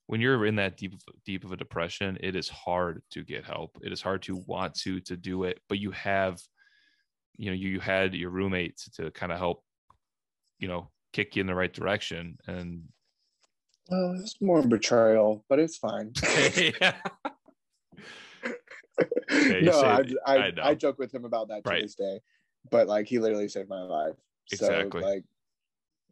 [0.07, 0.93] when you're in that deep,
[1.25, 3.77] deep of a depression, it is hard to get help.
[3.81, 6.39] It is hard to want to, to do it, but you have,
[7.37, 9.63] you know, you, you had your roommate to, kind of help,
[10.59, 12.37] you know, kick you in the right direction.
[12.47, 12.83] And
[13.89, 16.11] well, it's more betrayal, but it's fine.
[16.55, 16.93] yeah.
[19.31, 21.81] yeah, no, I, I, I, I, joke with him about that to right.
[21.81, 22.19] this day,
[22.69, 24.15] but like he literally saved my life.
[24.51, 25.01] Exactly.
[25.01, 25.23] So, like,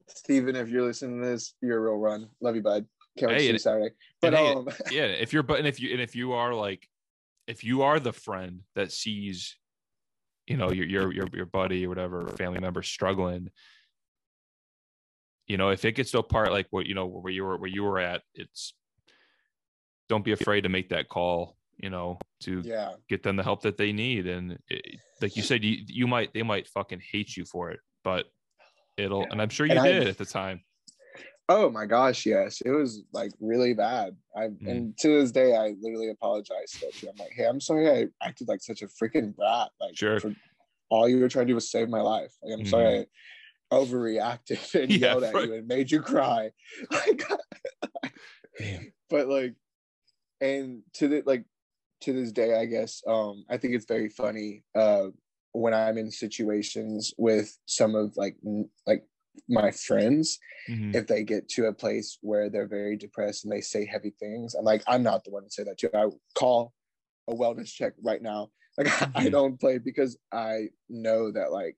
[0.07, 2.30] Steven, if you're listening to this, you're a real run.
[2.41, 2.86] Love you, bud.
[3.18, 3.95] Can't wait hey, to see Saturday.
[4.22, 6.88] But hey, um, yeah, if you're but and if you and if you are like,
[7.48, 9.57] if you are the friend that sees,
[10.48, 13.49] you know, your your your your buddy or whatever family member struggling,
[15.48, 17.57] you know, if it gets to a part like what you know where you were
[17.57, 18.73] where you were at, it's
[20.10, 22.91] don't be afraid to make that call you know, to yeah.
[23.10, 24.27] get them the help that they need.
[24.27, 27.80] And it, like you said, you, you might, they might fucking hate you for it,
[28.03, 28.26] but
[28.98, 29.27] it'll, yeah.
[29.31, 30.61] and I'm sure you and did I, at the time.
[31.49, 32.61] Oh my gosh, yes.
[32.61, 34.15] It was like really bad.
[34.36, 34.68] I mm.
[34.68, 37.10] and to this day I literally apologize to you.
[37.10, 39.70] I'm like, hey, I'm sorry I acted like such a freaking brat.
[39.82, 40.20] Like sure.
[40.90, 42.34] all you were trying to do was save my life.
[42.41, 42.70] Like, I'm mm.
[42.70, 43.06] sorry I
[43.76, 45.48] overreacted and yeah, yelled at right.
[45.48, 46.52] you and made you cry.
[46.91, 47.24] Like
[49.10, 49.56] but like
[50.40, 51.44] and to the like
[52.03, 55.07] to this day, I guess, um, I think it's very funny uh,
[55.53, 58.36] when I'm in situations with some of like
[58.86, 59.03] like
[59.50, 60.40] my friends,
[60.70, 60.96] mm-hmm.
[60.96, 64.56] if they get to a place where they're very depressed and they say heavy things,
[64.56, 65.96] I'm like, I'm not the one to say that to.
[65.96, 66.74] I call
[67.30, 68.50] a wellness check right now.
[68.78, 69.18] Like mm-hmm.
[69.18, 71.78] I don't play because I know that like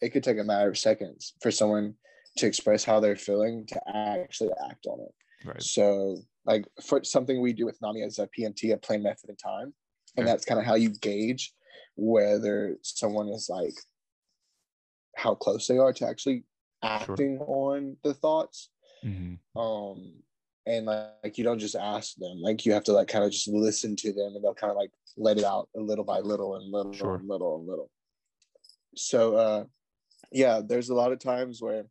[0.00, 1.94] it could take a matter of seconds for someone
[2.38, 5.46] to express how they're feeling to actually act on it.
[5.46, 5.62] Right.
[5.62, 9.38] So like for something we do with NAMI as a PMT, a plan method and
[9.38, 9.74] time.
[10.16, 11.52] And that's kind of how you gauge
[11.96, 13.74] whether someone is like
[15.20, 16.44] how close they are to actually
[16.82, 17.46] acting sure.
[17.46, 18.70] on the thoughts.
[19.04, 19.58] Mm-hmm.
[19.58, 20.12] Um
[20.66, 23.32] and like, like, you don't just ask them, like you have to like kind of
[23.32, 26.20] just listen to them and they'll kind of like let it out a little by
[26.20, 27.16] little and little sure.
[27.16, 27.90] and little and little.
[28.96, 29.64] So uh
[30.32, 31.84] yeah, there's a lot of times where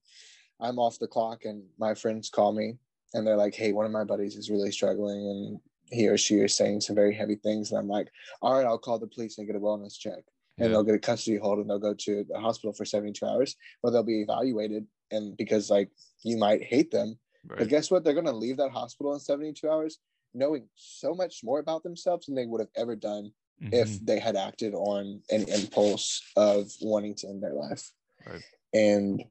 [0.59, 2.77] I'm off the clock and my friends call me
[3.13, 5.59] and they're like, hey, one of my buddies is really struggling and
[5.91, 7.71] he or she is saying some very heavy things.
[7.71, 8.09] And I'm like,
[8.41, 10.23] all right, I'll call the police and get a wellness check.
[10.59, 10.67] And yeah.
[10.69, 13.91] they'll get a custody hold and they'll go to the hospital for 72 hours where
[13.91, 14.85] they'll be evaluated.
[15.11, 15.89] And because like
[16.23, 17.17] you might hate them,
[17.47, 17.59] right.
[17.59, 18.03] but guess what?
[18.03, 19.99] They're going to leave that hospital in 72 hours
[20.33, 23.31] knowing so much more about themselves than they would have ever done
[23.61, 23.73] mm-hmm.
[23.73, 27.91] if they had acted on an impulse of wanting to end their life.
[28.27, 28.43] Right.
[28.73, 29.23] And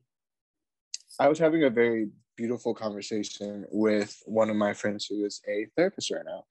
[1.20, 5.66] I was having a very beautiful conversation with one of my friends who is a
[5.76, 6.44] therapist right now.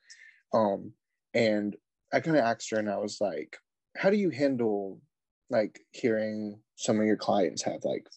[0.53, 0.93] Um,
[1.33, 1.75] and
[2.13, 3.57] I kind of asked her, and I was like,
[3.97, 5.01] "How do you handle
[5.49, 8.07] like hearing some of your clients have like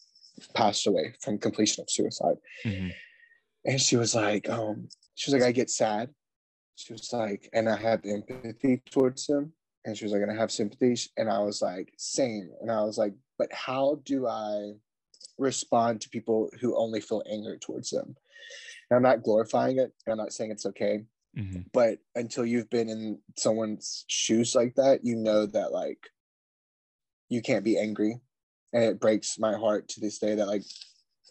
[0.55, 2.89] passed away from completion of suicide?" Mm-hmm.
[3.67, 6.11] And she was like, um, "She was like, I get sad."
[6.77, 9.53] She was like, and I have empathy towards them.
[9.85, 10.97] And she was like, and I have sympathy.
[11.19, 12.51] And I was like, same.
[12.63, 14.73] And I was like, but how do I
[15.41, 18.15] respond to people who only feel anger towards them.
[18.91, 19.93] And I'm not glorifying it.
[20.09, 21.05] I'm not saying it's okay.
[21.39, 21.61] Mm-hmm.
[21.73, 25.99] But until you've been in someone's shoes like that, you know that like
[27.29, 28.21] you can't be angry.
[28.73, 30.63] And it breaks my heart to this day that like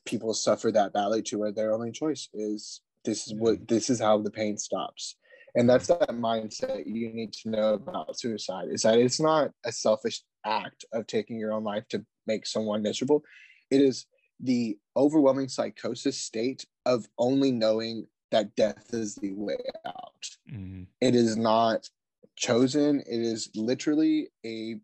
[0.06, 4.00] people suffer that badly to where their only choice is this is what this is
[4.00, 5.16] how the pain stops.
[5.56, 9.72] And that's that mindset you need to know about suicide is that it's not a
[9.72, 13.24] selfish act of taking your own life to make someone miserable.
[13.72, 14.06] It is
[14.40, 20.88] the overwhelming psychosis state of only knowing that death is the way out Mhm.
[21.02, 21.90] it is not
[22.36, 24.80] chosen it is literally a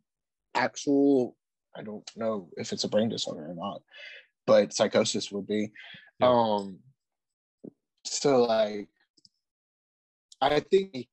[0.56, 1.38] actual
[1.76, 3.82] i don't know if it's a brain disorder or not
[4.46, 5.72] but psychosis would be
[6.20, 6.30] Yeah.
[6.30, 6.80] um
[8.04, 8.90] so like
[10.42, 11.08] i think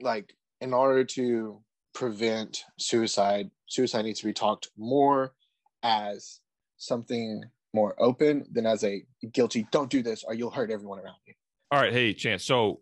[0.00, 1.62] like in order to
[1.94, 5.34] prevent suicide suicide needs to be talked more
[5.82, 6.40] as
[6.76, 7.42] something
[7.72, 11.34] more open than as a guilty don't do this or you'll hurt everyone around you
[11.70, 12.44] All right, hey, Chance.
[12.44, 12.80] So,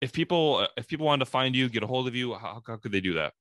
[0.00, 2.62] if people uh, if people wanted to find you, get a hold of you, how,
[2.66, 3.32] how could they do that?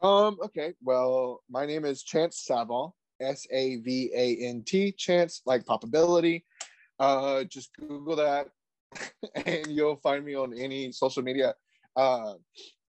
[0.00, 0.74] Um, okay.
[0.82, 6.44] Well, my name is Chance Savant, S A V A N T, Chance, like probability.
[6.98, 8.48] Uh, just Google that
[9.46, 11.54] and you'll find me on any social media.
[11.96, 12.34] Uh,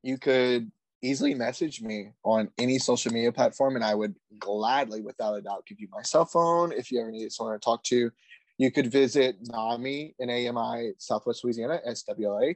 [0.02, 0.72] you could
[1.02, 5.66] easily message me on any social media platform, and I would gladly, without a doubt,
[5.66, 8.12] give you my cell phone if you ever need someone to talk to.
[8.58, 12.56] You could visit NAMI N A M I Southwest Louisiana, SWLA.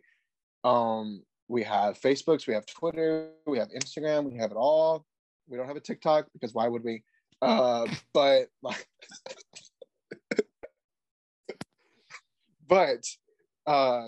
[0.63, 5.05] Um, we have Facebooks, we have Twitter, we have Instagram, we have it all.
[5.47, 7.03] We don't have a TikTok because why would we?
[7.41, 8.87] Uh, but like,
[12.67, 13.03] but
[13.65, 14.07] uh,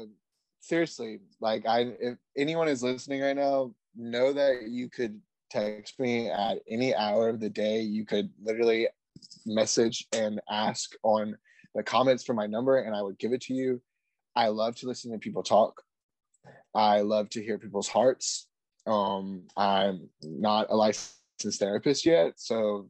[0.60, 6.30] seriously, like I, if anyone is listening right now, know that you could text me
[6.30, 7.82] at any hour of the day.
[7.82, 8.88] You could literally
[9.46, 11.38] message and ask on
[11.76, 13.82] the comments for my number, and I would give it to you.
[14.36, 15.82] I love to listen to people talk.
[16.74, 18.48] I love to hear people's hearts.
[18.86, 22.90] Um, I'm not a licensed therapist yet, so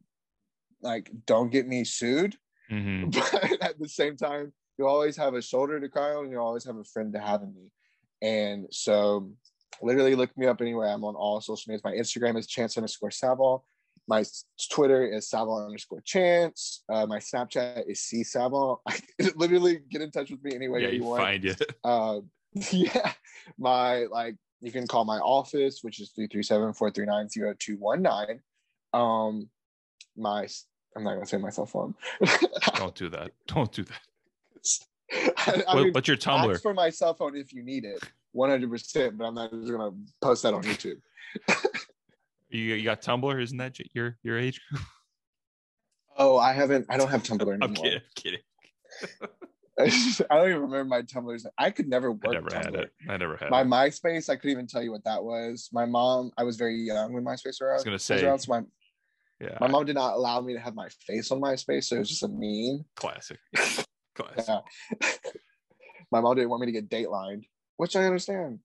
[0.82, 2.36] like, don't get me sued.
[2.70, 3.12] Mhm.
[3.14, 6.30] But at the same time, you always have a shoulder to cry on.
[6.30, 7.70] You always have a friend to have in me.
[8.22, 9.30] And so,
[9.82, 10.88] literally, look me up anywhere.
[10.88, 11.84] I'm on all social medias.
[11.84, 13.62] My Instagram is chance underscore Savant.
[14.10, 14.24] My
[14.72, 16.82] Twitter is Savant underscore chance.
[16.92, 18.80] Uh, my Snapchat is C Savant.
[19.36, 21.54] literally, get in touch with me any way Yeah, you you want find you.
[21.84, 22.18] uh
[22.72, 23.12] yeah
[23.56, 28.40] my like you can call my office which is 337-439-0219
[28.92, 29.48] um
[30.16, 30.48] my
[30.96, 31.94] i'm not gonna say my cell phone
[32.74, 33.30] Don't do that.
[33.46, 34.00] Don't do that.
[35.12, 36.52] I, I What- mean, what's your Tumblr?
[36.52, 38.02] ask for my cell phone if you need it
[38.34, 41.00] 100% but i'm not just gonna post that on youtube
[42.50, 43.42] You, you got Tumblr?
[43.42, 44.82] Isn't that your your age group?
[46.16, 48.00] oh i haven't i don't have tumblr anymore I'm kidding.
[48.00, 48.40] I'm kidding.
[50.30, 52.90] i don't even remember my tumblrs i could never work I never had it.
[53.08, 53.66] I never had my it.
[53.66, 57.12] myspace i couldn't even tell you what that was my mom i was very young
[57.12, 58.62] when myspace was I was gonna say, around, so my
[59.40, 62.00] yeah, My mom did not allow me to have my face on MySpace, so it
[62.00, 62.84] was just a meme.
[62.94, 63.38] classic.
[64.14, 64.44] Classic.
[64.46, 65.08] Yeah.
[66.12, 67.46] my mom didn't want me to get datelined,
[67.78, 68.58] which I understand.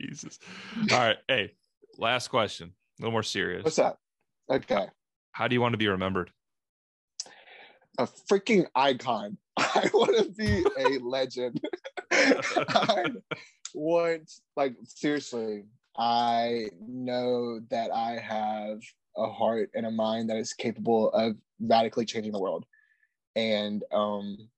[0.00, 0.38] Jesus.
[0.92, 1.16] All right.
[1.28, 1.52] Hey,
[1.98, 2.72] last question.
[2.98, 3.64] A little more serious.
[3.64, 3.96] What's that?
[4.50, 4.86] Okay.
[5.32, 6.30] How do you want to be remembered?
[7.98, 9.36] A freaking icon.
[9.56, 11.60] I want to be a legend.
[12.10, 13.06] I
[13.74, 15.64] want, like, seriously,
[15.96, 18.80] I know that I have
[19.16, 22.64] a heart and a mind that is capable of radically changing the world.
[23.36, 24.48] And um,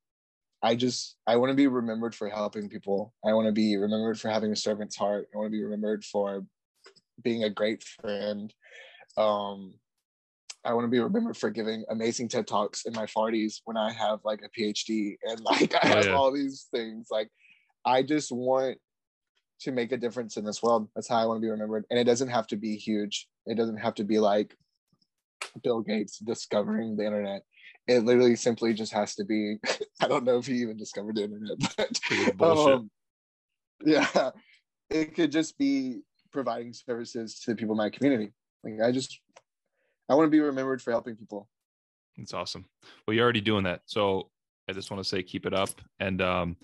[0.62, 3.12] I just I want to be remembered for helping people.
[3.24, 5.28] I want to be remembered for having a servant's heart.
[5.34, 6.44] I want to be remembered for
[7.22, 8.52] being a great friend.
[9.16, 9.74] Um,
[10.64, 13.92] I want to be remembered for giving amazing TED talks in my 40s when I
[13.92, 16.12] have like a PhD and like I Oh, have yeah.
[16.12, 17.08] all these things.
[17.10, 17.28] Like
[17.84, 18.78] I just want
[19.62, 20.88] to make a difference in this world.
[20.94, 21.84] That's how I want to be remembered.
[21.90, 23.28] And it doesn't have to be huge.
[23.46, 24.54] It doesn't have to be like
[25.62, 27.42] Bill Gates discovering the internet.
[27.88, 29.56] It literally simply just has to be.
[30.00, 32.90] I don't know if he even discovered the internet, but um,
[33.84, 34.30] yeah,
[34.90, 36.02] it could just be
[36.32, 38.32] providing services to the people in my community.
[38.64, 39.20] Like I just,
[40.08, 41.48] I want to be remembered for helping people.
[42.16, 42.66] It's awesome.
[43.06, 43.80] Well, you're already doing that.
[43.86, 44.30] So
[44.68, 45.70] I just want to say keep it up.
[45.98, 46.56] And um,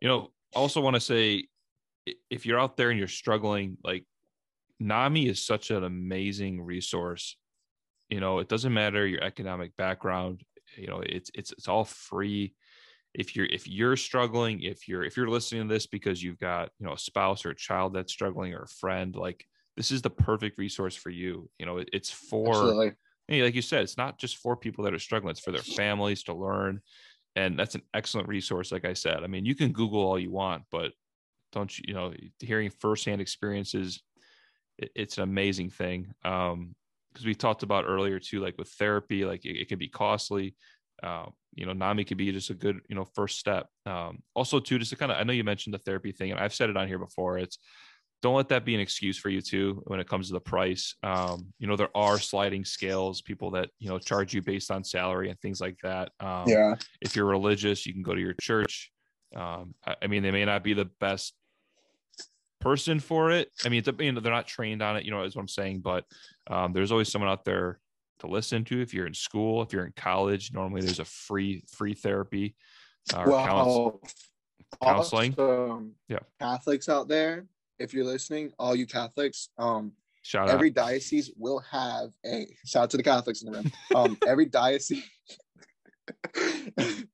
[0.00, 1.46] you know, also want to say
[2.30, 4.04] if you're out there and you're struggling, like
[4.80, 7.36] NAMI is such an amazing resource.
[8.12, 10.42] You know, it doesn't matter your economic background,
[10.76, 12.54] you know, it's it's it's all free.
[13.14, 16.68] If you're if you're struggling, if you're if you're listening to this because you've got,
[16.78, 19.46] you know, a spouse or a child that's struggling or a friend, like
[19.78, 21.48] this is the perfect resource for you.
[21.58, 22.92] You know, it, it's for Absolutely.
[23.30, 26.24] Like you said, it's not just for people that are struggling, it's for their families
[26.24, 26.82] to learn.
[27.34, 28.72] And that's an excellent resource.
[28.72, 30.92] Like I said, I mean, you can Google all you want, but
[31.50, 34.02] don't you, you know, hearing firsthand experiences
[34.76, 36.12] it, it's an amazing thing.
[36.26, 36.74] Um,
[37.12, 40.54] because we talked about earlier too, like with therapy, like it, it can be costly.
[41.02, 43.66] Uh, you know, NAMI could be just a good, you know, first step.
[43.84, 46.40] Um, also too, just to kind of, I know you mentioned the therapy thing, and
[46.40, 47.38] I've said it on here before.
[47.38, 47.58] It's
[48.22, 50.94] don't let that be an excuse for you too when it comes to the price.
[51.02, 54.84] Um, you know, there are sliding scales, people that you know charge you based on
[54.84, 56.12] salary and things like that.
[56.20, 56.76] Um, yeah.
[57.00, 58.92] If you're religious, you can go to your church.
[59.34, 61.34] Um, I, I mean, they may not be the best
[62.62, 63.50] person for it.
[63.64, 65.48] I mean, it's, you know, they're not trained on it, you know, is what I'm
[65.48, 66.04] saying, but
[66.48, 67.80] um, there's always someone out there
[68.20, 68.80] to listen to.
[68.80, 72.54] If you're in school, if you're in college, normally there's a free, free therapy
[73.12, 74.00] uh, well, counsel-
[74.82, 75.34] counseling.
[75.38, 76.20] awesome Yeah.
[76.40, 77.46] Catholics out there,
[77.78, 79.92] if you're listening, all you Catholics, um,
[80.24, 80.74] Shout every out.
[80.74, 83.72] diocese will have a shout out to the Catholics in the room.
[83.96, 85.02] Um, every diocese.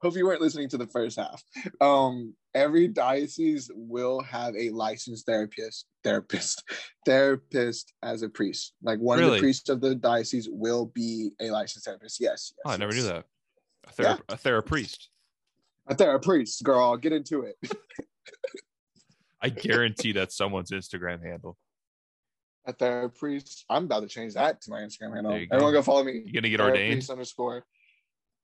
[0.02, 1.42] Hope you weren't listening to the first half.
[1.80, 6.62] Um, every diocese will have a licensed therapist, therapist,
[7.06, 8.74] therapist as a priest.
[8.82, 12.20] Like one of the priests of the diocese will be a licensed therapist.
[12.20, 12.52] Yes.
[12.64, 13.04] Oh, I never yes.
[13.04, 13.24] knew that.
[13.86, 15.10] A, thera- a therapist.
[15.86, 16.96] A therapist, girl.
[16.96, 17.56] Get into it.
[19.40, 21.56] I guarantee that's someone's Instagram handle.
[22.66, 23.64] A therapist.
[23.70, 25.32] I'm about to change that to my Instagram handle.
[25.32, 25.46] Go.
[25.52, 26.22] Everyone go follow me.
[26.24, 27.08] You're gonna get ordained?
[27.08, 27.64] Underscore.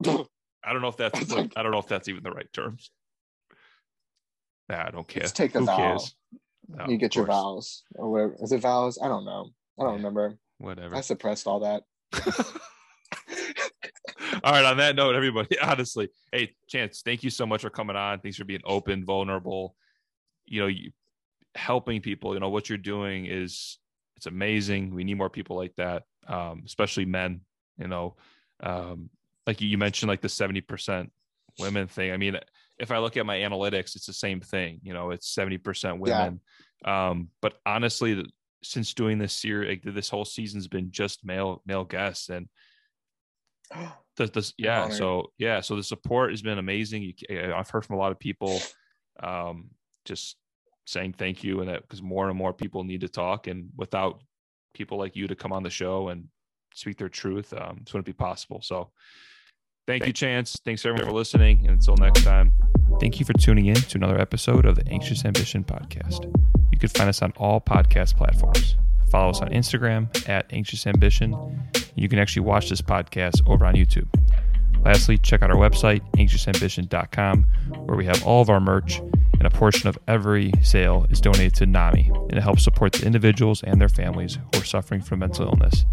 [0.67, 2.91] I don't know if that's like- I don't know if that's even the right terms.
[4.69, 5.23] Nah, I don't care.
[5.23, 5.77] Let's take a Who vow.
[5.77, 6.15] cares?
[6.69, 8.37] No, you get your vows or whatever.
[8.41, 8.99] Is it vows?
[9.03, 9.51] I don't know.
[9.79, 9.97] I don't Yeah.
[9.99, 10.39] remember.
[10.59, 10.97] Whatever.
[10.97, 11.83] I suppressed all that.
[14.43, 14.65] All right.
[14.65, 18.21] On that note, everybody, honestly, hey, Chance, thank you so much for coming on.
[18.21, 19.75] Thanks for being open, vulnerable.
[20.47, 20.91] You know, you
[21.55, 22.35] helping people.
[22.35, 23.79] You know what you're doing is
[24.17, 24.95] it's amazing.
[24.95, 27.41] We need more people like that, um, especially men.
[27.79, 28.17] You know,
[28.61, 29.09] um,
[29.47, 31.13] like you mentioned, like the seventy percent
[31.59, 32.13] women thing.
[32.13, 32.39] I mean,
[32.79, 34.81] if I look at my analytics, it's the same thing.
[34.83, 36.19] You know, it's seventy percent Yeah.
[36.19, 36.41] women.
[36.85, 38.25] Um, but honestly,
[38.63, 42.49] since doing this series, like, this whole season's been just male male guests, and
[44.17, 47.97] the, the yeah so yeah so the support has been amazing you, i've heard from
[47.97, 48.61] a lot of people
[49.21, 49.71] um
[50.05, 50.37] just
[50.87, 54.23] saying thank you and that because more and more people need to talk and without
[54.73, 56.29] people like you to come on the show and
[56.75, 58.93] speak their truth um this wouldn't be possible so
[59.87, 62.53] thank you chance thanks everyone for listening and until next time
[63.01, 66.25] thank you for tuning in to another episode of the anxious ambition podcast
[66.73, 68.77] you can find us on all podcast platforms
[69.11, 71.35] follow us on instagram at anxious ambition
[71.97, 74.09] you can actually watch this podcast over on YouTube.
[74.85, 77.45] Lastly, check out our website, anxiousambition.com,
[77.87, 81.55] where we have all of our merch, and a portion of every sale is donated
[81.55, 85.21] to NAMI, and it helps support the individuals and their families who are suffering from
[85.21, 85.85] mental illness.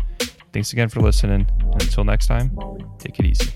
[0.52, 2.58] Thanks again for listening, and until next time,
[3.00, 3.52] take it easy.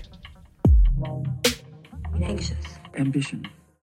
[2.22, 2.56] Anxious.
[2.98, 3.46] ambition.